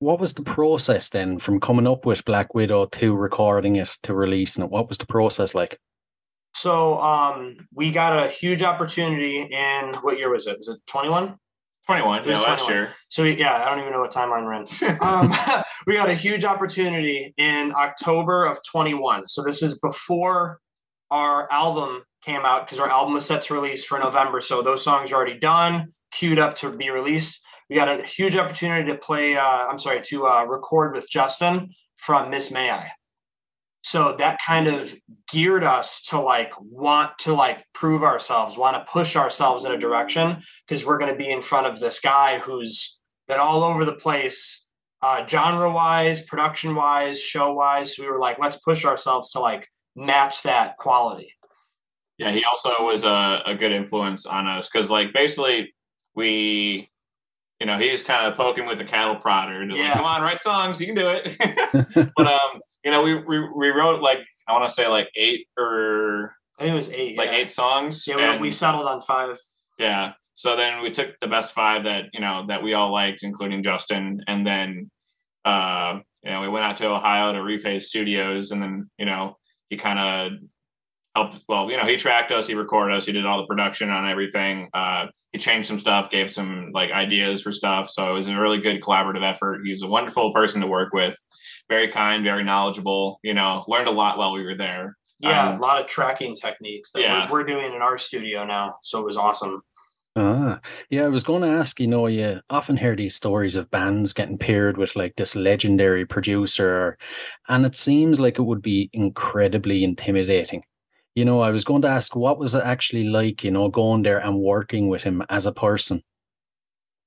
what 0.00 0.20
was 0.20 0.34
the 0.34 0.42
process 0.42 1.08
then 1.08 1.38
from 1.38 1.60
coming 1.60 1.86
up 1.86 2.06
with 2.06 2.24
Black 2.24 2.54
Widow 2.54 2.86
to 2.86 3.14
recording 3.14 3.76
it 3.76 3.88
to 4.04 4.14
releasing 4.14 4.64
it? 4.64 4.70
What 4.70 4.88
was 4.88 4.98
the 4.98 5.06
process 5.06 5.54
like? 5.54 5.78
So 6.54 7.00
um, 7.00 7.56
we 7.74 7.90
got 7.90 8.18
a 8.18 8.28
huge 8.28 8.62
opportunity 8.62 9.42
in 9.42 9.94
what 10.00 10.18
year 10.18 10.30
was 10.30 10.46
it? 10.46 10.58
Was 10.58 10.68
it 10.68 10.78
twenty 10.86 11.08
one? 11.08 11.36
21, 11.88 12.24
yeah, 12.24 12.28
was 12.28 12.38
last 12.40 12.68
year. 12.68 12.90
So 13.08 13.22
we, 13.22 13.38
yeah, 13.38 13.64
I 13.64 13.70
don't 13.70 13.80
even 13.80 13.92
know 13.92 14.00
what 14.00 14.12
timeline 14.12 14.44
we're 14.44 14.52
in. 14.52 14.98
um, 15.00 15.34
we 15.86 15.94
got 15.94 16.10
a 16.10 16.14
huge 16.14 16.44
opportunity 16.44 17.32
in 17.38 17.72
October 17.74 18.44
of 18.44 18.58
21. 18.70 19.26
So 19.26 19.42
this 19.42 19.62
is 19.62 19.78
before 19.80 20.60
our 21.10 21.50
album 21.50 22.02
came 22.22 22.44
out 22.44 22.66
because 22.66 22.78
our 22.78 22.90
album 22.90 23.14
was 23.14 23.24
set 23.24 23.40
to 23.42 23.54
release 23.54 23.86
for 23.86 23.98
November. 23.98 24.42
So 24.42 24.60
those 24.60 24.84
songs 24.84 25.12
are 25.12 25.14
already 25.14 25.38
done, 25.38 25.94
queued 26.12 26.38
up 26.38 26.56
to 26.56 26.70
be 26.70 26.90
released. 26.90 27.40
We 27.68 27.76
got 27.76 27.88
a 27.88 28.04
huge 28.04 28.36
opportunity 28.36 28.90
to 28.90 28.96
play. 28.96 29.36
Uh, 29.36 29.66
I'm 29.66 29.78
sorry, 29.78 30.00
to 30.06 30.26
uh, 30.26 30.44
record 30.44 30.94
with 30.94 31.08
Justin 31.08 31.70
from 31.96 32.30
Miss 32.30 32.50
May 32.50 32.70
I. 32.70 32.90
So 33.82 34.16
that 34.18 34.38
kind 34.44 34.66
of 34.66 34.94
geared 35.30 35.64
us 35.64 36.02
to 36.04 36.20
like 36.20 36.52
want 36.60 37.16
to 37.20 37.34
like 37.34 37.64
prove 37.72 38.02
ourselves, 38.02 38.56
want 38.56 38.76
to 38.76 38.90
push 38.90 39.16
ourselves 39.16 39.64
in 39.64 39.72
a 39.72 39.78
direction 39.78 40.42
because 40.66 40.84
we're 40.84 40.98
going 40.98 41.12
to 41.12 41.18
be 41.18 41.30
in 41.30 41.42
front 41.42 41.66
of 41.66 41.80
this 41.80 42.00
guy 42.00 42.38
who's 42.38 42.98
been 43.28 43.38
all 43.38 43.62
over 43.62 43.84
the 43.84 43.94
place, 43.94 44.66
uh, 45.00 45.26
genre 45.26 45.70
wise, 45.70 46.20
production 46.20 46.74
wise, 46.74 47.20
show 47.20 47.52
wise. 47.52 47.96
So 47.96 48.02
we 48.02 48.10
were 48.10 48.18
like, 48.18 48.38
let's 48.38 48.56
push 48.58 48.84
ourselves 48.84 49.30
to 49.32 49.40
like 49.40 49.68
match 49.94 50.42
that 50.42 50.76
quality. 50.78 51.32
Yeah, 52.18 52.32
he 52.32 52.42
also 52.44 52.70
was 52.80 53.04
a, 53.04 53.42
a 53.46 53.54
good 53.54 53.70
influence 53.70 54.26
on 54.26 54.48
us 54.48 54.68
because, 54.68 54.90
like, 54.90 55.12
basically, 55.12 55.72
we, 56.16 56.90
you 57.60 57.66
know, 57.66 57.78
he's 57.78 58.02
kind 58.02 58.26
of 58.26 58.36
poking 58.36 58.66
with 58.66 58.78
the 58.78 58.84
cattle 58.84 59.16
prodder. 59.16 59.66
to, 59.66 59.74
like, 59.74 59.76
Yeah. 59.76 59.94
Come 59.94 60.04
on, 60.04 60.22
write 60.22 60.40
songs, 60.40 60.80
you 60.80 60.86
can 60.86 60.94
do 60.94 61.08
it. 61.08 61.36
but 62.16 62.26
um, 62.26 62.60
you 62.84 62.90
know, 62.90 63.02
we 63.02 63.14
we, 63.16 63.48
we 63.56 63.68
wrote 63.68 64.00
like 64.02 64.20
I 64.46 64.52
want 64.52 64.68
to 64.68 64.74
say 64.74 64.86
like 64.86 65.08
eight 65.16 65.46
or 65.58 66.34
I 66.58 66.62
think 66.62 66.72
it 66.72 66.76
was 66.76 66.90
eight. 66.90 67.16
like 67.16 67.30
yeah. 67.30 67.36
eight 67.36 67.52
songs. 67.52 68.06
Yeah, 68.06 68.16
we, 68.16 68.22
and- 68.22 68.40
we 68.40 68.50
settled 68.50 68.86
on 68.86 69.00
five. 69.02 69.38
yeah. 69.78 70.12
So 70.34 70.54
then 70.54 70.82
we 70.82 70.92
took 70.92 71.18
the 71.18 71.26
best 71.26 71.52
five 71.52 71.82
that 71.84 72.10
you 72.12 72.20
know 72.20 72.46
that 72.46 72.62
we 72.62 72.72
all 72.74 72.92
liked, 72.92 73.24
including 73.24 73.64
Justin, 73.64 74.22
and 74.28 74.46
then 74.46 74.88
uh, 75.44 75.98
you 76.22 76.30
know 76.30 76.42
we 76.42 76.48
went 76.48 76.64
out 76.64 76.76
to 76.76 76.86
Ohio 76.86 77.32
to 77.32 77.40
Reface 77.40 77.84
Studios, 77.84 78.52
and 78.52 78.62
then 78.62 78.88
you 78.98 79.04
know 79.04 79.36
he 79.68 79.76
kind 79.76 79.98
of 79.98 80.38
helped. 81.18 81.44
Well, 81.48 81.70
you 81.70 81.76
know 81.76 81.86
he 81.86 81.96
tracked 81.96 82.32
us, 82.32 82.46
he 82.46 82.54
recorded 82.54 82.96
us, 82.96 83.06
he 83.06 83.12
did 83.12 83.26
all 83.26 83.38
the 83.38 83.46
production 83.46 83.90
on 83.90 84.08
everything. 84.08 84.68
Uh, 84.72 85.06
he 85.32 85.38
changed 85.38 85.68
some 85.68 85.78
stuff, 85.78 86.10
gave 86.10 86.30
some 86.30 86.70
like 86.72 86.90
ideas 86.90 87.42
for 87.42 87.52
stuff. 87.52 87.90
So 87.90 88.10
it 88.10 88.18
was 88.18 88.28
a 88.28 88.38
really 88.38 88.60
good 88.60 88.80
collaborative 88.80 89.24
effort. 89.24 89.60
He's 89.64 89.82
a 89.82 89.86
wonderful 89.86 90.32
person 90.32 90.60
to 90.62 90.66
work 90.66 90.92
with, 90.92 91.16
very 91.68 91.88
kind, 91.88 92.24
very 92.24 92.44
knowledgeable. 92.44 93.20
You 93.22 93.34
know, 93.34 93.64
learned 93.68 93.88
a 93.88 93.92
lot 93.92 94.18
while 94.18 94.32
we 94.32 94.44
were 94.44 94.56
there. 94.56 94.96
Yeah, 95.20 95.50
Um, 95.50 95.58
a 95.58 95.60
lot 95.60 95.80
of 95.80 95.88
tracking 95.88 96.34
techniques 96.34 96.92
that 96.92 97.02
yeah. 97.02 97.30
we're, 97.30 97.40
we're 97.40 97.46
doing 97.46 97.74
in 97.74 97.82
our 97.82 97.98
studio 97.98 98.44
now. 98.44 98.76
So 98.82 99.00
it 99.00 99.04
was 99.04 99.16
awesome. 99.16 99.62
Ah, 100.16 100.60
yeah, 100.90 101.04
I 101.04 101.08
was 101.08 101.22
going 101.22 101.42
to 101.42 101.48
ask, 101.48 101.78
you 101.78 101.86
know, 101.86 102.08
you 102.08 102.40
often 102.50 102.76
hear 102.76 102.96
these 102.96 103.14
stories 103.14 103.54
of 103.54 103.70
bands 103.70 104.12
getting 104.12 104.38
paired 104.38 104.76
with 104.76 104.96
like 104.96 105.14
this 105.16 105.36
legendary 105.36 106.04
producer, 106.04 106.98
and 107.48 107.64
it 107.64 107.76
seems 107.76 108.18
like 108.18 108.38
it 108.38 108.42
would 108.42 108.62
be 108.62 108.90
incredibly 108.92 109.84
intimidating. 109.84 110.62
You 111.18 111.24
know, 111.24 111.40
I 111.40 111.50
was 111.50 111.64
going 111.64 111.82
to 111.82 111.88
ask, 111.88 112.14
what 112.14 112.38
was 112.38 112.54
it 112.54 112.62
actually 112.64 113.02
like, 113.02 113.42
you 113.42 113.50
know, 113.50 113.68
going 113.68 114.02
there 114.02 114.18
and 114.18 114.38
working 114.38 114.86
with 114.86 115.02
him 115.02 115.20
as 115.28 115.46
a 115.46 115.52
person? 115.52 116.04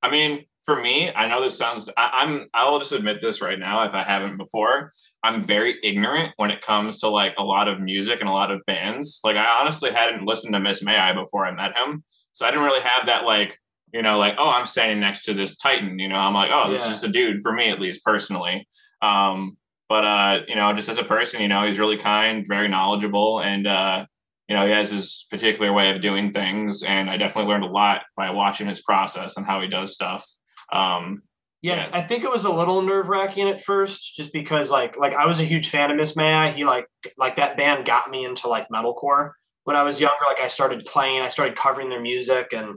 I 0.03 0.12
mean, 0.12 0.43
for 0.66 0.82
me, 0.82 1.14
I 1.16 1.30
know 1.30 1.41
this 1.41 1.57
sounds, 1.57 1.89
I, 1.95 2.24
am 2.24 2.49
I 2.53 2.70
will 2.70 2.80
just 2.80 2.91
admit 2.91 3.22
this 3.22 3.41
right 3.41 3.57
now 3.57 3.88
if 3.88 3.93
I 3.93 4.03
haven't 4.03 4.36
before. 4.36 4.91
I'm 5.24 5.45
very 5.45 5.78
ignorant 5.82 6.34
when 6.36 6.51
it 6.51 6.62
comes 6.62 6.99
to 6.99 7.07
like 7.07 7.36
a 7.38 7.43
lot 7.45 7.70
of 7.70 7.80
music 7.80 8.20
and 8.20 8.28
a 8.28 8.34
lot 8.34 8.51
of 8.51 8.59
bands. 8.68 9.22
Like, 9.24 9.38
I 9.38 9.62
honestly 9.62 9.91
hadn't 9.91 10.26
listened 10.26 10.55
to 10.55 10.59
Miss 10.59 10.84
May 10.84 10.97
I 10.97 11.14
before 11.14 11.45
I 11.45 11.51
met 11.55 11.78
him. 11.78 12.03
So 12.34 12.45
I 12.45 12.51
didn't 12.51 12.66
really 12.66 12.82
have 12.82 13.05
that, 13.05 13.24
like, 13.24 13.57
you 13.93 14.01
know, 14.01 14.20
like, 14.20 14.36
oh, 14.38 14.49
I'm 14.49 14.66
standing 14.66 14.99
next 14.99 15.24
to 15.24 15.34
this 15.34 15.55
Titan. 15.55 15.99
You 15.99 16.09
know, 16.09 16.20
I'm 16.20 16.34
like, 16.34 16.51
oh, 16.53 16.70
this 16.70 16.82
yeah. 16.82 16.88
is 16.88 16.93
just 16.95 17.05
a 17.05 17.14
dude 17.14 17.41
for 17.41 17.53
me, 17.53 17.70
at 17.70 17.80
least 17.80 18.03
personally. 18.03 18.68
Um, 19.01 19.55
but, 19.92 20.06
uh, 20.06 20.39
you 20.48 20.56
know, 20.56 20.72
just 20.72 20.88
as 20.88 21.00
a 21.00 21.04
person, 21.04 21.42
you 21.42 21.50
know, 21.50 21.66
he's 21.66 21.78
really 21.78 21.98
kind, 21.98 22.48
very 22.48 22.70
knowledgeable, 22.70 23.42
and, 23.42 23.68
uh, 23.68 24.06
you 24.48 24.56
know, 24.56 24.66
he 24.66 24.72
has 24.72 24.89
his 24.89 25.26
particular 25.30 25.74
way 25.74 25.94
of 25.94 26.02
doing 26.02 26.32
things. 26.32 26.82
And 26.82 27.10
I 27.10 27.18
definitely 27.18 27.52
learned 27.52 27.66
a 27.66 27.68
lot 27.68 28.04
by 28.16 28.30
watching 28.30 28.68
his 28.68 28.82
process 28.82 29.36
and 29.36 29.46
how 29.46 29.60
he 29.60 29.68
does 29.68 29.94
stuff. 29.94 30.26
Um, 30.72 31.24
yeah, 31.62 31.76
yeah, 31.76 31.89
I 31.92 32.04
think 32.04 32.24
it 32.24 32.32
was 32.32 32.46
a 32.46 32.50
little 32.50 32.82
nerve 32.82 33.10
wracking 33.10 33.50
at 33.50 33.62
first, 33.62 34.16
just 34.16 34.32
because 34.32 34.72
like 34.72 34.98
like 34.98 35.14
I 35.14 35.26
was 35.26 35.42
a 35.42 35.44
huge 35.44 35.70
fan 35.70 35.92
of 35.92 35.98
Miss 35.98 36.16
May. 36.16 36.54
He 36.54 36.64
like 36.64 36.88
like 37.18 37.36
that 37.36 37.58
band 37.58 37.86
got 37.86 38.10
me 38.10 38.24
into 38.24 38.48
like 38.48 38.70
metalcore 38.70 39.32
when 39.66 39.76
I 39.76 39.84
was 39.84 40.00
younger. 40.00 40.24
Like 40.26 40.39
I 40.39 40.48
started 40.48 40.86
playing, 40.86 41.22
I 41.22 41.28
started 41.28 41.58
covering 41.58 41.89
their 41.89 42.02
music 42.02 42.54
and 42.54 42.76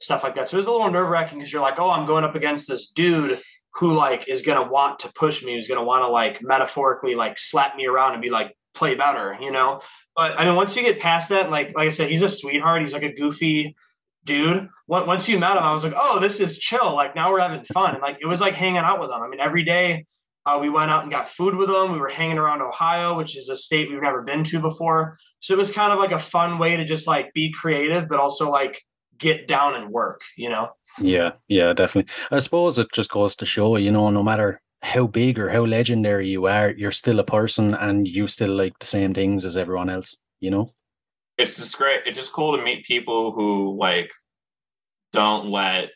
stuff 0.00 0.22
like 0.22 0.34
that. 0.36 0.48
So 0.48 0.56
it 0.56 0.60
was 0.60 0.66
a 0.66 0.72
little 0.72 0.90
nerve 0.90 1.10
wracking 1.10 1.38
because 1.38 1.52
you're 1.52 1.60
like, 1.60 1.78
oh, 1.78 1.90
I'm 1.90 2.06
going 2.06 2.24
up 2.24 2.34
against 2.34 2.68
this 2.68 2.88
dude 2.88 3.38
who 3.76 3.92
like 3.92 4.28
is 4.28 4.42
gonna 4.42 4.68
want 4.68 5.00
to 5.00 5.12
push 5.14 5.42
me, 5.42 5.54
who's 5.54 5.68
gonna 5.68 5.84
want 5.84 6.04
to 6.04 6.08
like 6.08 6.42
metaphorically 6.42 7.14
like 7.14 7.38
slap 7.38 7.76
me 7.76 7.86
around 7.86 8.12
and 8.12 8.22
be 8.22 8.30
like 8.30 8.56
play 8.74 8.94
better, 8.94 9.36
you 9.40 9.50
know. 9.50 9.80
But 10.16 10.38
I 10.38 10.44
mean, 10.44 10.54
once 10.54 10.76
you 10.76 10.82
get 10.82 11.00
past 11.00 11.30
that, 11.30 11.50
like 11.50 11.72
like 11.74 11.88
I 11.88 11.90
said, 11.90 12.10
he's 12.10 12.22
a 12.22 12.28
sweetheart. 12.28 12.80
He's 12.80 12.92
like 12.92 13.02
a 13.02 13.12
goofy 13.12 13.76
dude. 14.24 14.68
Once 14.86 15.28
you 15.28 15.38
met 15.38 15.56
him, 15.56 15.62
I 15.62 15.74
was 15.74 15.84
like, 15.84 15.94
oh, 15.96 16.20
this 16.20 16.40
is 16.40 16.58
chill. 16.58 16.94
Like 16.94 17.14
now 17.14 17.32
we're 17.32 17.40
having 17.40 17.64
fun, 17.64 17.94
and 17.94 18.02
like 18.02 18.18
it 18.20 18.26
was 18.26 18.40
like 18.40 18.54
hanging 18.54 18.78
out 18.78 19.00
with 19.00 19.10
him. 19.10 19.20
I 19.20 19.28
mean, 19.28 19.40
every 19.40 19.64
day 19.64 20.06
uh, 20.46 20.58
we 20.60 20.68
went 20.68 20.90
out 20.90 21.02
and 21.02 21.10
got 21.10 21.28
food 21.28 21.54
with 21.54 21.70
him. 21.70 21.92
We 21.92 21.98
were 21.98 22.08
hanging 22.08 22.38
around 22.38 22.62
Ohio, 22.62 23.16
which 23.16 23.36
is 23.36 23.48
a 23.48 23.56
state 23.56 23.90
we've 23.90 24.02
never 24.02 24.22
been 24.22 24.44
to 24.44 24.60
before. 24.60 25.16
So 25.40 25.54
it 25.54 25.58
was 25.58 25.72
kind 25.72 25.92
of 25.92 25.98
like 25.98 26.12
a 26.12 26.18
fun 26.18 26.58
way 26.58 26.76
to 26.76 26.84
just 26.84 27.06
like 27.06 27.32
be 27.32 27.52
creative, 27.52 28.08
but 28.08 28.20
also 28.20 28.50
like 28.50 28.82
get 29.18 29.46
down 29.48 29.74
and 29.74 29.90
work. 29.90 30.22
You 30.36 30.50
know? 30.50 30.70
Yeah, 30.98 31.32
yeah, 31.48 31.72
definitely. 31.72 32.12
I 32.30 32.38
suppose 32.38 32.78
it 32.78 32.92
just 32.92 33.10
goes 33.10 33.34
to 33.36 33.46
show, 33.46 33.76
you 33.76 33.90
know, 33.90 34.10
no 34.10 34.22
matter 34.22 34.60
how 34.82 35.06
big 35.06 35.38
or 35.38 35.48
how 35.48 35.64
legendary 35.64 36.28
you 36.28 36.46
are, 36.46 36.70
you're 36.70 36.92
still 36.92 37.18
a 37.18 37.24
person 37.24 37.74
and 37.74 38.06
you 38.06 38.26
still 38.26 38.54
like 38.54 38.78
the 38.78 38.86
same 38.86 39.14
things 39.14 39.44
as 39.44 39.56
everyone 39.56 39.90
else. 39.90 40.16
You 40.40 40.50
know? 40.50 40.68
it's 41.36 41.56
just 41.56 41.76
great. 41.76 42.02
It's 42.06 42.18
just 42.18 42.32
cool 42.32 42.56
to 42.56 42.62
meet 42.62 42.84
people 42.86 43.32
who 43.32 43.76
like 43.78 44.10
don't 45.12 45.46
let 45.46 45.90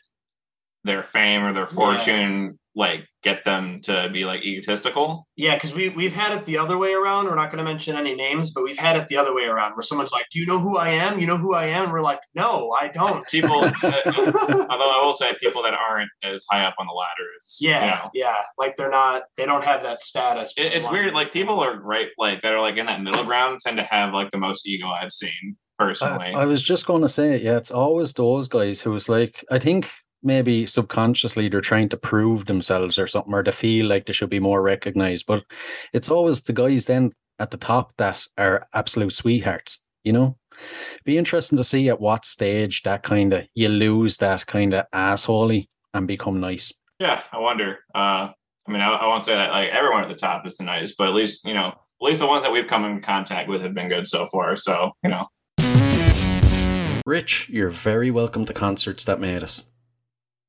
their 0.83 1.03
fame 1.03 1.43
or 1.43 1.53
their 1.53 1.67
fortune 1.67 2.59
like 2.79 3.05
get 3.23 3.43
them 3.43 3.81
to 3.81 4.09
be 4.11 4.23
like 4.23 4.41
egotistical. 4.41 5.27
Yeah, 5.35 5.55
because 5.55 5.73
we 5.73 5.89
we've 5.89 6.13
had 6.13 6.31
it 6.31 6.45
the 6.45 6.57
other 6.57 6.77
way 6.77 6.93
around. 6.93 7.25
We're 7.25 7.35
not 7.35 7.51
going 7.51 7.57
to 7.57 7.69
mention 7.69 7.97
any 7.97 8.15
names, 8.15 8.51
but 8.51 8.63
we've 8.63 8.77
had 8.77 8.95
it 8.95 9.09
the 9.09 9.17
other 9.17 9.35
way 9.35 9.43
around, 9.43 9.73
where 9.73 9.83
someone's 9.83 10.13
like, 10.13 10.27
"Do 10.31 10.39
you 10.39 10.45
know 10.45 10.59
who 10.59 10.77
I 10.77 10.91
am? 10.91 11.19
You 11.19 11.27
know 11.27 11.35
who 11.35 11.53
I 11.53 11.65
am?" 11.65 11.83
And 11.83 11.91
we're 11.91 12.01
like, 12.01 12.21
"No, 12.33 12.71
I 12.71 12.87
don't." 12.87 13.27
People, 13.27 13.51
uh, 13.65 13.71
uh, 13.83 14.65
although 14.69 14.91
I 14.91 15.01
will 15.03 15.13
say, 15.13 15.33
people 15.41 15.61
that 15.63 15.73
aren't 15.73 16.09
as 16.23 16.45
high 16.49 16.63
up 16.63 16.75
on 16.79 16.87
the 16.87 16.93
ladder, 16.93 17.29
yeah, 17.59 17.83
you 17.83 17.91
know, 17.91 18.09
yeah, 18.13 18.41
like 18.57 18.77
they're 18.77 18.89
not, 18.89 19.23
they 19.35 19.45
don't 19.45 19.65
have 19.65 19.83
that 19.83 20.01
status. 20.01 20.53
It, 20.55 20.73
it's 20.73 20.89
weird. 20.89 21.13
Like 21.13 21.33
people 21.33 21.59
are 21.59 21.75
great, 21.75 22.11
like 22.17 22.41
that 22.43 22.53
are 22.53 22.61
like 22.61 22.77
in 22.77 22.85
that 22.85 23.01
middle 23.01 23.25
ground, 23.25 23.59
tend 23.59 23.75
to 23.75 23.83
have 23.83 24.13
like 24.13 24.31
the 24.31 24.37
most 24.37 24.65
ego 24.65 24.87
I've 24.87 25.11
seen 25.11 25.57
uh, 25.79 25.85
personally. 25.85 26.33
I, 26.33 26.43
I 26.43 26.45
was 26.45 26.61
just 26.61 26.85
going 26.85 27.01
to 27.01 27.09
say, 27.09 27.37
yeah, 27.37 27.57
it's 27.57 27.71
always 27.71 28.13
those 28.13 28.47
guys 28.47 28.79
who's 28.79 29.09
like, 29.09 29.43
I 29.51 29.59
think 29.59 29.89
maybe 30.23 30.65
subconsciously 30.65 31.49
they're 31.49 31.61
trying 31.61 31.89
to 31.89 31.97
prove 31.97 32.45
themselves 32.45 32.99
or 32.99 33.07
something 33.07 33.33
or 33.33 33.43
to 33.43 33.51
feel 33.51 33.85
like 33.85 34.05
they 34.05 34.13
should 34.13 34.29
be 34.29 34.39
more 34.39 34.61
recognized 34.61 35.25
but 35.25 35.43
it's 35.93 36.09
always 36.09 36.41
the 36.41 36.53
guys 36.53 36.85
then 36.85 37.11
at 37.39 37.51
the 37.51 37.57
top 37.57 37.93
that 37.97 38.25
are 38.37 38.67
absolute 38.73 39.13
sweethearts 39.13 39.83
you 40.03 40.13
know? 40.13 40.37
Be 41.05 41.17
interesting 41.17 41.57
to 41.57 41.63
see 41.63 41.87
at 41.89 42.01
what 42.01 42.25
stage 42.25 42.83
that 42.83 43.03
kind 43.03 43.33
of 43.33 43.45
you 43.53 43.69
lose 43.69 44.17
that 44.17 44.45
kind 44.45 44.73
of 44.73 44.85
assholey 44.93 45.67
and 45.93 46.07
become 46.07 46.39
nice. 46.39 46.73
Yeah 46.99 47.21
i 47.31 47.37
wonder 47.37 47.77
uh 47.95 48.27
i 48.67 48.71
mean 48.71 48.81
I, 48.81 48.89
I 48.89 49.07
won't 49.07 49.25
say 49.25 49.33
that 49.33 49.51
like 49.51 49.69
everyone 49.69 50.03
at 50.03 50.09
the 50.09 50.15
top 50.15 50.45
is 50.45 50.57
the 50.57 50.65
nice 50.65 50.93
but 50.97 51.07
at 51.07 51.13
least 51.13 51.45
you 51.45 51.53
know 51.53 51.67
at 51.67 51.75
least 52.01 52.19
the 52.19 52.27
ones 52.27 52.43
that 52.43 52.51
we've 52.51 52.67
come 52.67 52.83
in 52.83 53.01
contact 53.01 53.47
with 53.47 53.61
have 53.61 53.73
been 53.73 53.87
good 53.87 54.07
so 54.07 54.27
far 54.27 54.57
so 54.57 54.91
you 55.03 55.09
know. 55.09 55.27
Rich, 57.05 57.49
you're 57.49 57.69
very 57.69 58.11
welcome 58.11 58.45
to 58.45 58.53
concerts 58.53 59.05
that 59.05 59.19
made 59.19 59.43
us. 59.43 59.71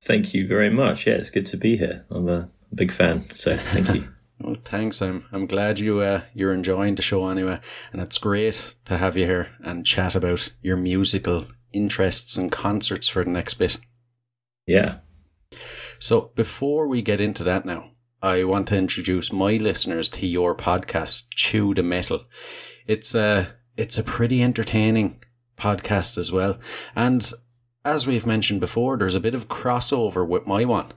Thank 0.03 0.33
you 0.33 0.47
very 0.47 0.71
much. 0.71 1.07
Yeah, 1.07 1.15
it's 1.15 1.31
good 1.31 1.47
to 1.47 1.57
be 1.57 1.77
here. 1.77 2.07
I'm 2.11 2.29
a 2.29 2.51
big 2.75 2.93
fan, 2.93 3.29
so 3.35 3.57
thank 3.57 3.95
you. 3.95 4.09
well, 4.41 4.57
thanks. 4.65 5.03
I'm 5.03 5.27
I'm 5.31 5.47
glad 5.47 5.79
you 5.79 6.01
uh, 6.01 6.23
you're 6.33 6.55
enjoying 6.55 6.95
the 6.95 7.03
show 7.03 7.29
anyway, 7.29 7.61
and 7.93 8.01
it's 8.01 8.19
great 8.19 8.75
to 8.87 8.97
have 8.97 9.17
you 9.17 9.27
here 9.27 9.51
and 9.63 9.85
chat 9.85 10.15
about 10.15 10.53
your 10.63 10.77
musical 10.77 11.47
interests 11.73 12.37
and 12.37 12.51
concerts 12.51 13.09
for 13.09 13.25
the 13.25 13.31
next 13.31 13.55
bit. 13.55 13.79
Yeah. 14.67 14.99
So 15.99 16.33
before 16.35 16.87
we 16.89 17.03
get 17.03 17.21
into 17.21 17.45
that 17.45 17.67
now, 17.67 17.91
I 18.23 18.45
want 18.45 18.69
to 18.69 18.77
introduce 18.77 19.33
my 19.33 19.53
listeners 19.57 20.09
to 20.11 20.27
your 20.27 20.55
podcast, 20.55 21.27
Chew 21.35 21.75
the 21.75 21.83
Metal. 21.83 22.25
It's 22.87 23.15
a 23.15 23.55
it's 23.77 23.99
a 23.99 24.03
pretty 24.03 24.43
entertaining 24.43 25.23
podcast 25.59 26.17
as 26.17 26.33
well, 26.33 26.59
and 26.97 27.31
as 27.85 28.07
we've 28.07 28.27
mentioned 28.27 28.61
before, 28.61 28.97
there's 28.97 29.15
a 29.15 29.21
bit 29.21 29.35
of 29.35 29.49
crossover 29.49 30.27
with 30.27 30.47
my 30.47 30.65
one. 30.65 30.93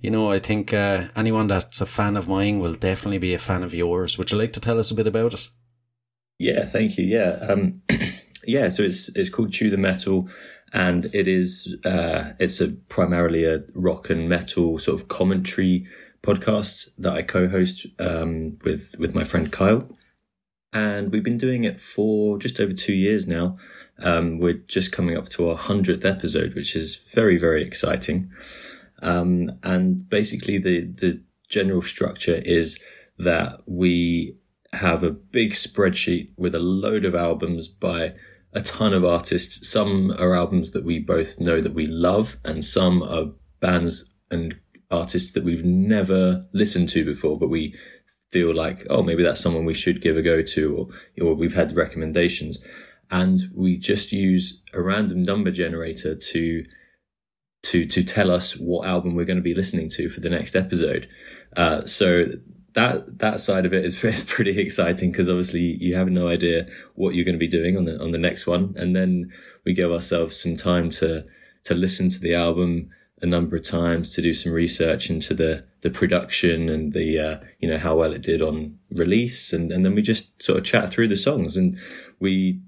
You 0.00 0.10
know, 0.10 0.30
I 0.30 0.38
think 0.38 0.72
uh, 0.72 1.08
anyone 1.14 1.46
that's 1.46 1.80
a 1.80 1.86
fan 1.86 2.16
of 2.16 2.28
mine 2.28 2.58
will 2.58 2.74
definitely 2.74 3.18
be 3.18 3.34
a 3.34 3.38
fan 3.38 3.62
of 3.62 3.74
yours. 3.74 4.18
Would 4.18 4.32
you 4.32 4.38
like 4.38 4.52
to 4.54 4.60
tell 4.60 4.78
us 4.78 4.90
a 4.90 4.94
bit 4.94 5.06
about 5.06 5.34
it? 5.34 5.48
Yeah, 6.38 6.64
thank 6.64 6.98
you. 6.98 7.04
Yeah, 7.04 7.38
um, 7.48 7.82
yeah. 8.46 8.68
So 8.68 8.82
it's 8.82 9.14
it's 9.16 9.28
called 9.28 9.52
Chew 9.52 9.70
the 9.70 9.76
Metal, 9.76 10.28
and 10.72 11.06
it 11.14 11.28
is 11.28 11.76
uh, 11.84 12.32
it's 12.40 12.60
a 12.60 12.68
primarily 12.68 13.44
a 13.44 13.62
rock 13.74 14.10
and 14.10 14.28
metal 14.28 14.78
sort 14.80 15.00
of 15.00 15.08
commentary 15.08 15.86
podcast 16.22 16.88
that 16.98 17.12
I 17.12 17.22
co-host 17.22 17.86
um, 18.00 18.58
with 18.64 18.96
with 18.98 19.14
my 19.14 19.22
friend 19.22 19.52
Kyle, 19.52 19.88
and 20.74 21.12
we've 21.12 21.22
been 21.22 21.38
doing 21.38 21.62
it 21.62 21.80
for 21.80 22.36
just 22.36 22.58
over 22.58 22.72
two 22.72 22.92
years 22.92 23.28
now. 23.28 23.56
Um, 24.00 24.40
we're 24.40 24.54
just 24.54 24.90
coming 24.90 25.16
up 25.16 25.28
to 25.30 25.48
our 25.48 25.56
100th 25.56 26.04
episode, 26.04 26.54
which 26.54 26.74
is 26.74 26.96
very, 26.96 27.38
very 27.38 27.62
exciting. 27.62 28.30
Um, 29.00 29.52
and 29.62 30.08
basically, 30.08 30.58
the, 30.58 30.86
the 30.86 31.22
general 31.48 31.80
structure 31.80 32.42
is 32.44 32.80
that 33.18 33.60
we 33.66 34.36
have 34.72 35.04
a 35.04 35.12
big 35.12 35.52
spreadsheet 35.52 36.30
with 36.36 36.56
a 36.56 36.60
load 36.60 37.04
of 37.04 37.14
albums 37.14 37.68
by 37.68 38.14
a 38.52 38.60
ton 38.60 38.92
of 38.92 39.04
artists. 39.04 39.68
Some 39.68 40.10
are 40.18 40.34
albums 40.34 40.72
that 40.72 40.84
we 40.84 40.98
both 40.98 41.38
know 41.38 41.60
that 41.60 41.74
we 41.74 41.86
love, 41.86 42.36
and 42.44 42.64
some 42.64 43.00
are 43.00 43.32
bands 43.60 44.10
and 44.28 44.56
artists 44.90 45.32
that 45.32 45.44
we've 45.44 45.64
never 45.64 46.42
listened 46.52 46.88
to 46.90 47.04
before, 47.04 47.38
but 47.38 47.48
we 47.48 47.76
feel 48.34 48.52
like, 48.64 48.78
oh, 48.90 49.02
maybe 49.02 49.22
that's 49.22 49.40
someone 49.40 49.64
we 49.64 49.80
should 49.82 50.02
give 50.02 50.16
a 50.16 50.22
go 50.22 50.42
to, 50.42 50.62
or, 51.20 51.26
or 51.26 51.34
we've 51.34 51.54
had 51.54 51.76
recommendations 51.76 52.58
and 53.10 53.42
we 53.54 53.76
just 53.76 54.12
use 54.12 54.62
a 54.72 54.82
random 54.82 55.22
number 55.22 55.50
generator 55.50 56.14
to 56.16 56.64
to 57.62 57.86
to 57.86 58.02
tell 58.04 58.30
us 58.30 58.56
what 58.56 58.86
album 58.86 59.14
we're 59.14 59.24
going 59.24 59.42
to 59.44 59.50
be 59.50 59.54
listening 59.54 59.88
to 59.88 60.08
for 60.08 60.20
the 60.20 60.30
next 60.30 60.54
episode. 60.56 61.08
Uh, 61.56 61.84
so 61.86 62.26
that 62.74 63.18
that 63.18 63.40
side 63.40 63.64
of 63.66 63.72
it 63.72 63.84
is, 63.84 64.02
is 64.18 64.24
pretty 64.24 64.58
exciting 64.58 65.10
because 65.10 65.28
obviously 65.28 65.60
you 65.60 65.94
have 65.94 66.08
no 66.08 66.28
idea 66.28 66.66
what 66.94 67.14
you're 67.14 67.24
going 67.24 67.40
to 67.40 67.46
be 67.48 67.56
doing 67.58 67.76
on 67.76 67.84
the 67.84 68.00
on 68.02 68.10
the 68.10 68.18
next 68.18 68.46
one, 68.46 68.74
and 68.76 68.94
then 68.96 69.32
we 69.64 69.72
give 69.72 69.92
ourselves 69.92 70.36
some 70.40 70.56
time 70.56 70.90
to 70.90 71.24
to 71.64 71.74
listen 71.74 72.08
to 72.08 72.18
the 72.18 72.34
album 72.34 72.90
a 73.22 73.26
number 73.26 73.56
of 73.56 73.62
times 73.62 74.10
to 74.10 74.20
do 74.20 74.34
some 74.34 74.52
research 74.52 75.08
into 75.08 75.32
the 75.34 75.64
the 75.84 75.90
production 75.90 76.68
and 76.68 76.94
the 76.94 77.20
uh, 77.20 77.36
you 77.60 77.68
know 77.68 77.78
how 77.78 77.94
well 77.94 78.12
it 78.12 78.22
did 78.22 78.42
on 78.42 78.78
release, 78.90 79.52
and 79.52 79.70
and 79.70 79.84
then 79.84 79.94
we 79.94 80.02
just 80.02 80.42
sort 80.42 80.58
of 80.58 80.64
chat 80.64 80.90
through 80.90 81.06
the 81.06 81.16
songs 81.16 81.56
and 81.56 81.78
we 82.18 82.60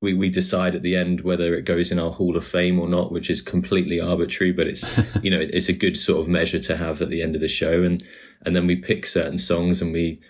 we, 0.00 0.14
we 0.14 0.28
decide 0.28 0.74
at 0.74 0.82
the 0.82 0.96
end 0.96 1.22
whether 1.22 1.54
it 1.54 1.64
goes 1.64 1.90
in 1.90 1.98
our 1.98 2.10
hall 2.10 2.36
of 2.36 2.46
fame 2.46 2.78
or 2.78 2.88
not, 2.88 3.10
which 3.10 3.28
is 3.28 3.42
completely 3.42 4.00
arbitrary, 4.00 4.52
but 4.52 4.68
it's, 4.68 4.84
you 5.22 5.30
know, 5.30 5.40
it's 5.40 5.68
a 5.68 5.72
good 5.72 5.96
sort 5.96 6.20
of 6.20 6.28
measure 6.28 6.60
to 6.60 6.76
have 6.76 7.02
at 7.02 7.08
the 7.08 7.22
end 7.22 7.34
of 7.34 7.40
the 7.40 7.48
show. 7.48 7.82
And, 7.82 8.04
and 8.44 8.54
then 8.54 8.66
we 8.66 8.76
pick 8.76 9.06
certain 9.06 9.38
songs 9.38 9.82
and 9.82 9.92
we 9.92 10.20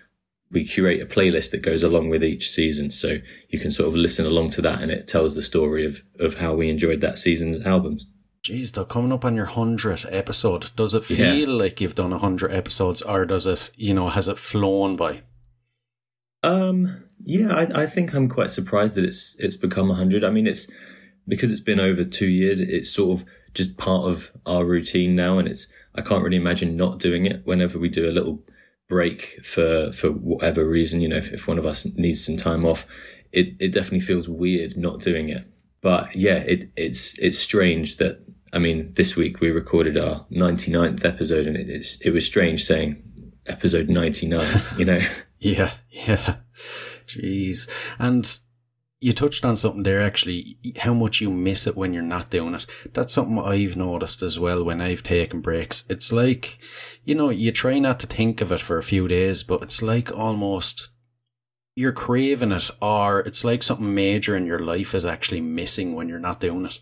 we 0.50 0.64
curate 0.64 1.02
a 1.02 1.04
playlist 1.04 1.50
that 1.50 1.60
goes 1.60 1.82
along 1.82 2.08
with 2.08 2.24
each 2.24 2.48
season. 2.48 2.90
So 2.90 3.18
you 3.50 3.58
can 3.58 3.70
sort 3.70 3.88
of 3.88 3.94
listen 3.94 4.24
along 4.24 4.48
to 4.52 4.62
that 4.62 4.80
and 4.80 4.90
it 4.90 5.06
tells 5.06 5.34
the 5.34 5.42
story 5.42 5.84
of, 5.84 6.02
of 6.18 6.38
how 6.38 6.54
we 6.54 6.70
enjoyed 6.70 7.02
that 7.02 7.18
season's 7.18 7.60
albums. 7.66 8.06
Jeez, 8.44 8.72
they're 8.72 8.84
coming 8.84 9.12
up 9.12 9.24
on 9.24 9.34
your 9.34 9.46
hundredth 9.46 10.06
episode. 10.10 10.70
Does 10.76 10.94
it 10.94 11.04
feel 11.04 11.48
Yeah. 11.48 11.54
like 11.64 11.80
you've 11.80 11.94
done 11.96 12.12
a 12.12 12.18
hundred 12.18 12.52
episodes, 12.52 13.02
or 13.02 13.26
does 13.26 13.46
it, 13.46 13.70
you 13.76 13.92
know, 13.94 14.08
has 14.08 14.28
it 14.28 14.38
flown 14.38 14.96
by? 14.96 15.22
Um, 16.42 17.04
yeah, 17.24 17.52
I, 17.52 17.82
I 17.82 17.86
think 17.86 18.14
I'm 18.14 18.28
quite 18.28 18.50
surprised 18.50 18.94
that 18.94 19.04
it's 19.04 19.34
it's 19.38 19.56
become 19.56 19.88
100. 19.88 20.22
I 20.24 20.30
mean, 20.30 20.46
it's 20.46 20.70
because 21.26 21.50
it's 21.50 21.60
been 21.60 21.80
over 21.80 22.04
two 22.04 22.28
years. 22.28 22.60
It's 22.60 22.90
sort 22.90 23.20
of 23.20 23.26
just 23.54 23.76
part 23.76 24.04
of 24.06 24.30
our 24.46 24.64
routine 24.64 25.16
now, 25.16 25.38
and 25.38 25.48
it's 25.48 25.70
I 25.94 26.00
can't 26.02 26.22
really 26.22 26.36
imagine 26.36 26.76
not 26.76 27.00
doing 27.00 27.26
it. 27.26 27.42
Whenever 27.44 27.78
we 27.78 27.88
do 27.88 28.08
a 28.08 28.12
little 28.12 28.44
break 28.88 29.40
for 29.44 29.90
for 29.90 30.10
whatever 30.12 30.64
reason, 30.66 31.00
you 31.00 31.08
know, 31.08 31.16
if, 31.16 31.32
if 31.32 31.48
one 31.48 31.58
of 31.58 31.66
us 31.66 31.84
needs 31.96 32.24
some 32.24 32.36
time 32.36 32.64
off, 32.64 32.86
it 33.32 33.54
it 33.58 33.72
definitely 33.72 34.00
feels 34.00 34.28
weird 34.28 34.76
not 34.76 35.00
doing 35.00 35.28
it. 35.28 35.44
But 35.80 36.14
yeah, 36.14 36.36
it 36.38 36.70
it's 36.76 37.18
it's 37.18 37.38
strange 37.38 37.96
that 37.96 38.20
I 38.52 38.58
mean, 38.58 38.92
this 38.94 39.16
week 39.16 39.40
we 39.40 39.50
recorded 39.50 39.96
our 39.98 40.26
99th 40.30 41.04
episode, 41.04 41.46
and 41.46 41.56
it, 41.56 41.68
it's 41.68 42.00
it 42.00 42.10
was 42.10 42.26
strange 42.26 42.64
saying 42.64 43.02
episode 43.46 43.88
99. 43.88 44.62
You 44.76 44.84
know. 44.84 45.00
Yeah, 45.40 45.74
yeah. 45.88 46.38
Jeez. 47.06 47.70
And 47.98 48.38
you 49.00 49.12
touched 49.12 49.44
on 49.44 49.56
something 49.56 49.84
there 49.84 50.02
actually, 50.02 50.58
how 50.78 50.92
much 50.92 51.20
you 51.20 51.30
miss 51.30 51.66
it 51.66 51.76
when 51.76 51.92
you're 51.92 52.02
not 52.02 52.30
doing 52.30 52.54
it. 52.54 52.66
That's 52.92 53.14
something 53.14 53.38
I've 53.38 53.76
noticed 53.76 54.22
as 54.22 54.38
well 54.38 54.64
when 54.64 54.80
I've 54.80 55.02
taken 55.02 55.40
breaks. 55.40 55.88
It's 55.88 56.12
like, 56.12 56.58
you 57.04 57.14
know, 57.14 57.30
you 57.30 57.52
try 57.52 57.78
not 57.78 58.00
to 58.00 58.06
think 58.06 58.40
of 58.40 58.50
it 58.50 58.60
for 58.60 58.78
a 58.78 58.82
few 58.82 59.06
days, 59.06 59.44
but 59.44 59.62
it's 59.62 59.82
like 59.82 60.10
almost 60.10 60.90
you're 61.76 61.92
craving 61.92 62.50
it 62.50 62.70
or 62.82 63.20
it's 63.20 63.44
like 63.44 63.62
something 63.62 63.94
major 63.94 64.36
in 64.36 64.46
your 64.46 64.58
life 64.58 64.94
is 64.94 65.04
actually 65.04 65.40
missing 65.40 65.94
when 65.94 66.08
you're 66.08 66.18
not 66.18 66.40
doing 66.40 66.66
it. 66.66 66.80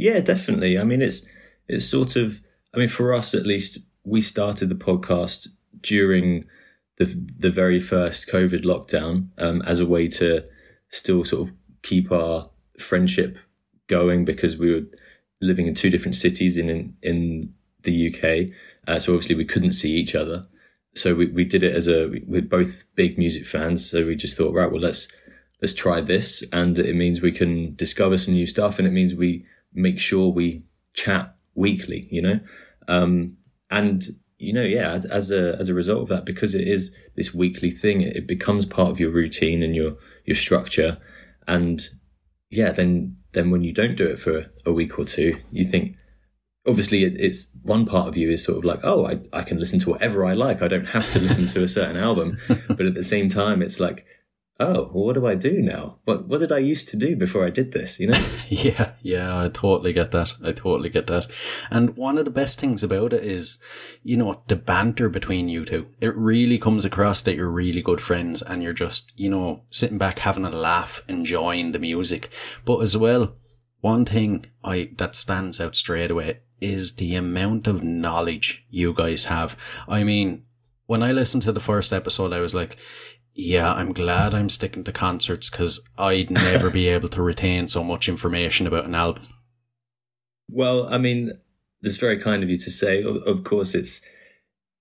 Yeah, 0.00 0.20
definitely. 0.20 0.78
I 0.78 0.84
mean, 0.84 1.02
it's 1.02 1.28
it's 1.68 1.84
sort 1.84 2.16
of. 2.16 2.40
I 2.72 2.78
mean, 2.78 2.88
for 2.88 3.12
us 3.12 3.34
at 3.34 3.46
least, 3.46 3.86
we 4.02 4.22
started 4.22 4.70
the 4.70 4.74
podcast 4.74 5.48
during 5.82 6.46
the 6.96 7.04
the 7.38 7.50
very 7.50 7.78
first 7.78 8.26
COVID 8.26 8.64
lockdown 8.64 9.28
um, 9.36 9.60
as 9.62 9.78
a 9.78 9.86
way 9.86 10.08
to 10.08 10.44
still 10.88 11.24
sort 11.24 11.48
of 11.48 11.54
keep 11.82 12.10
our 12.10 12.48
friendship 12.78 13.36
going 13.88 14.24
because 14.24 14.56
we 14.56 14.72
were 14.72 14.86
living 15.42 15.66
in 15.66 15.74
two 15.74 15.90
different 15.90 16.14
cities 16.14 16.56
in 16.56 16.70
in, 16.70 16.96
in 17.02 17.54
the 17.82 18.08
UK. 18.08 18.54
Uh, 18.88 18.98
so 18.98 19.12
obviously 19.12 19.34
we 19.34 19.44
couldn't 19.44 19.74
see 19.74 19.92
each 19.92 20.14
other. 20.14 20.46
So 20.94 21.14
we, 21.14 21.26
we 21.26 21.44
did 21.44 21.62
it 21.62 21.76
as 21.76 21.88
a 21.88 22.08
we're 22.26 22.40
both 22.40 22.84
big 22.94 23.18
music 23.18 23.44
fans. 23.44 23.90
So 23.90 24.06
we 24.06 24.16
just 24.16 24.34
thought, 24.34 24.54
right, 24.54 24.70
well 24.72 24.80
let's 24.80 25.08
let's 25.60 25.74
try 25.74 26.00
this, 26.00 26.42
and 26.54 26.78
it 26.78 26.96
means 26.96 27.20
we 27.20 27.32
can 27.32 27.74
discover 27.74 28.16
some 28.16 28.32
new 28.32 28.46
stuff, 28.46 28.78
and 28.78 28.88
it 28.88 28.92
means 28.92 29.14
we 29.14 29.44
make 29.72 29.98
sure 29.98 30.32
we 30.32 30.64
chat 30.94 31.34
weekly. 31.54 32.08
You 32.10 32.22
know, 32.22 32.40
um, 32.88 33.36
and 33.70 34.04
you 34.38 34.52
know, 34.52 34.62
yeah, 34.62 34.92
as, 34.92 35.04
as 35.04 35.30
a 35.30 35.56
as 35.58 35.68
a 35.68 35.74
result 35.74 36.02
of 36.02 36.08
that, 36.08 36.24
because 36.24 36.54
it 36.54 36.66
is 36.66 36.94
this 37.16 37.34
weekly 37.34 37.70
thing, 37.70 38.00
it, 38.00 38.16
it 38.16 38.26
becomes 38.26 38.66
part 38.66 38.90
of 38.90 39.00
your 39.00 39.10
routine 39.10 39.62
and 39.62 39.74
your 39.76 39.96
your 40.24 40.36
structure, 40.36 40.98
and 41.46 41.88
yeah, 42.50 42.72
then 42.72 43.16
then 43.32 43.50
when 43.50 43.62
you 43.62 43.72
don't 43.72 43.96
do 43.96 44.06
it 44.06 44.18
for 44.18 44.46
a 44.66 44.72
week 44.72 44.98
or 44.98 45.04
two, 45.04 45.38
you 45.52 45.64
think 45.64 45.96
obviously 46.66 47.04
it, 47.04 47.14
it's 47.18 47.50
one 47.62 47.86
part 47.86 48.08
of 48.08 48.16
you 48.16 48.30
is 48.30 48.44
sort 48.44 48.58
of 48.58 48.64
like 48.64 48.80
oh 48.82 49.06
I, 49.06 49.18
I 49.32 49.42
can 49.42 49.58
listen 49.58 49.78
to 49.80 49.90
whatever 49.90 50.24
i 50.24 50.32
like. 50.32 50.62
I 50.62 50.68
don't 50.68 50.86
have 50.86 51.10
to 51.12 51.18
listen 51.18 51.46
to 51.46 51.62
a 51.62 51.68
certain 51.68 51.96
album. 51.96 52.38
But 52.68 52.86
at 52.86 52.94
the 52.94 53.04
same 53.04 53.28
time 53.28 53.62
it's 53.62 53.80
like 53.80 54.06
oh 54.60 54.90
well 54.92 55.06
what 55.06 55.14
do 55.14 55.26
i 55.26 55.34
do 55.34 55.60
now 55.60 55.98
what 56.04 56.26
what 56.26 56.38
did 56.38 56.52
i 56.52 56.58
used 56.58 56.86
to 56.86 56.96
do 56.96 57.16
before 57.16 57.44
i 57.44 57.50
did 57.50 57.72
this 57.72 57.98
you 57.98 58.06
know 58.06 58.26
Yeah, 58.50 58.92
yeah, 59.00 59.38
I 59.44 59.48
totally 59.48 59.92
get 59.92 60.10
that. 60.10 60.34
I 60.42 60.50
totally 60.50 60.88
get 60.88 61.06
that. 61.06 61.28
And 61.70 61.96
one 61.96 62.18
of 62.18 62.24
the 62.24 62.32
best 62.32 62.58
things 62.58 62.82
about 62.82 63.12
it 63.12 63.22
is, 63.22 63.58
you 64.02 64.16
know, 64.16 64.42
the 64.48 64.56
banter 64.56 65.08
between 65.08 65.48
you 65.48 65.64
two. 65.64 65.86
It 66.00 66.16
really 66.16 66.58
comes 66.58 66.84
across 66.84 67.22
that 67.22 67.36
you're 67.36 67.48
really 67.48 67.80
good 67.80 68.00
friends 68.00 68.42
and 68.42 68.60
you're 68.60 68.72
just, 68.72 69.12
you 69.14 69.30
know, 69.30 69.62
sitting 69.70 69.98
back 69.98 70.18
having 70.18 70.44
a 70.44 70.50
laugh, 70.50 71.02
enjoying 71.08 71.70
the 71.70 71.78
music. 71.78 72.28
But 72.64 72.78
as 72.80 72.96
well, 72.96 73.36
one 73.80 74.04
thing 74.04 74.46
I 74.64 74.90
that 74.96 75.14
stands 75.14 75.60
out 75.60 75.76
straight 75.76 76.10
away 76.10 76.40
is 76.60 76.96
the 76.96 77.14
amount 77.14 77.68
of 77.68 77.84
knowledge 77.84 78.66
you 78.68 78.92
guys 78.92 79.26
have. 79.26 79.56
I 79.86 80.02
mean, 80.02 80.42
when 80.86 81.04
I 81.04 81.12
listened 81.12 81.44
to 81.44 81.52
the 81.52 81.60
first 81.60 81.92
episode, 81.92 82.32
I 82.32 82.40
was 82.40 82.52
like, 82.52 82.76
yeah, 83.40 83.72
I'm 83.72 83.92
glad 83.92 84.34
I'm 84.34 84.48
sticking 84.48 84.84
to 84.84 84.92
concerts 84.92 85.50
because 85.50 85.80
I'd 85.96 86.30
never 86.30 86.70
be 86.70 86.88
able 86.96 87.08
to 87.10 87.22
retain 87.22 87.68
so 87.68 87.82
much 87.82 88.08
information 88.08 88.66
about 88.66 88.86
an 88.86 88.94
album. 88.94 89.26
well 90.48 90.92
i 90.92 90.98
mean 90.98 91.32
that's 91.82 91.96
very 91.96 92.18
kind 92.18 92.42
of 92.42 92.50
you 92.50 92.58
to 92.58 92.70
say. 92.70 93.02
Of, 93.02 93.16
of 93.26 93.44
course 93.44 93.74
it's 93.74 94.04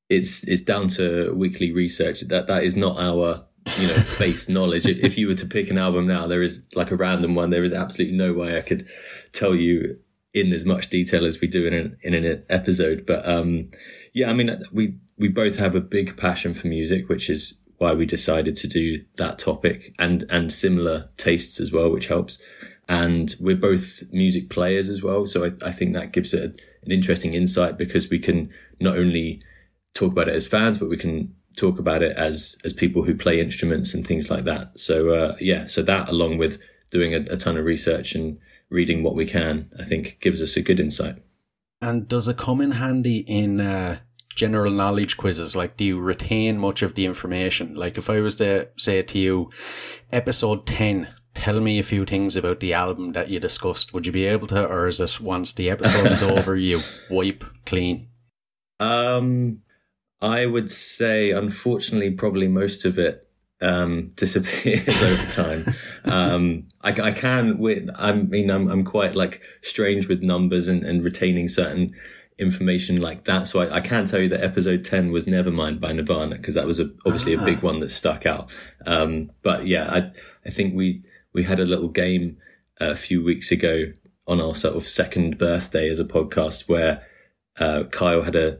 it's 0.10 0.48
it's 0.48 0.62
down 0.62 0.88
to 0.90 1.34
weekly 1.34 1.72
research. 1.72 2.22
That 2.22 2.48
that 2.48 2.64
is 2.64 2.76
not 2.76 3.00
our 3.00 3.46
you 3.78 3.88
know 3.88 4.04
base 4.20 4.50
knowledge. 4.50 4.86
If 4.86 5.18
you 5.18 5.28
were 5.28 5.36
to 5.36 5.46
pick 5.46 5.70
an 5.70 5.78
album 5.78 6.08
now 6.08 6.28
there 6.28 6.44
is 6.44 6.66
like 6.76 6.92
a 6.92 6.96
random 6.96 7.36
one 7.36 7.50
there 7.50 7.64
is 7.64 7.74
absolutely 7.74 8.18
no 8.18 8.34
way 8.34 8.58
i 8.58 8.62
could 8.62 8.88
tell 9.32 9.56
you 9.56 9.98
in 10.34 10.54
as 10.54 10.64
much 10.64 10.90
detail 10.90 11.26
as 11.26 11.42
we 11.42 11.48
do 11.48 11.66
in 11.66 11.74
an 11.74 11.98
in 12.02 12.14
an 12.14 12.44
episode. 12.50 13.06
But 13.06 13.28
um 13.28 13.70
yeah 14.14 14.30
i 14.30 14.34
mean 14.34 14.64
we 14.74 14.96
we 15.18 15.28
both 15.28 15.58
have 15.58 15.76
a 15.76 15.82
big 15.82 16.18
passion 16.18 16.54
for 16.54 16.68
music 16.68 17.08
which 17.08 17.30
is 17.30 17.54
why 17.80 17.94
we 17.94 18.06
decided 18.06 18.56
to 18.58 18.68
do 18.68 19.04
that 19.16 19.40
topic 19.40 19.96
and 19.98 20.26
and 20.30 20.54
similar 20.54 21.10
tastes 21.18 21.60
as 21.60 21.72
well 21.72 21.90
which 21.90 22.08
helps. 22.08 22.40
And 22.88 23.36
we're 23.40 23.56
both 23.56 24.04
music 24.12 24.50
players 24.50 24.90
as 24.90 25.02
well. 25.02 25.26
So 25.26 25.46
i, 25.46 25.52
I 25.66 25.72
think 25.72 25.94
that 25.94 26.12
gives 26.12 26.34
it 26.34 26.62
an 26.84 26.92
interesting 26.92 27.34
insight 27.34 27.78
because 27.78 28.10
we 28.10 28.20
can 28.20 28.52
not 28.80 28.98
only 28.98 29.42
talk 29.94 30.12
about 30.12 30.28
it 30.28 30.36
as 30.36 30.48
fans 30.48 30.78
but 30.78 30.90
we 30.90 30.98
can 30.98 31.34
talk 31.56 31.80
about 31.80 32.04
it 32.04 32.16
as 32.16 32.58
as 32.64 32.74
people 32.74 33.04
who 33.04 33.16
play 33.16 33.40
instruments 33.40 33.94
and 33.94 34.06
things 34.06 34.30
like 34.30 34.44
that. 34.44 34.78
So 34.78 35.10
uh, 35.10 35.36
yeah 35.40 35.66
so 35.66 35.82
that 35.82 36.10
along 36.10 36.38
with 36.38 36.62
doing 36.92 37.14
a, 37.14 37.20
a 37.32 37.38
ton 37.38 37.58
of 37.58 37.66
research 37.66 38.14
and 38.14 38.40
reading 38.70 39.02
what 39.02 39.16
we 39.16 39.26
can 39.26 39.70
i 39.80 39.84
think 39.84 40.18
gives 40.22 40.42
us 40.42 40.58
a 40.58 40.62
good 40.62 40.80
insight. 40.80 41.16
And 41.82 42.08
does 42.10 42.28
it 42.28 42.38
come 42.38 42.60
in 42.60 42.72
handy 42.72 43.20
in 43.20 43.62
uh, 43.62 44.00
general 44.40 44.72
knowledge 44.72 45.18
quizzes? 45.18 45.54
Like, 45.54 45.76
do 45.76 45.84
you 45.84 46.00
retain 46.00 46.58
much 46.58 46.82
of 46.82 46.96
the 46.96 47.06
information? 47.06 47.76
Like, 47.76 47.98
if 47.98 48.10
I 48.10 48.22
was 48.22 48.38
to 48.38 48.70
say 48.78 49.02
to 49.02 49.18
you, 49.18 49.52
episode 50.14 50.66
10, 50.66 51.10
tell 51.36 51.60
me 51.60 51.78
a 51.78 51.84
few 51.84 52.06
things 52.06 52.38
about 52.38 52.62
the 52.62 52.74
album 52.74 53.12
that 53.12 53.30
you 53.30 53.42
discussed, 53.42 53.94
would 53.94 54.06
you 54.06 54.14
be 54.14 54.26
able 54.26 54.48
to? 54.48 54.66
Or 54.66 54.88
is 54.88 55.02
it 55.02 55.20
once 55.20 55.52
the 55.52 55.70
episode 55.70 56.08
is 56.10 56.24
over, 56.38 56.56
you 56.56 56.80
wipe 57.10 57.44
clean? 57.66 58.08
Um, 58.80 59.60
I 60.22 60.46
would 60.46 60.72
say, 60.72 61.32
unfortunately, 61.32 62.12
probably 62.12 62.48
most 62.48 62.86
of 62.86 62.98
it 62.98 63.28
um, 63.60 64.14
disappears 64.16 65.04
over 65.04 65.32
time. 65.34 65.76
um, 66.06 66.68
I, 66.82 66.92
I 66.92 67.12
can 67.12 67.58
with, 67.58 67.90
I 67.96 68.14
mean, 68.14 68.50
I'm, 68.50 68.70
I'm 68.70 68.86
quite 68.86 69.16
like 69.16 69.42
strange 69.62 70.08
with 70.08 70.22
numbers 70.22 70.70
and, 70.70 70.86
and 70.86 71.04
retaining 71.04 71.50
certain 71.50 71.94
information 72.40 73.02
like 73.02 73.26
that. 73.26 73.48
So 73.48 73.62
I, 73.62 73.78
I 73.78 73.82
can 73.82 74.06
tell 74.06 74.20
you 74.20 74.30
that 74.30 74.44
episode 74.44 74.84
10 74.86 75.12
was 75.12 75.26
Nevermind 75.26 75.80
by 75.80 75.92
Nirvana 75.92 76.38
because 76.38 76.56
that 76.56 76.66
was 76.66 76.80
a, 76.80 76.90
obviously 77.06 77.34
a 77.34 77.42
big 77.42 77.62
one 77.62 77.80
that 77.80 77.92
stuck 77.92 78.26
out. 78.26 78.52
Um, 78.86 79.32
but 79.44 79.68
yeah, 79.68 79.90
I, 79.92 80.12
I 80.46 80.50
think 80.50 80.74
we, 80.74 81.04
we 81.34 81.44
had 81.44 81.60
a 81.60 81.66
little 81.66 81.90
game 81.90 82.38
a 82.80 82.96
few 82.96 83.24
weeks 83.24 83.52
ago 83.52 83.92
on 84.26 84.40
our 84.40 84.56
sort 84.56 84.76
of 84.76 84.88
second 84.88 85.38
birthday 85.38 85.90
as 85.90 86.00
a 86.00 86.06
podcast 86.06 86.70
where 86.70 87.06
uh, 87.60 87.84
Kyle 87.92 88.22
had 88.22 88.36
a, 88.36 88.60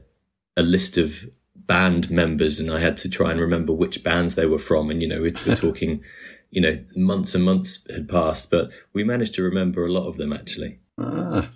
a 0.58 0.64
list 0.64 0.98
of 0.98 1.30
band 1.56 2.10
members 2.10 2.60
and 2.60 2.70
I 2.70 2.80
had 2.80 2.98
to 2.98 3.10
try 3.10 3.32
and 3.32 3.40
remember 3.40 3.72
which 3.72 4.04
bands 4.04 4.36
they 4.36 4.46
were 4.46 4.60
from. 4.60 4.90
And, 4.90 5.02
you 5.02 5.08
know, 5.08 5.22
we're, 5.22 5.36
we're 5.46 5.56
talking, 5.56 6.04
you 6.50 6.60
know, 6.60 6.84
months 6.96 7.34
and 7.34 7.46
months 7.46 7.86
had 7.90 8.10
passed, 8.10 8.52
but 8.52 8.72
we 8.92 9.04
managed 9.04 9.36
to 9.36 9.44
remember 9.44 9.86
a 9.86 9.92
lot 9.92 10.08
of 10.08 10.18
them 10.18 10.34
actually. 10.34 10.80
Ah. 10.98 11.50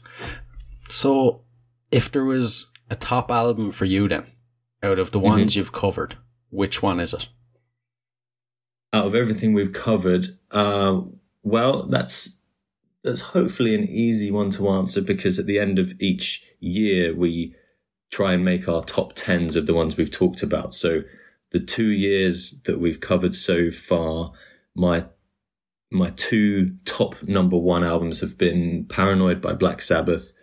So, 0.90 1.43
if 1.94 2.12
there 2.12 2.26
was 2.26 2.72
a 2.90 2.96
top 2.96 3.30
album 3.30 3.72
for 3.72 3.86
you 3.86 4.08
then, 4.08 4.26
out 4.82 4.98
of 4.98 5.12
the 5.12 5.20
ones 5.20 5.56
you've 5.56 5.72
covered, 5.72 6.18
which 6.50 6.82
one 6.82 7.00
is 7.00 7.14
it? 7.14 7.30
Out 8.92 9.06
of 9.06 9.16
everything 9.16 9.54
we've 9.54 9.74
covered, 9.74 10.38
uh, 10.52 11.02
well, 11.44 11.84
that's 11.84 12.40
that's 13.04 13.22
hopefully 13.22 13.76
an 13.76 13.84
easy 13.84 14.32
one 14.32 14.50
to 14.52 14.70
answer 14.70 15.02
because 15.02 15.38
at 15.38 15.46
the 15.46 15.60
end 15.60 15.78
of 15.78 15.94
each 16.00 16.44
year 16.60 17.14
we 17.14 17.54
try 18.12 18.34
and 18.34 18.46
make 18.46 18.68
our 18.68 18.84
top 18.84 19.14
tens 19.14 19.56
of 19.56 19.66
the 19.66 19.74
ones 19.74 19.98
we've 19.98 20.12
talked 20.12 20.42
about. 20.42 20.74
So 20.74 21.04
the 21.52 21.60
two 21.60 21.90
years 21.90 22.62
that 22.66 22.80
we've 22.80 23.00
covered 23.00 23.36
so 23.36 23.70
far, 23.70 24.32
my 24.76 25.06
my 25.92 26.10
two 26.12 26.76
top 26.86 27.22
number 27.24 27.58
one 27.58 27.84
albums 27.84 28.22
have 28.22 28.36
been 28.36 28.86
Paranoid 28.86 29.42
by 29.42 29.54
Black 29.54 29.82
Sabbath 29.82 30.34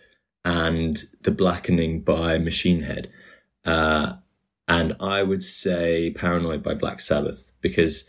and 0.45 1.05
The 1.23 1.31
Blackening 1.31 2.01
by 2.01 2.39
Machine 2.39 2.83
Head. 2.83 3.11
Uh, 3.65 4.15
and 4.67 4.95
I 5.01 5.23
would 5.23 5.43
say 5.43 6.11
Paranoid 6.11 6.63
by 6.63 6.75
Black 6.75 7.01
Sabbath 7.01 7.53
because, 7.61 8.09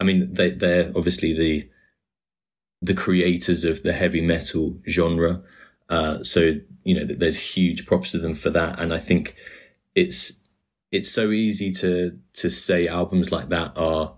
I 0.00 0.04
mean, 0.04 0.34
they 0.34 0.50
they're 0.50 0.92
obviously 0.94 1.32
the 1.32 1.68
the 2.80 2.94
creators 2.94 3.64
of 3.64 3.82
the 3.82 3.92
heavy 3.92 4.20
metal 4.20 4.78
genre. 4.88 5.42
Uh, 5.88 6.22
so 6.22 6.54
you 6.84 6.94
know, 6.94 7.04
there's 7.04 7.54
huge 7.54 7.86
props 7.86 8.12
to 8.12 8.18
them 8.18 8.34
for 8.34 8.50
that, 8.50 8.78
and 8.78 8.92
I 8.92 8.98
think 8.98 9.36
it's 9.94 10.40
it's 10.90 11.10
so 11.10 11.30
easy 11.30 11.70
to 11.72 12.18
to 12.34 12.50
say 12.50 12.88
albums 12.88 13.32
like 13.32 13.48
that 13.48 13.72
are 13.76 14.14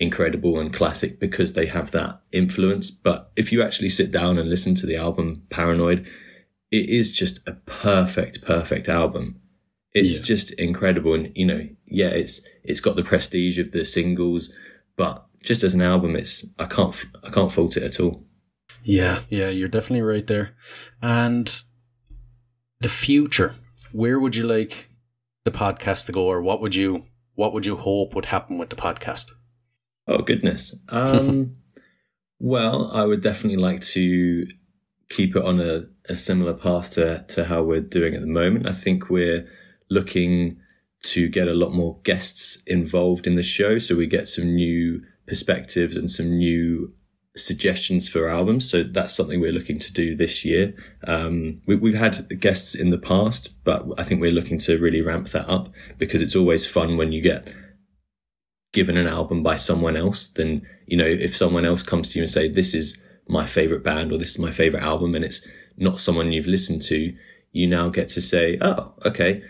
incredible 0.00 0.60
and 0.60 0.72
classic 0.72 1.18
because 1.18 1.52
they 1.52 1.66
have 1.66 1.90
that 1.90 2.20
influence. 2.32 2.90
But 2.90 3.32
if 3.36 3.52
you 3.52 3.62
actually 3.62 3.88
sit 3.88 4.10
down 4.10 4.38
and 4.38 4.48
listen 4.48 4.74
to 4.76 4.86
the 4.86 4.96
album 4.96 5.42
Paranoid, 5.50 6.08
it 6.70 6.90
is 6.90 7.12
just 7.12 7.46
a 7.48 7.52
perfect, 7.52 8.42
perfect 8.42 8.88
album. 8.88 9.40
It's 9.92 10.18
yeah. 10.18 10.24
just 10.24 10.52
incredible. 10.52 11.14
And, 11.14 11.32
you 11.34 11.46
know, 11.46 11.68
yeah, 11.86 12.08
it's, 12.08 12.46
it's 12.62 12.80
got 12.80 12.96
the 12.96 13.02
prestige 13.02 13.58
of 13.58 13.72
the 13.72 13.84
singles, 13.84 14.52
but 14.96 15.26
just 15.42 15.62
as 15.62 15.74
an 15.74 15.80
album, 15.80 16.14
it's, 16.14 16.46
I 16.58 16.66
can't, 16.66 16.94
I 17.24 17.30
can't 17.30 17.52
fault 17.52 17.76
it 17.76 17.82
at 17.82 18.00
all. 18.00 18.24
Yeah. 18.82 19.20
Yeah. 19.30 19.48
You're 19.48 19.68
definitely 19.68 20.02
right 20.02 20.26
there. 20.26 20.54
And 21.02 21.50
the 22.80 22.88
future, 22.88 23.54
where 23.92 24.20
would 24.20 24.36
you 24.36 24.46
like 24.46 24.88
the 25.44 25.50
podcast 25.50 26.06
to 26.06 26.12
go 26.12 26.26
or 26.26 26.42
what 26.42 26.60
would 26.60 26.74
you, 26.74 27.04
what 27.34 27.52
would 27.54 27.64
you 27.64 27.76
hope 27.76 28.14
would 28.14 28.26
happen 28.26 28.58
with 28.58 28.70
the 28.70 28.76
podcast? 28.76 29.30
Oh 30.06 30.18
goodness. 30.18 30.78
Um, 30.90 31.56
well, 32.40 32.90
I 32.92 33.04
would 33.04 33.20
definitely 33.20 33.60
like 33.60 33.80
to 33.80 34.46
keep 35.08 35.34
it 35.36 35.44
on 35.44 35.60
a, 35.60 35.84
a 36.08 36.16
similar 36.16 36.54
path 36.54 36.92
to, 36.92 37.24
to 37.28 37.46
how 37.46 37.62
we're 37.62 37.80
doing 37.80 38.14
at 38.14 38.20
the 38.20 38.26
moment. 38.26 38.66
I 38.66 38.72
think 38.72 39.08
we're 39.08 39.48
looking 39.90 40.58
to 41.00 41.28
get 41.28 41.48
a 41.48 41.54
lot 41.54 41.72
more 41.72 41.98
guests 42.02 42.62
involved 42.66 43.26
in 43.26 43.36
the 43.36 43.42
show. 43.42 43.78
So 43.78 43.96
we 43.96 44.06
get 44.06 44.28
some 44.28 44.54
new 44.54 45.02
perspectives 45.26 45.96
and 45.96 46.10
some 46.10 46.36
new 46.36 46.92
suggestions 47.36 48.08
for 48.08 48.28
albums. 48.28 48.68
So 48.68 48.82
that's 48.82 49.14
something 49.14 49.40
we're 49.40 49.52
looking 49.52 49.78
to 49.78 49.92
do 49.92 50.16
this 50.16 50.44
year. 50.44 50.74
Um, 51.04 51.62
we, 51.66 51.92
have 51.94 52.16
had 52.16 52.40
guests 52.40 52.74
in 52.74 52.90
the 52.90 52.98
past, 52.98 53.54
but 53.64 53.86
I 53.96 54.02
think 54.02 54.20
we're 54.20 54.32
looking 54.32 54.58
to 54.60 54.78
really 54.78 55.00
ramp 55.00 55.28
that 55.28 55.48
up 55.48 55.72
because 55.98 56.20
it's 56.20 56.36
always 56.36 56.66
fun 56.66 56.96
when 56.96 57.12
you 57.12 57.22
get 57.22 57.54
given 58.72 58.96
an 58.96 59.06
album 59.06 59.42
by 59.42 59.56
someone 59.56 59.96
else. 59.96 60.28
Then, 60.28 60.66
you 60.86 60.96
know, 60.96 61.06
if 61.06 61.36
someone 61.36 61.64
else 61.64 61.82
comes 61.82 62.08
to 62.10 62.18
you 62.18 62.24
and 62.24 62.30
say, 62.30 62.48
this 62.48 62.74
is 62.74 63.02
my 63.28 63.46
favorite 63.46 63.84
band 63.84 64.12
or 64.12 64.18
this 64.18 64.30
is 64.30 64.38
my 64.38 64.50
favorite 64.50 64.82
album 64.82 65.14
and 65.14 65.24
it's 65.24 65.46
not 65.76 66.00
someone 66.00 66.32
you've 66.32 66.46
listened 66.46 66.82
to, 66.82 67.14
you 67.52 67.66
now 67.66 67.88
get 67.88 68.08
to 68.08 68.20
say, 68.20 68.58
oh, 68.60 68.94
okay, 69.04 69.42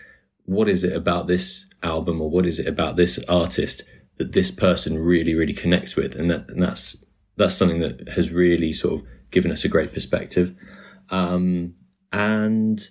what 0.45 0.69
is 0.69 0.85
it 0.85 0.95
about 0.95 1.27
this 1.27 1.71
album 1.83 2.21
or 2.21 2.31
what 2.31 2.47
is 2.47 2.59
it 2.59 2.67
about 2.67 2.97
this 2.97 3.19
artist 3.29 3.83
that 4.17 4.33
this 4.33 4.51
person 4.51 4.99
really, 4.99 5.35
really 5.35 5.53
connects 5.53 5.97
with? 5.97 6.15
And 6.15 6.31
that, 6.31 6.49
and 6.49 6.63
that's, 6.63 7.05
that's 7.37 7.55
something 7.55 7.81
that 7.81 8.09
has 8.11 8.31
really 8.31 8.73
sort 8.73 9.01
of 9.01 9.07
given 9.31 9.53
us 9.53 9.65
a 9.65 9.69
great 9.69 9.93
perspective. 9.93 10.55
Um, 11.11 11.75
and 12.13 12.87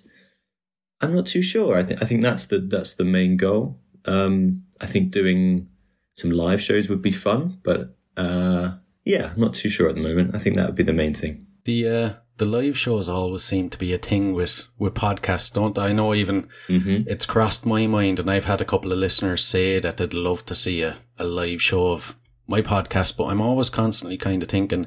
I'm 1.00 1.14
not 1.14 1.26
too 1.26 1.42
sure. 1.42 1.76
I 1.76 1.82
think, 1.82 2.02
I 2.02 2.06
think 2.06 2.22
that's 2.22 2.46
the, 2.46 2.58
that's 2.58 2.94
the 2.94 3.04
main 3.04 3.36
goal. 3.36 3.78
Um, 4.04 4.64
I 4.80 4.86
think 4.86 5.10
doing 5.10 5.68
some 6.14 6.30
live 6.30 6.62
shows 6.62 6.88
would 6.88 7.02
be 7.02 7.12
fun, 7.12 7.60
but, 7.62 7.96
uh, 8.16 8.76
yeah, 9.04 9.30
I'm 9.34 9.40
not 9.40 9.54
too 9.54 9.68
sure 9.68 9.88
at 9.88 9.94
the 9.94 10.02
moment. 10.02 10.34
I 10.34 10.38
think 10.38 10.56
that 10.56 10.66
would 10.66 10.74
be 10.76 10.82
the 10.82 10.92
main 10.92 11.14
thing. 11.14 11.46
The 11.64 11.88
uh, 11.88 12.10
the 12.38 12.46
live 12.46 12.78
shows 12.78 13.08
always 13.08 13.42
seem 13.44 13.68
to 13.70 13.78
be 13.78 13.92
a 13.92 13.98
thing 13.98 14.32
with 14.32 14.68
with 14.78 14.94
podcasts, 14.94 15.52
don't 15.52 15.76
I 15.76 15.92
know 15.92 16.14
even 16.14 16.48
mm-hmm. 16.68 17.08
it's 17.08 17.26
crossed 17.26 17.66
my 17.66 17.86
mind, 17.86 18.18
and 18.18 18.30
I've 18.30 18.46
had 18.46 18.60
a 18.60 18.64
couple 18.64 18.92
of 18.92 18.98
listeners 18.98 19.44
say 19.44 19.80
that 19.80 19.96
they'd 19.96 20.14
love 20.14 20.46
to 20.46 20.54
see 20.54 20.82
a, 20.82 20.96
a 21.18 21.24
live 21.24 21.60
show 21.60 21.92
of 21.92 22.16
my 22.46 22.62
podcast, 22.62 23.16
but 23.16 23.26
I'm 23.26 23.40
always 23.40 23.68
constantly 23.68 24.16
kind 24.16 24.42
of 24.42 24.48
thinking 24.48 24.86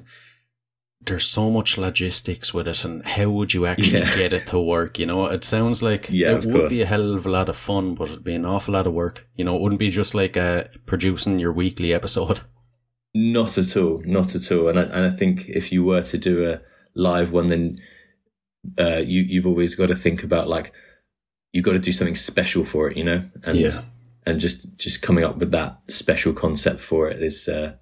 there's 1.03 1.26
so 1.26 1.49
much 1.49 1.78
logistics 1.78 2.53
with 2.53 2.68
it, 2.68 2.86
and 2.86 3.05
how 3.05 3.30
would 3.30 3.53
you 3.53 3.66
actually 3.66 3.99
yeah. 3.99 4.16
get 4.16 4.34
it 4.34 4.47
to 4.47 4.59
work? 4.59 4.97
You 4.99 5.07
know, 5.07 5.26
it 5.26 5.43
sounds 5.43 5.84
like 5.84 6.07
yeah, 6.09 6.32
it 6.32 6.45
would 6.45 6.55
course. 6.55 6.74
be 6.74 6.82
a 6.82 6.86
hell 6.86 7.16
of 7.16 7.26
a 7.26 7.30
lot 7.30 7.49
of 7.49 7.55
fun, 7.55 7.95
but 7.95 8.09
it'd 8.09 8.24
be 8.24 8.36
an 8.36 8.45
awful 8.45 8.74
lot 8.76 8.88
of 8.88 8.93
work. 8.93 9.28
You 9.36 9.45
know, 9.45 9.55
it 9.55 9.62
wouldn't 9.62 9.80
be 9.80 9.89
just 9.89 10.16
like 10.16 10.38
uh, 10.38 10.66
producing 10.86 11.39
your 11.39 11.53
weekly 11.53 11.93
episode. 11.93 12.41
Not 13.14 13.57
at 13.57 13.76
all, 13.76 14.01
not 14.05 14.36
at 14.36 14.51
all. 14.51 14.70
And 14.70 14.80
I, 14.80 14.84
and 14.84 15.14
I 15.14 15.16
think 15.16 15.49
if 15.49 15.72
you 15.72 15.84
were 15.84 16.01
to 16.01 16.18
do 16.18 16.49
a 16.49 16.62
live 16.95 17.32
one, 17.32 17.47
then 17.47 17.80
uh, 18.80 18.97
you 18.97 19.22
you've 19.22 19.47
always 19.47 19.76
got 19.76 19.88
to 19.88 19.95
think 19.95 20.24
about 20.24 20.47
like 20.47 20.72
you've 21.51 21.66
got 21.66 21.74
to 21.74 21.80
do 21.80 21.91
something 21.91 22.16
special 22.16 22.64
for 22.66 22.89
it, 22.89 22.97
you 22.97 23.03
know, 23.03 23.30
and 23.43 23.59
yeah. 23.59 23.70
and 24.26 24.39
just 24.39 24.78
just 24.78 25.01
coming 25.01 25.24
up 25.24 25.38
with 25.38 25.51
that 25.51 25.80
special 25.89 26.34
concept 26.34 26.80
for 26.80 27.09
it 27.09 27.22
is 27.22 27.47
uh, 27.47 27.74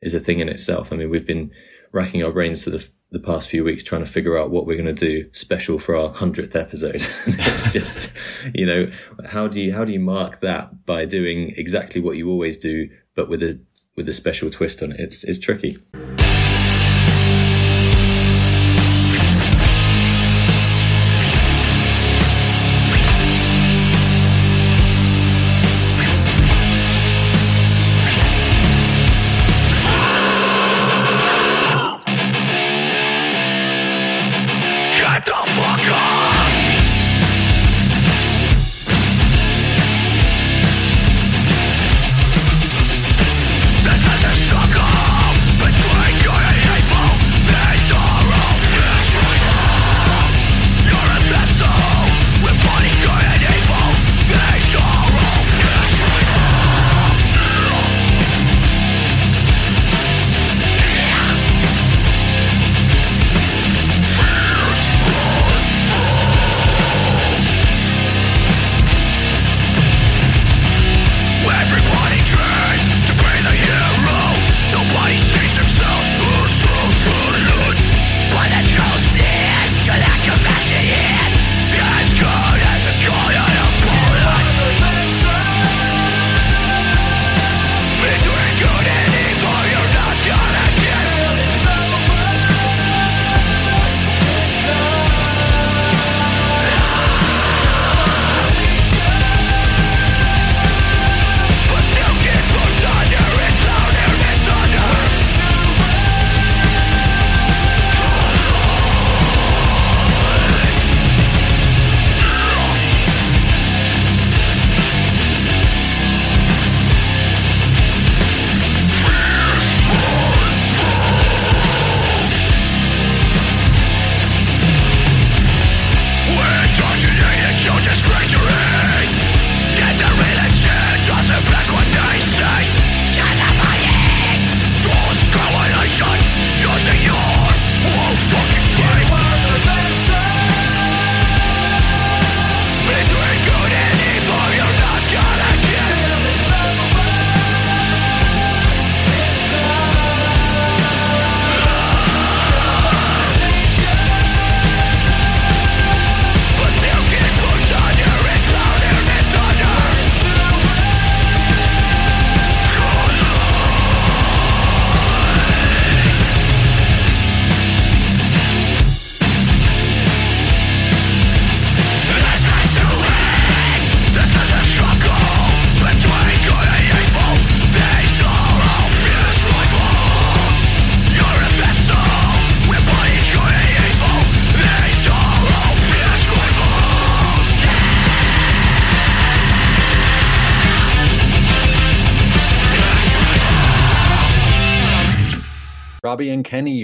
is 0.00 0.14
a 0.14 0.20
thing 0.20 0.40
in 0.40 0.48
itself. 0.48 0.92
I 0.92 0.96
mean, 0.96 1.10
we've 1.10 1.26
been 1.26 1.50
racking 1.92 2.22
our 2.22 2.32
brains 2.32 2.62
for 2.62 2.70
the 2.70 2.88
the 3.10 3.18
past 3.18 3.48
few 3.48 3.64
weeks 3.64 3.82
trying 3.82 4.04
to 4.04 4.10
figure 4.10 4.36
out 4.36 4.50
what 4.50 4.66
we're 4.66 4.76
going 4.76 4.94
to 4.94 5.06
do 5.06 5.32
special 5.32 5.78
for 5.78 5.96
our 5.96 6.10
hundredth 6.10 6.54
episode. 6.54 6.96
it's 7.26 7.72
just, 7.72 8.14
you 8.54 8.66
know, 8.66 8.90
how 9.26 9.48
do 9.48 9.60
you 9.60 9.72
how 9.72 9.84
do 9.84 9.92
you 9.92 10.00
mark 10.00 10.40
that 10.40 10.84
by 10.84 11.04
doing 11.04 11.54
exactly 11.56 12.00
what 12.00 12.16
you 12.16 12.28
always 12.30 12.58
do, 12.58 12.88
but 13.14 13.28
with 13.28 13.42
a 13.42 13.60
with 13.98 14.08
a 14.08 14.12
special 14.12 14.48
twist 14.48 14.80
on 14.80 14.92
it. 14.92 15.00
It's 15.00 15.24
it's 15.24 15.40
tricky. 15.40 15.76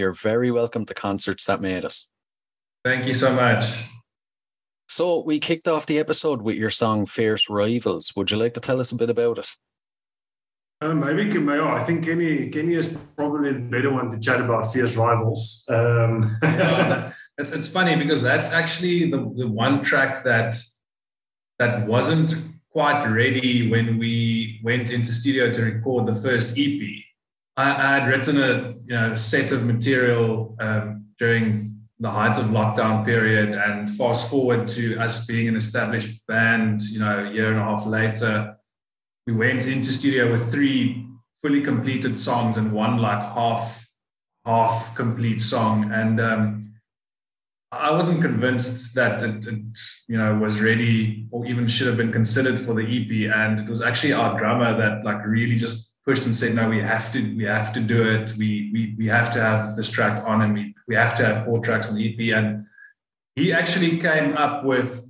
You're 0.05 0.13
very 0.13 0.51
welcome 0.51 0.85
to 0.85 0.93
Concerts 0.93 1.47
That 1.47 1.63
Made 1.63 1.83
Us. 1.83 2.11
Thank 2.85 3.07
you 3.07 3.15
so 3.15 3.33
much. 3.33 3.87
So, 4.87 5.23
we 5.23 5.39
kicked 5.39 5.67
off 5.67 5.87
the 5.87 5.99
episode 5.99 6.43
with 6.43 6.57
your 6.57 6.69
song 6.69 7.07
Fierce 7.07 7.49
Rivals. 7.49 8.13
Would 8.15 8.31
you 8.31 8.37
like 8.37 8.53
to 8.53 8.61
tell 8.61 8.81
us 8.81 8.93
a 8.93 8.97
bit 8.97 9.09
about 9.09 9.39
it? 9.39 9.49
Uh, 10.83 10.93
maybe 10.93 11.31
Kameo. 11.31 11.69
I 11.69 11.83
think 11.85 12.05
Kenny 12.05 12.51
Kenny 12.51 12.75
is 12.75 12.99
probably 13.17 13.55
the 13.55 13.61
better 13.61 13.91
one 13.91 14.11
to 14.11 14.19
chat 14.19 14.43
about 14.43 14.71
fierce 14.71 14.95
rivals. 14.95 15.65
Um, 15.71 16.37
yeah, 16.43 17.15
it's 17.39 17.53
it's 17.53 17.67
funny 17.67 17.97
because 17.97 18.21
that's 18.21 18.53
actually 18.53 19.11
the, 19.11 19.33
the 19.37 19.49
one 19.49 19.83
track 19.83 20.23
that 20.25 20.55
that 21.59 21.87
wasn't 21.87 22.35
quite 22.69 23.07
ready 23.07 23.71
when 23.71 23.97
we 23.97 24.61
went 24.63 24.91
into 24.91 25.15
studio 25.15 25.51
to 25.51 25.63
record 25.63 26.07
the 26.07 26.15
first 26.15 26.59
EP. 26.59 27.04
I, 27.57 27.99
had 27.99 28.09
written 28.09 28.37
a 28.39 28.75
you 28.85 28.97
know 28.97 29.15
set 29.15 29.53
of 29.53 29.65
material 29.65 30.57
um, 30.61 31.07
during 31.19 31.81
the 32.01 32.11
height 32.11 32.39
of 32.39 32.47
lockdown 32.47 33.05
period, 33.05 33.53
and 33.53 33.91
fast 33.91 34.29
forward 34.29 34.67
to 34.69 34.99
us 34.99 35.27
being 35.27 35.49
an 35.49 35.57
established 35.57 36.27
band, 36.27 36.83
you 36.83 36.99
know, 36.99 37.27
a 37.27 37.31
year 37.31 37.53
and 37.53 37.61
a 37.61 37.65
half 37.65 37.87
later 37.87 38.57
we 39.27 39.33
went 39.33 39.67
into 39.67 39.93
studio 39.93 40.31
with 40.31 40.53
three 40.53 41.07
fully 41.43 41.61
completed 41.61 42.17
songs 42.17 42.57
and 42.57 42.73
one 42.73 42.99
like 42.99 43.23
half 43.23 43.87
half 44.45 44.95
complete 44.95 45.41
song. 45.41 45.91
And 45.93 46.21
um, 46.21 46.75
I 47.73 47.91
wasn't 47.91 48.21
convinced 48.21 48.95
that 48.95 49.23
it, 49.23 49.47
it, 49.47 49.79
you 50.09 50.19
know 50.19 50.37
was 50.37 50.61
ready 50.61 51.27
or 51.31 51.47
even 51.47 51.67
should 51.67 51.87
have 51.87 51.97
been 51.97 52.13
considered 52.13 52.61
for 52.61 52.75
the 52.75 52.83
EP 52.83 53.35
and 53.35 53.61
it 53.61 53.69
was 53.69 53.83
actually 53.83 54.13
our 54.13 54.39
drummer 54.39 54.77
that 54.77 55.05
like 55.05 55.25
really 55.27 55.57
just 55.57 55.94
pushed 56.07 56.27
and 56.27 56.37
said 56.37 56.55
no 56.55 56.69
we 56.69 56.81
have 56.81 57.13
to 57.13 57.37
we 57.37 57.45
have 57.45 57.73
to 57.73 57.81
do 57.81 58.03
it. 58.03 58.33
We 58.39 58.71
we, 58.73 58.95
we 58.99 59.07
have 59.07 59.33
to 59.35 59.41
have 59.41 59.77
this 59.77 59.91
track 59.91 60.25
on 60.27 60.43
and 60.43 60.55
we 60.55 60.75
we 60.87 60.95
have 60.95 61.17
to 61.17 61.25
have 61.25 61.45
four 61.45 61.61
tracks 61.61 61.91
on 61.91 61.97
the 61.97 62.07
EP 62.09 62.37
and 62.37 62.67
he 63.37 63.53
actually 63.53 63.99
came 63.99 64.37
up 64.37 64.65
with 64.65 65.07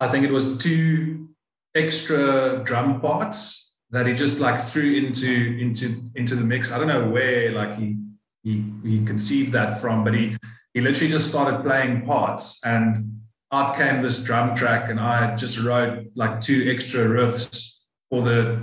I 0.00 0.08
think 0.08 0.24
it 0.24 0.32
was 0.32 0.58
two 0.58 1.28
extra 1.74 2.62
drum 2.64 3.00
parts 3.00 3.76
that 3.90 4.06
he 4.06 4.14
just 4.14 4.40
like 4.40 4.60
threw 4.60 4.96
into 4.96 5.58
into 5.58 6.10
into 6.14 6.34
the 6.34 6.44
mix. 6.44 6.72
I 6.72 6.78
don't 6.78 6.88
know 6.88 7.08
where 7.08 7.52
like 7.52 7.76
he 7.76 7.96
he 8.42 8.64
he 8.84 9.04
conceived 9.04 9.52
that 9.52 9.80
from, 9.80 10.04
but 10.04 10.14
he 10.14 10.36
he 10.74 10.80
literally 10.80 11.10
just 11.10 11.28
started 11.28 11.62
playing 11.62 12.06
parts. 12.06 12.60
And 12.64 13.20
out 13.50 13.76
came 13.76 14.02
this 14.02 14.22
drum 14.22 14.54
track 14.54 14.90
and 14.90 15.00
I 15.00 15.34
just 15.36 15.58
wrote 15.58 16.06
like 16.14 16.40
two 16.40 16.70
extra 16.70 17.06
riffs 17.06 17.80
for 18.10 18.22
the 18.22 18.60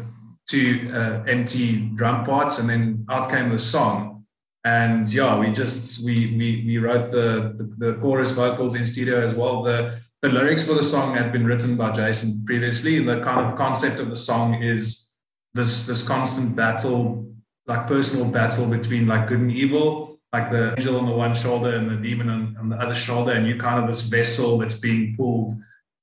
two 0.48 0.92
uh, 0.94 1.24
empty 1.28 1.90
drum 1.96 2.24
parts 2.26 2.60
and 2.60 2.70
then 2.70 3.06
out 3.10 3.30
came 3.30 3.50
the 3.50 3.60
song 3.60 4.26
and 4.64 5.12
yeah 5.12 5.38
we 5.38 5.52
just 5.52 6.04
we 6.06 6.36
we, 6.38 6.64
we 6.66 6.78
wrote 6.78 7.12
the, 7.12 7.54
the, 7.58 7.64
the 7.78 7.94
chorus 8.00 8.32
vocals 8.32 8.76
in 8.76 8.86
studio 8.86 9.24
as 9.24 9.34
well 9.34 9.64
the 9.64 10.00
the 10.26 10.32
lyrics 10.32 10.64
for 10.64 10.74
the 10.74 10.82
song 10.82 11.16
had 11.16 11.32
been 11.32 11.46
written 11.46 11.76
by 11.76 11.92
Jason 11.92 12.44
previously. 12.46 12.98
The 13.04 13.22
kind 13.22 13.46
of 13.46 13.56
concept 13.58 14.00
of 14.00 14.10
the 14.10 14.16
song 14.16 14.64
is 14.64 15.14
this 15.54 15.86
this 15.86 16.08
constant 16.08 16.56
battle, 16.56 17.32
like 17.68 17.86
personal 17.86 18.28
battle 18.32 18.66
between 18.66 19.06
like 19.06 19.28
good 19.28 19.40
and 19.40 19.52
evil, 19.52 20.20
like 20.34 20.50
the 20.50 20.72
angel 20.72 20.98
on 20.98 21.06
the 21.06 21.12
one 21.12 21.36
shoulder 21.36 21.76
and 21.76 21.92
the 21.92 21.98
demon 21.98 22.30
on, 22.30 22.58
on 22.60 22.70
the 22.70 22.76
other 22.78 22.96
shoulder, 22.96 23.34
and 23.34 23.48
you 23.48 23.56
kind 23.58 23.80
of 23.80 23.88
this 23.88 24.02
vessel 24.02 24.58
that's 24.58 24.80
being 24.80 25.16
pulled 25.16 25.58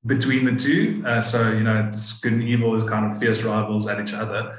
between 0.07 0.45
the 0.45 0.57
two. 0.57 1.03
Uh, 1.07 1.21
so 1.21 1.53
you 1.53 1.63
know, 1.63 1.91
this 1.93 2.19
good 2.19 2.35
and 2.35 2.43
evil 2.43 2.75
is 2.75 2.85
kind 2.85 3.11
of 3.11 3.19
fierce 3.19 3.43
rivals 3.43 3.87
at 3.87 4.01
each 4.01 4.15
other. 4.15 4.59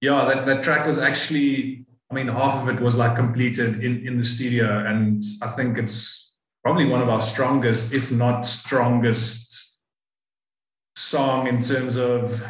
Yeah, 0.00 0.24
that, 0.26 0.46
that 0.46 0.62
track 0.62 0.86
was 0.86 0.98
actually, 0.98 1.86
I 2.10 2.14
mean, 2.14 2.28
half 2.28 2.62
of 2.62 2.68
it 2.68 2.80
was 2.80 2.96
like 2.96 3.16
completed 3.16 3.82
in 3.82 4.06
in 4.06 4.16
the 4.16 4.24
studio, 4.24 4.84
and 4.86 5.22
I 5.42 5.48
think 5.48 5.78
it's 5.78 6.36
probably 6.62 6.86
one 6.86 7.00
of 7.00 7.08
our 7.08 7.20
strongest, 7.20 7.92
if 7.92 8.12
not 8.12 8.42
strongest, 8.42 9.78
song 10.96 11.46
in 11.46 11.60
terms 11.60 11.96
of, 11.96 12.44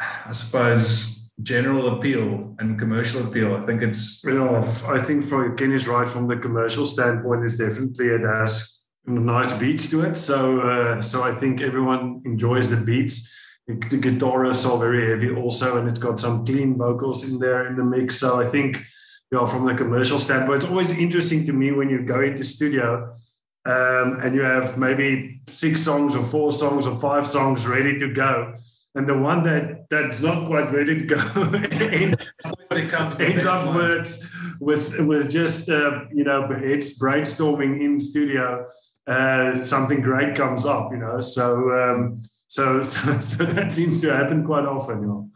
I 0.00 0.32
suppose, 0.32 1.30
general 1.42 1.96
appeal 1.96 2.54
and 2.58 2.78
commercial 2.78 3.26
appeal. 3.26 3.54
I 3.54 3.60
think 3.60 3.82
it's. 3.82 4.24
You 4.24 4.34
know, 4.34 4.56
I 4.88 5.00
think 5.00 5.24
for 5.24 5.54
Kenny's 5.54 5.86
right 5.86 6.08
from 6.08 6.26
the 6.26 6.36
commercial 6.36 6.86
standpoint, 6.86 7.44
It's 7.44 7.56
definitely 7.56 8.08
it 8.08 8.22
has 8.22 8.81
nice 9.06 9.56
beats 9.58 9.90
to 9.90 10.02
it. 10.02 10.16
So, 10.16 10.60
uh, 10.60 11.02
so 11.02 11.22
I 11.22 11.34
think 11.34 11.60
everyone 11.60 12.22
enjoys 12.24 12.70
the 12.70 12.76
beats. 12.76 13.28
The 13.66 13.74
guitar 13.74 14.40
riffs 14.40 14.68
are 14.68 14.78
very 14.78 15.08
heavy 15.08 15.34
also, 15.34 15.78
and 15.78 15.88
it's 15.88 15.98
got 15.98 16.18
some 16.18 16.44
clean 16.44 16.76
vocals 16.76 17.28
in 17.28 17.38
there 17.38 17.66
in 17.68 17.76
the 17.76 17.84
mix. 17.84 18.18
So 18.18 18.40
I 18.40 18.50
think, 18.50 18.78
you 19.30 19.38
know, 19.38 19.46
from 19.46 19.66
the 19.66 19.74
commercial 19.74 20.18
standpoint, 20.18 20.62
it's 20.62 20.70
always 20.70 20.98
interesting 20.98 21.46
to 21.46 21.52
me 21.52 21.70
when 21.70 21.88
you 21.88 22.02
go 22.02 22.20
into 22.20 22.44
studio 22.44 23.14
um, 23.64 24.20
and 24.20 24.34
you 24.34 24.42
have 24.42 24.76
maybe 24.76 25.40
six 25.48 25.82
songs 25.82 26.14
or 26.14 26.24
four 26.24 26.52
songs 26.52 26.86
or 26.86 26.98
five 26.98 27.26
songs 27.26 27.66
ready 27.66 27.98
to 27.98 28.12
go. 28.12 28.54
And 28.94 29.08
the 29.08 29.16
one 29.16 29.42
that 29.44 29.88
that's 29.88 30.20
not 30.20 30.46
quite 30.46 30.70
ready 30.70 30.98
to 30.98 31.06
go 31.06 31.16
ends 33.20 33.46
up 33.46 33.74
with, 33.74 34.30
with 34.60 35.00
with 35.00 35.30
just 35.30 35.70
uh, 35.70 36.04
you 36.12 36.24
know 36.24 36.46
it's 36.50 37.00
brainstorming 37.00 37.80
in 37.80 37.98
studio. 37.98 38.66
Uh, 39.06 39.54
something 39.56 40.00
great 40.00 40.34
comes 40.36 40.64
up, 40.64 40.92
you 40.92 40.98
know. 40.98 41.20
So, 41.20 41.70
um, 41.70 42.18
so 42.48 42.82
so 42.82 43.20
so 43.20 43.44
that 43.44 43.72
seems 43.72 44.00
to 44.02 44.14
happen 44.14 44.44
quite 44.44 44.64
often, 44.64 45.00
you 45.00 45.06
know. 45.06 45.30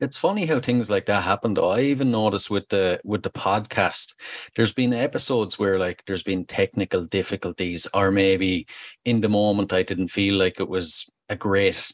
It's 0.00 0.16
funny 0.16 0.46
how 0.46 0.60
things 0.60 0.88
like 0.88 1.06
that 1.06 1.24
happen 1.24 1.54
though. 1.54 1.70
I 1.70 1.80
even 1.80 2.10
noticed 2.10 2.50
with 2.50 2.68
the 2.68 3.00
with 3.04 3.22
the 3.22 3.30
podcast, 3.30 4.14
there's 4.56 4.72
been 4.72 4.94
episodes 4.94 5.58
where 5.58 5.78
like 5.78 6.02
there's 6.06 6.22
been 6.22 6.44
technical 6.46 7.04
difficulties, 7.04 7.86
or 7.92 8.10
maybe 8.10 8.66
in 9.04 9.20
the 9.20 9.28
moment 9.28 9.72
I 9.72 9.82
didn't 9.82 10.08
feel 10.08 10.36
like 10.36 10.60
it 10.60 10.68
was 10.68 11.08
a 11.28 11.36
great 11.36 11.92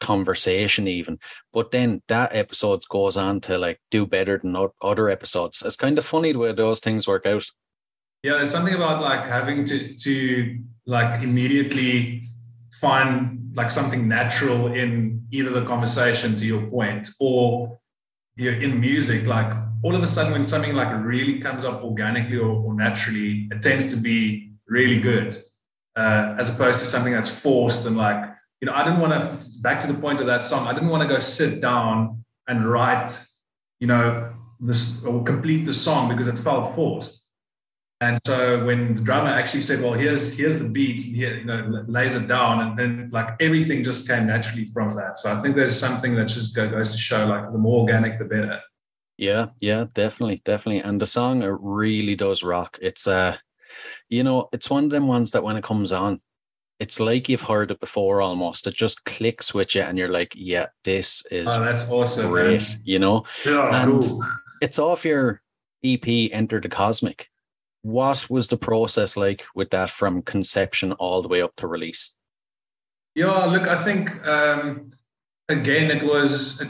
conversation 0.00 0.88
even 0.88 1.18
but 1.52 1.70
then 1.70 2.02
that 2.08 2.34
episode 2.34 2.82
goes 2.88 3.18
on 3.18 3.38
to 3.38 3.58
like 3.58 3.78
do 3.90 4.06
better 4.06 4.38
than 4.38 4.56
other 4.80 5.10
episodes 5.10 5.62
it's 5.62 5.76
kind 5.76 5.98
of 5.98 6.04
funny 6.04 6.32
the 6.32 6.38
way 6.38 6.52
those 6.52 6.80
things 6.80 7.06
work 7.06 7.26
out 7.26 7.44
yeah 8.22 8.34
there's 8.34 8.50
something 8.50 8.74
about 8.74 9.00
like 9.00 9.26
having 9.26 9.64
to 9.64 9.94
to 9.94 10.58
like 10.86 11.22
immediately 11.22 12.28
find 12.72 13.50
like 13.54 13.70
something 13.70 14.08
natural 14.08 14.72
in 14.72 15.26
either 15.30 15.50
the 15.50 15.64
conversation 15.64 16.36
to 16.36 16.46
your 16.46 16.62
point 16.68 17.08
or 17.18 17.78
you're 18.36 18.60
in 18.60 18.80
music 18.80 19.26
like 19.26 19.52
all 19.82 19.94
of 19.94 20.02
a 20.02 20.06
sudden 20.06 20.32
when 20.32 20.44
something 20.44 20.74
like 20.74 20.88
really 21.04 21.40
comes 21.40 21.64
up 21.64 21.82
organically 21.82 22.36
or, 22.36 22.50
or 22.50 22.74
naturally 22.74 23.48
it 23.50 23.62
tends 23.62 23.92
to 23.92 23.96
be 23.96 24.52
really 24.68 25.00
good 25.00 25.42
uh, 25.96 26.36
as 26.38 26.48
opposed 26.48 26.78
to 26.78 26.86
something 26.86 27.12
that's 27.12 27.30
forced 27.30 27.86
and 27.86 27.96
like 27.96 28.24
you 28.60 28.66
know 28.66 28.74
i 28.74 28.84
didn't 28.84 29.00
want 29.00 29.12
to 29.12 29.60
back 29.60 29.80
to 29.80 29.86
the 29.86 29.94
point 29.94 30.20
of 30.20 30.26
that 30.26 30.44
song 30.44 30.66
i 30.66 30.72
didn't 30.72 30.88
want 30.88 31.02
to 31.02 31.08
go 31.08 31.18
sit 31.18 31.60
down 31.60 32.22
and 32.48 32.70
write 32.70 33.18
you 33.80 33.86
know 33.86 34.32
this 34.60 35.02
or 35.04 35.22
complete 35.24 35.64
the 35.64 35.74
song 35.74 36.08
because 36.08 36.28
it 36.28 36.38
felt 36.38 36.74
forced 36.74 37.29
and 38.02 38.18
so 38.26 38.64
when 38.64 38.94
the 38.94 39.02
drummer 39.02 39.28
actually 39.28 39.60
said, 39.60 39.82
"Well, 39.82 39.92
here's 39.92 40.32
here's 40.32 40.58
the 40.58 40.68
beat," 40.68 41.00
here 41.00 41.36
you 41.36 41.44
know 41.44 41.84
lays 41.86 42.16
it 42.16 42.28
down, 42.28 42.60
and 42.60 42.78
then 42.78 43.08
like 43.12 43.36
everything 43.40 43.84
just 43.84 44.08
came 44.08 44.26
naturally 44.26 44.64
from 44.66 44.96
that. 44.96 45.18
So 45.18 45.32
I 45.32 45.40
think 45.42 45.54
there's 45.54 45.78
something 45.78 46.14
that 46.14 46.28
just 46.28 46.54
goes 46.54 46.92
to 46.92 46.98
show 46.98 47.26
like 47.26 47.52
the 47.52 47.58
more 47.58 47.80
organic, 47.82 48.18
the 48.18 48.24
better. 48.24 48.60
Yeah, 49.18 49.48
yeah, 49.60 49.84
definitely, 49.92 50.40
definitely. 50.46 50.80
And 50.80 50.98
the 50.98 51.04
song 51.04 51.42
it 51.42 51.54
really 51.60 52.16
does 52.16 52.42
rock. 52.42 52.78
It's 52.80 53.06
uh, 53.06 53.36
you 54.08 54.24
know, 54.24 54.48
it's 54.52 54.70
one 54.70 54.84
of 54.84 54.90
them 54.90 55.06
ones 55.06 55.32
that 55.32 55.42
when 55.42 55.56
it 55.56 55.64
comes 55.64 55.92
on, 55.92 56.20
it's 56.78 57.00
like 57.00 57.28
you've 57.28 57.42
heard 57.42 57.70
it 57.70 57.80
before 57.80 58.22
almost. 58.22 58.66
It 58.66 58.74
just 58.74 59.04
clicks 59.04 59.52
with 59.52 59.74
you, 59.74 59.82
and 59.82 59.98
you're 59.98 60.08
like, 60.08 60.32
"Yeah, 60.34 60.68
this 60.84 61.22
is 61.30 61.48
oh, 61.50 61.60
that's 61.60 61.90
awesome, 61.90 62.30
great," 62.30 62.62
man. 62.62 62.80
you 62.82 62.98
know. 62.98 63.24
Yeah, 63.44 63.82
and 63.82 64.00
cool. 64.00 64.24
It's 64.62 64.78
off 64.78 65.04
your 65.04 65.42
EP, 65.84 66.30
Enter 66.32 66.60
the 66.60 66.70
Cosmic 66.70 67.29
what 67.82 68.28
was 68.28 68.48
the 68.48 68.56
process 68.56 69.16
like 69.16 69.44
with 69.54 69.70
that 69.70 69.90
from 69.90 70.22
conception 70.22 70.92
all 70.92 71.22
the 71.22 71.28
way 71.28 71.42
up 71.42 71.56
to 71.56 71.66
release? 71.66 72.16
Yeah, 73.14 73.44
look, 73.46 73.66
I 73.66 73.76
think 73.76 74.26
um, 74.26 74.90
again 75.48 75.90
it 75.90 76.02
was 76.02 76.62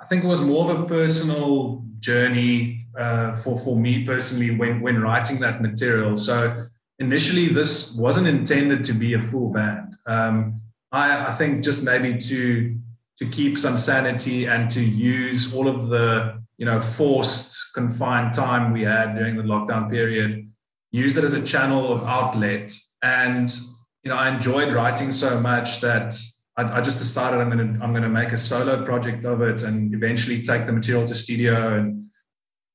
I 0.00 0.04
think 0.06 0.24
it 0.24 0.26
was 0.26 0.40
more 0.40 0.70
of 0.70 0.80
a 0.80 0.84
personal 0.86 1.84
journey 2.00 2.86
uh, 2.98 3.32
for 3.34 3.58
for 3.58 3.76
me 3.76 4.04
personally 4.04 4.56
when 4.56 4.80
when 4.80 5.00
writing 5.00 5.40
that 5.40 5.60
material. 5.62 6.16
So 6.16 6.66
initially, 6.98 7.48
this 7.48 7.94
wasn't 7.96 8.26
intended 8.26 8.84
to 8.84 8.92
be 8.92 9.14
a 9.14 9.22
full 9.22 9.50
band. 9.50 9.96
Um, 10.06 10.60
I, 10.92 11.26
I 11.26 11.34
think 11.34 11.64
just 11.64 11.82
maybe 11.82 12.18
to 12.18 12.78
to 13.18 13.26
keep 13.26 13.58
some 13.58 13.76
sanity 13.76 14.46
and 14.46 14.70
to 14.70 14.80
use 14.80 15.52
all 15.54 15.68
of 15.68 15.88
the 15.88 16.40
you 16.58 16.66
know 16.66 16.78
forced 16.80 17.74
confined 17.74 18.34
time 18.34 18.72
we 18.72 18.82
had 18.82 19.14
during 19.14 19.36
the 19.36 19.42
lockdown 19.42 19.90
period 19.90 20.47
used 20.90 21.16
it 21.16 21.24
as 21.24 21.34
a 21.34 21.42
channel 21.42 21.92
of 21.92 22.02
outlet. 22.04 22.72
And 23.02 23.54
you 24.02 24.10
know, 24.10 24.16
I 24.16 24.28
enjoyed 24.28 24.72
writing 24.72 25.12
so 25.12 25.40
much 25.40 25.80
that 25.80 26.14
I, 26.56 26.78
I 26.78 26.80
just 26.80 26.98
decided 26.98 27.40
I'm 27.40 27.50
gonna 27.50 27.78
I'm 27.82 27.92
gonna 27.92 28.08
make 28.08 28.32
a 28.32 28.38
solo 28.38 28.84
project 28.84 29.24
of 29.24 29.42
it 29.42 29.62
and 29.62 29.94
eventually 29.94 30.42
take 30.42 30.66
the 30.66 30.72
material 30.72 31.06
to 31.06 31.14
studio 31.14 31.78
and 31.78 32.08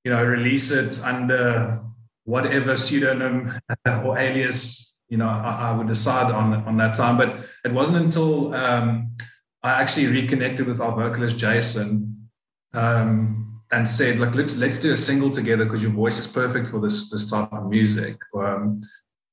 you 0.03 0.11
know, 0.11 0.23
release 0.23 0.72
it 0.72 1.02
under 1.03 1.81
whatever 2.26 2.76
pseudonym 2.76 3.53
or 3.85 4.18
alias, 4.18 4.99
you 5.10 5.18
know, 5.18 5.27
I, 5.27 5.69
I, 5.69 5.77
would 5.77 5.88
decide 5.88 6.31
on 6.31 6.53
on 6.53 6.77
that 6.77 6.95
time. 6.95 7.18
But 7.18 7.45
it 7.64 7.72
wasn't 7.72 8.03
until 8.03 8.53
um, 8.53 9.15
I 9.61 9.81
actually 9.81 10.07
reconnected 10.07 10.68
with 10.68 10.81
our 10.81 10.91
vocalist 10.91 11.38
Jason 11.38 12.30
um, 12.73 13.53
and 13.74 13.88
said, 13.88 14.20
like 14.20 14.36
let's 14.36 14.58
let's 14.58 14.80
do 14.80 14.94
a 14.94 14.98
single 14.98 15.32
together 15.32 15.66
because 15.66 15.82
your 15.82 15.91
voice 15.91 16.18
is 16.20 16.28
perfect 16.28 16.68
for 16.68 16.80
this 16.80 17.10
this 17.10 17.30
type 17.30 17.52
of 17.52 17.70
music." 17.70 18.18
Um, 18.36 18.82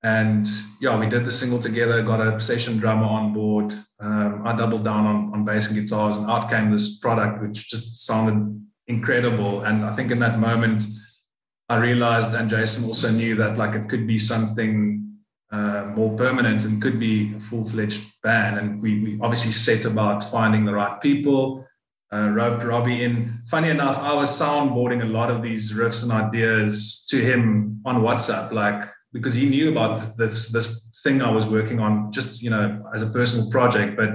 and 0.02 0.48
yeah, 0.80 0.98
we 0.98 1.06
did 1.08 1.24
the 1.24 1.32
single 1.32 1.58
together. 1.58 2.02
Got 2.02 2.26
a 2.26 2.40
session 2.40 2.78
drummer 2.78 3.04
on 3.04 3.34
board. 3.34 3.72
Um, 4.00 4.42
I 4.46 4.56
doubled 4.56 4.84
down 4.84 5.06
on 5.06 5.32
on 5.34 5.44
bass 5.44 5.70
and 5.70 5.80
guitars, 5.80 6.16
and 6.16 6.30
out 6.30 6.50
came 6.50 6.72
this 6.72 6.98
product, 6.98 7.42
which 7.42 7.68
just 7.68 8.06
sounded 8.06 8.38
incredible. 8.86 9.62
And 9.62 9.84
I 9.84 9.94
think 9.94 10.10
in 10.10 10.18
that 10.20 10.38
moment, 10.38 10.84
I 11.68 11.76
realized, 11.76 12.34
and 12.34 12.50
Jason 12.50 12.88
also 12.88 13.10
knew 13.10 13.36
that 13.36 13.58
like 13.58 13.74
it 13.74 13.88
could 13.88 14.06
be 14.06 14.18
something 14.18 15.00
uh, 15.52 15.84
more 15.94 16.16
permanent 16.16 16.64
and 16.64 16.80
could 16.80 16.98
be 16.98 17.34
a 17.36 17.40
full 17.40 17.64
fledged 17.64 18.02
band. 18.22 18.58
And 18.58 18.82
we, 18.82 19.02
we, 19.02 19.18
obviously 19.20 19.52
set 19.52 19.84
about 19.84 20.22
finding 20.22 20.64
the 20.64 20.72
right 20.72 21.00
people, 21.00 21.66
uh, 22.12 22.28
roped 22.30 22.64
Robbie 22.64 23.04
in. 23.04 23.40
Funny 23.46 23.68
enough, 23.68 23.98
I 23.98 24.12
was 24.14 24.30
soundboarding 24.30 25.02
a 25.02 25.06
lot 25.06 25.30
of 25.30 25.42
these 25.42 25.72
riffs 25.72 26.02
and 26.02 26.12
ideas 26.12 27.06
to 27.10 27.18
him 27.18 27.80
on 27.84 28.02
WhatsApp, 28.02 28.52
like 28.52 28.88
because 29.12 29.34
he 29.34 29.48
knew 29.48 29.70
about 29.70 30.16
this 30.16 30.50
this 30.50 30.88
thing 31.02 31.22
I 31.22 31.30
was 31.30 31.46
working 31.46 31.80
on, 31.80 32.12
just 32.12 32.42
you 32.42 32.50
know, 32.50 32.82
as 32.94 33.02
a 33.02 33.06
personal 33.06 33.50
project. 33.50 33.96
But 33.96 34.10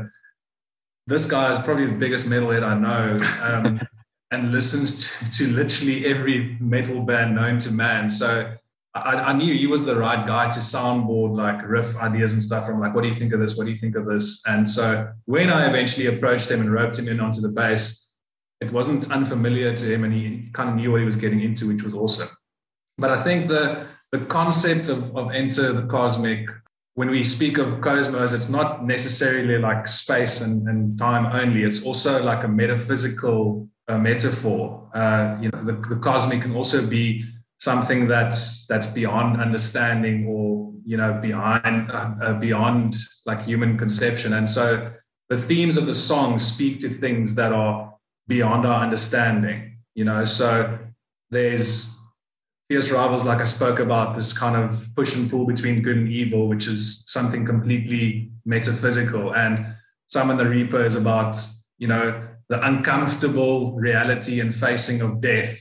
this 1.08 1.30
guy 1.30 1.52
is 1.52 1.60
probably 1.60 1.86
the 1.86 1.98
biggest 1.98 2.28
metalhead 2.28 2.64
I 2.64 2.78
know. 2.78 3.18
Um, 3.42 3.80
and 4.32 4.52
listens 4.52 5.04
to, 5.04 5.32
to, 5.32 5.48
literally 5.52 6.08
every 6.08 6.58
metal 6.60 7.04
band 7.04 7.36
known 7.36 7.60
to 7.60 7.72
man. 7.72 8.10
So 8.10 8.56
I, 8.96 9.16
I, 9.16 9.34
knew 9.34 9.54
he 9.54 9.68
was 9.68 9.84
the 9.84 9.98
right 9.98 10.26
guy 10.26 10.50
to 10.50 10.60
soundboard 10.60 11.36
like 11.36 11.68
riff 11.68 11.98
ideas 11.98 12.32
and 12.32 12.42
stuff. 12.42 12.70
I'm 12.70 12.80
like, 12.80 12.96
what 12.96 13.02
do 13.04 13.10
you 13.10 13.14
think 13.14 13.34
of 13.34 13.42
this? 13.42 13.58
What 13.58 13.66
do 13.66 13.72
you 13.72 13.78
think 13.78 13.98
of 13.98 14.06
this? 14.06 14.42
And 14.48 14.68
so 14.68 15.12
when 15.26 15.50
I 15.50 15.68
eventually 15.68 16.08
approached 16.08 16.50
him 16.50 16.62
and 16.62 16.72
roped 16.72 16.98
him 16.98 17.10
in 17.10 17.20
onto 17.20 17.42
the 17.42 17.50
bass, 17.50 18.10
it 18.62 18.72
wasn't 18.72 19.12
unfamiliar 19.12 19.76
to 19.76 19.94
him 19.94 20.06
and 20.06 20.14
he 20.14 20.50
kind 20.54 20.70
of 20.70 20.76
knew 20.76 20.92
what 20.92 21.02
he 21.02 21.06
was 21.06 21.18
getting 21.18 21.42
into, 21.42 21.68
which 21.68 21.84
was 21.84 21.94
awesome. 21.94 22.30
But 22.98 23.12
I 23.12 23.22
think 23.22 23.48
the 23.48 23.86
the 24.12 24.26
concept 24.26 24.88
of, 24.88 25.16
of 25.18 25.32
enter 25.32 25.74
the 25.74 25.86
cosmic, 25.88 26.48
when 26.94 27.10
we 27.10 27.26
speak 27.26 27.58
of 27.58 27.82
cosmos, 27.82 28.32
it's 28.32 28.50
not 28.50 28.86
necessarily 28.86 29.58
like 29.58 29.88
space 29.90 30.40
and, 30.40 30.70
and 30.70 30.98
time 30.98 31.26
only. 31.26 31.64
It's 31.64 31.84
also 31.86 32.24
like 32.24 32.46
a 32.46 32.48
metaphysical 32.48 33.68
uh, 33.90 33.98
metaphor. 33.98 34.90
Uh, 34.94 35.38
you 35.42 35.50
know, 35.50 35.66
the, 35.66 35.74
the 35.90 35.98
cosmic 35.98 36.44
can 36.44 36.56
also 36.56 36.88
be 36.88 37.26
something 37.70 38.08
that's 38.08 38.66
that's 38.68 38.88
beyond 38.88 39.42
understanding 39.48 40.18
or 40.28 40.72
you 40.92 40.98
know 40.98 41.12
behind 41.30 41.92
uh, 41.92 42.12
uh, 42.26 42.34
beyond 42.46 42.96
like 43.26 43.42
human 43.44 43.78
conception. 43.78 44.34
And 44.34 44.48
so 44.58 44.66
the 45.30 45.40
themes 45.50 45.76
of 45.78 45.86
the 45.86 45.96
song 45.96 46.40
speak 46.40 46.80
to 46.82 46.90
things 46.90 47.36
that 47.36 47.52
are 47.52 47.94
beyond 48.28 48.66
our 48.66 48.80
understanding 48.88 49.76
you 49.96 50.04
know? 50.04 50.24
So 50.26 50.78
there's 51.32 51.92
fierce 52.70 52.90
rivals 52.92 53.26
like 53.26 53.40
i 53.40 53.46
spoke 53.46 53.80
about 53.80 54.16
this 54.16 54.36
kind 54.36 54.56
of 54.56 54.88
push 54.96 55.16
and 55.16 55.30
pull 55.30 55.46
between 55.46 55.84
good 55.84 55.98
and 55.98 56.10
evil 56.10 56.48
which 56.48 56.66
is 56.68 57.04
something 57.08 57.46
completely 57.46 58.32
metaphysical. 58.46 59.34
And 59.34 59.76
Simon 60.08 60.38
the 60.38 60.48
Reaper 60.48 60.86
is 60.86 60.96
about 60.96 61.36
you 61.78 61.88
know 61.88 62.28
the 62.48 62.64
uncomfortable 62.66 63.74
reality 63.74 64.40
and 64.40 64.54
facing 64.54 65.02
of 65.02 65.20
death 65.20 65.60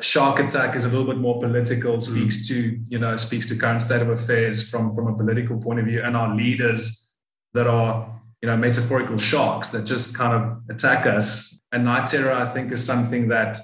Shark 0.00 0.38
Attack 0.38 0.76
is 0.76 0.84
a 0.84 0.88
little 0.88 1.06
bit 1.06 1.18
more 1.18 1.40
political, 1.40 2.00
speaks 2.00 2.38
mm. 2.38 2.48
to 2.48 2.80
you 2.88 2.98
know 2.98 3.16
speaks 3.16 3.46
to 3.46 3.56
current 3.56 3.82
state 3.82 4.00
of 4.00 4.08
affairs 4.08 4.68
from 4.68 4.94
from 4.94 5.08
a 5.08 5.16
political 5.16 5.60
point 5.60 5.78
of 5.78 5.86
view, 5.86 6.02
and 6.02 6.16
our 6.16 6.34
leaders 6.34 7.10
that 7.52 7.66
are 7.66 8.20
you 8.40 8.48
know 8.48 8.56
metaphorical 8.56 9.18
sharks 9.18 9.70
that 9.70 9.84
just 9.84 10.16
kind 10.16 10.32
of 10.32 10.62
attack 10.70 11.06
us. 11.06 11.60
And 11.70 11.84
Night 11.84 12.06
Terror, 12.06 12.32
I 12.32 12.46
think, 12.46 12.72
is 12.72 12.82
something 12.82 13.28
that 13.28 13.58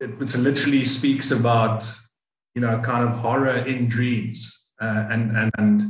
it, 0.00 0.10
it 0.10 0.38
literally 0.38 0.84
speaks 0.84 1.30
about 1.30 1.84
you 2.54 2.62
know 2.62 2.80
kind 2.80 3.06
of 3.06 3.16
horror 3.16 3.56
in 3.56 3.88
dreams, 3.88 4.68
uh, 4.80 5.08
and 5.10 5.36
and 5.36 5.50
and 5.58 5.82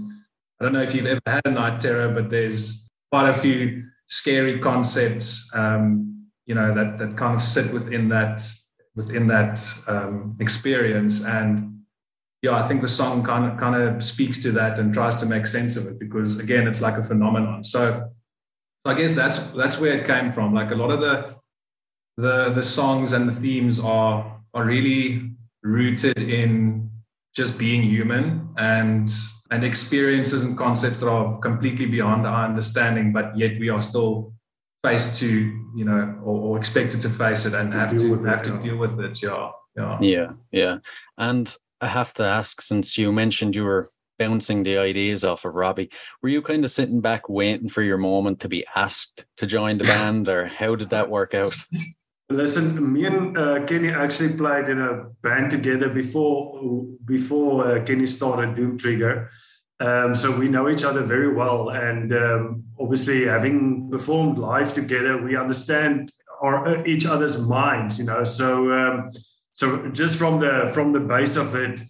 I 0.61 0.65
don't 0.65 0.73
know 0.73 0.83
if 0.83 0.95
you've 0.95 1.07
ever 1.07 1.21
had 1.27 1.43
a 1.45 1.51
Night 1.51 1.79
Terror, 1.79 2.13
but 2.13 2.29
there's 2.29 2.89
quite 3.13 3.29
a 3.29 3.35
few 3.35 3.85
scary 4.09 4.59
concepts. 4.59 5.49
Um, 5.55 6.27
you 6.47 6.57
know 6.57 6.75
that 6.75 6.99
that 6.99 7.17
kind 7.17 7.35
of 7.35 7.43
sit 7.43 7.73
within 7.73 8.09
that 8.09 8.43
within 8.97 9.29
that 9.29 9.63
um, 9.87 10.37
experience. 10.41 11.25
And 11.25 11.83
yeah, 12.43 12.57
I 12.57 12.67
think 12.67 12.81
the 12.81 12.89
song 12.89 13.23
kind 13.23 13.51
of 13.51 13.59
kind 13.59 13.81
of 13.81 14.03
speaks 14.03 14.43
to 14.43 14.53
that 14.53 14.79
and 14.79 14.93
tries 14.93 15.21
to 15.21 15.27
make 15.27 15.47
sense 15.47 15.77
of 15.77 15.87
it 15.87 15.99
because 15.99 16.39
again, 16.39 16.67
it's 16.67 16.81
like 16.81 16.97
a 16.97 17.05
phenomenon. 17.05 17.63
So 17.63 18.11
I 18.85 18.95
guess 18.95 19.15
that's 19.15 19.39
that's 19.53 19.81
where 19.81 19.97
it 19.97 20.07
came 20.07 20.33
from. 20.33 20.55
Like 20.55 20.71
a 20.71 20.75
lot 20.75 20.91
of 20.91 21.01
the 21.01 21.37
the 22.17 22.51
the 22.51 22.63
songs 22.63 23.13
and 23.13 23.29
the 23.29 23.33
themes 23.33 23.79
are 23.79 24.41
are 24.55 24.65
really 24.65 25.31
rooted 25.63 26.19
in 26.19 26.91
just 27.35 27.59
being 27.59 27.83
human 27.83 28.49
and 28.57 29.13
and 29.51 29.63
experiences 29.65 30.45
and 30.45 30.57
concepts 30.57 30.99
that 31.01 31.09
are 31.09 31.39
completely 31.39 31.87
beyond 31.87 32.27
our 32.27 32.47
understanding, 32.47 33.13
but 33.13 33.37
yet 33.37 33.59
we 33.61 33.69
are 33.69 33.81
still 33.81 34.33
faced 34.83 35.21
to 35.21 35.66
you 35.77 35.85
know 35.85 36.19
or, 36.25 36.41
or 36.41 36.59
expected 36.59 37.01
to 37.03 37.09
face 37.09 37.45
it 37.45 37.55
and 37.55 37.71
to 37.71 37.79
have 37.79 37.91
to 37.91 38.25
have 38.25 38.41
it, 38.41 38.45
to 38.45 38.55
yeah. 38.55 38.63
deal 38.63 38.77
with 38.77 38.99
it 38.99 39.23
yeah 39.23 39.51
yeah. 39.77 39.99
Yeah 40.01 40.33
yeah. 40.51 40.79
And 41.19 41.55
i 41.81 41.87
have 41.87 42.15
to 42.15 42.25
ask 42.25 42.63
since 42.63 42.97
you 42.97 43.13
mentioned 43.13 43.55
you 43.55 43.65
were 43.65 43.91
bouncing 44.19 44.63
the 44.63 44.79
ideas 44.79 45.25
off 45.25 45.45
of 45.45 45.55
robbie 45.55 45.91
were 46.23 46.31
you 46.31 46.41
kind 46.41 46.65
of 46.65 46.71
sitting 46.71 47.03
back 47.03 47.29
waiting 47.29 47.69
for 47.69 47.83
your 47.83 47.99
moment 47.99 48.41
to 48.41 48.49
be 48.49 48.65
asked 48.75 49.27
to 49.37 49.47
join 49.47 49.77
the 49.77 49.85
band 49.95 50.29
or 50.29 50.47
how 50.47 50.75
did 50.75 50.91
that 50.91 51.11
work 51.11 51.35
out? 51.35 51.55
Listen, 52.29 52.93
me 52.93 53.07
and 53.07 53.39
uh, 53.39 53.65
Kenny 53.67 53.91
actually 53.91 54.33
played 54.33 54.69
in 54.69 54.81
a 54.81 55.05
band 55.23 55.49
together 55.49 55.89
before 55.89 56.85
before 57.05 57.71
uh, 57.71 57.85
Kenny 57.85 58.07
started 58.07 58.57
Doom 58.57 58.77
Trigger, 58.77 59.31
um, 59.81 60.15
so 60.15 60.37
we 60.37 60.49
know 60.49 60.69
each 60.69 60.85
other 60.85 61.03
very 61.03 61.33
well, 61.35 61.71
and 61.71 62.13
um, 62.13 62.65
obviously, 62.81 63.27
having 63.27 63.91
performed 63.91 64.39
live 64.39 64.73
together, 64.73 65.23
we 65.23 65.37
understand 65.37 66.13
our 66.41 66.87
each 66.87 67.07
other's 67.07 67.47
minds. 67.47 67.99
You 67.99 68.07
know, 68.07 68.25
so 68.25 68.73
um, 68.73 69.11
so 69.53 69.89
just 69.89 70.17
from 70.17 70.41
the 70.41 70.71
from 70.73 70.93
the 70.93 71.01
base 71.01 71.37
of 71.37 71.55
it, 71.55 71.81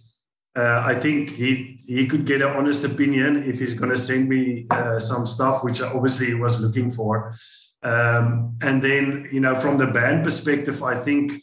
uh, 0.57 0.81
I 0.85 0.95
think 0.95 1.29
he 1.29 1.79
he 1.87 2.07
could 2.07 2.25
get 2.25 2.41
an 2.41 2.49
honest 2.49 2.83
opinion 2.83 3.43
if 3.43 3.59
he's 3.59 3.73
going 3.73 3.91
to 3.91 3.97
send 3.97 4.27
me 4.27 4.67
uh, 4.69 4.99
some 4.99 5.25
stuff, 5.25 5.63
which 5.63 5.81
I 5.81 5.87
obviously 5.93 6.33
was 6.33 6.59
looking 6.59 6.91
for. 6.91 7.33
Um, 7.83 8.57
and 8.61 8.83
then, 8.83 9.29
you 9.31 9.39
know, 9.39 9.55
from 9.55 9.77
the 9.77 9.85
band 9.85 10.23
perspective, 10.23 10.83
I 10.83 10.99
think 10.99 11.33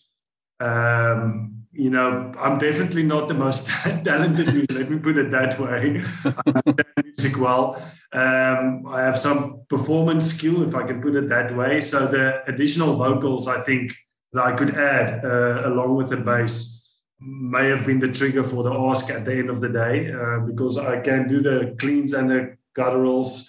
um, 0.60 1.64
you 1.74 1.90
know, 1.90 2.32
I'm 2.38 2.59
definitely 2.59 3.02
not 3.02 3.28
the 3.28 3.34
most 3.34 3.66
talented 4.05 4.46
music. 4.52 4.72
Let 4.72 4.90
me 4.90 4.98
put 4.98 5.18
it 5.18 5.30
that 5.32 5.59
way. 5.59 6.02
I 6.24 7.02
music 7.05 7.38
well. 7.38 7.82
Um, 8.12 8.86
I 8.86 9.02
have 9.02 9.18
some 9.18 9.62
performance 9.68 10.32
skill, 10.32 10.66
if 10.66 10.74
I 10.74 10.86
can 10.86 11.02
put 11.02 11.16
it 11.16 11.28
that 11.28 11.55
way. 11.56 11.80
So 11.80 12.06
the 12.06 12.44
additional 12.48 12.96
vocals, 12.96 13.48
I 13.48 13.60
think, 13.60 13.92
that 14.32 14.44
I 14.44 14.52
could 14.52 14.76
add 14.76 15.24
uh, 15.24 15.68
along 15.68 15.96
with 15.96 16.09
the 16.09 16.16
bass 16.16 16.88
may 17.20 17.68
have 17.68 17.86
been 17.86 18.01
the 18.01 18.09
trigger 18.09 18.42
for 18.42 18.62
the 18.62 18.72
ask 18.72 19.10
at 19.10 19.24
the 19.24 19.32
end 19.32 19.51
of 19.51 19.60
the 19.60 19.68
day, 19.68 20.12
uh, 20.12 20.40
because 20.40 20.76
I 20.76 21.01
can 21.01 21.28
do 21.28 21.40
the 21.40 21.74
cleans 21.78 22.12
and 22.12 22.30
the 22.30 22.56
gutturals 22.76 23.48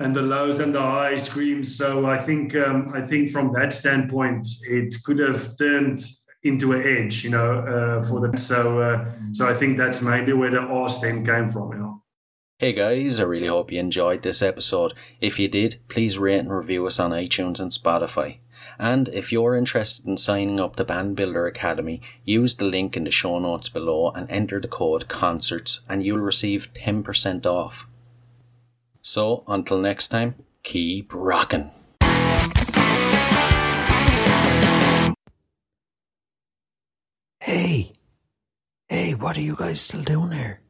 and 0.00 0.14
the 0.14 0.22
lows 0.22 0.60
and 0.60 0.74
the 0.74 0.80
high 0.80 1.16
screams. 1.16 1.76
So 1.76 2.06
I 2.06 2.18
think 2.18 2.54
um, 2.54 2.92
I 2.94 3.02
think 3.02 3.30
from 3.30 3.52
that 3.54 3.72
standpoint, 3.72 4.46
it 4.62 4.94
could 5.04 5.18
have 5.18 5.58
turned 5.58 6.04
into 6.42 6.72
an 6.72 6.82
edge, 6.82 7.24
you 7.24 7.30
know, 7.30 7.58
uh, 7.58 8.08
for 8.08 8.20
them. 8.20 8.36
So, 8.36 8.80
uh, 8.80 9.04
so 9.32 9.48
I 9.48 9.54
think 9.54 9.76
that's 9.76 10.00
maybe 10.02 10.32
where 10.32 10.50
the 10.50 10.60
Austin 10.60 11.24
came 11.24 11.48
from, 11.48 11.72
you 11.72 11.78
know. 11.78 12.02
Hey 12.58 12.72
guys, 12.72 13.20
I 13.20 13.24
really 13.24 13.46
hope 13.46 13.70
you 13.70 13.78
enjoyed 13.78 14.22
this 14.22 14.42
episode. 14.42 14.92
If 15.20 15.38
you 15.38 15.46
did, 15.46 15.80
please 15.88 16.18
rate 16.18 16.40
and 16.40 16.52
review 16.52 16.86
us 16.86 16.98
on 16.98 17.12
iTunes 17.12 17.60
and 17.60 17.70
Spotify. 17.70 18.38
And 18.80 19.08
if 19.08 19.30
you're 19.30 19.56
interested 19.56 20.06
in 20.06 20.16
signing 20.16 20.58
up 20.58 20.76
the 20.76 20.84
Band 20.84 21.16
Builder 21.16 21.46
Academy, 21.46 22.00
use 22.24 22.56
the 22.56 22.64
link 22.64 22.96
in 22.96 23.04
the 23.04 23.12
show 23.12 23.38
notes 23.38 23.68
below 23.68 24.10
and 24.10 24.28
enter 24.28 24.60
the 24.60 24.68
code 24.68 25.08
CONCERTS 25.08 25.80
and 25.88 26.04
you'll 26.04 26.18
receive 26.18 26.72
10% 26.74 27.46
off. 27.46 27.86
So, 29.02 29.44
until 29.46 29.78
next 29.78 30.08
time, 30.08 30.34
keep 30.64 31.14
rocking. 31.14 31.70
Hey, 37.40 37.92
hey, 38.88 39.14
what 39.14 39.36
are 39.36 39.42
you 39.42 39.56
guys 39.56 39.80
still 39.80 40.02
doing 40.02 40.32
here? 40.32 40.60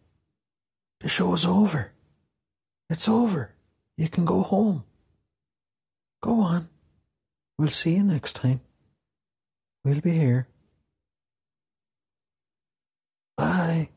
The 1.00 1.08
show's 1.08 1.46
over. 1.46 1.92
It's 2.90 3.08
over. 3.08 3.54
You 3.96 4.08
can 4.08 4.24
go 4.24 4.42
home. 4.42 4.84
Go 6.22 6.40
on. 6.40 6.68
We'll 7.58 7.68
see 7.68 7.94
you 7.96 8.02
next 8.02 8.34
time. 8.34 8.60
We'll 9.84 10.00
be 10.00 10.12
here. 10.12 10.48
Bye. 13.36 13.88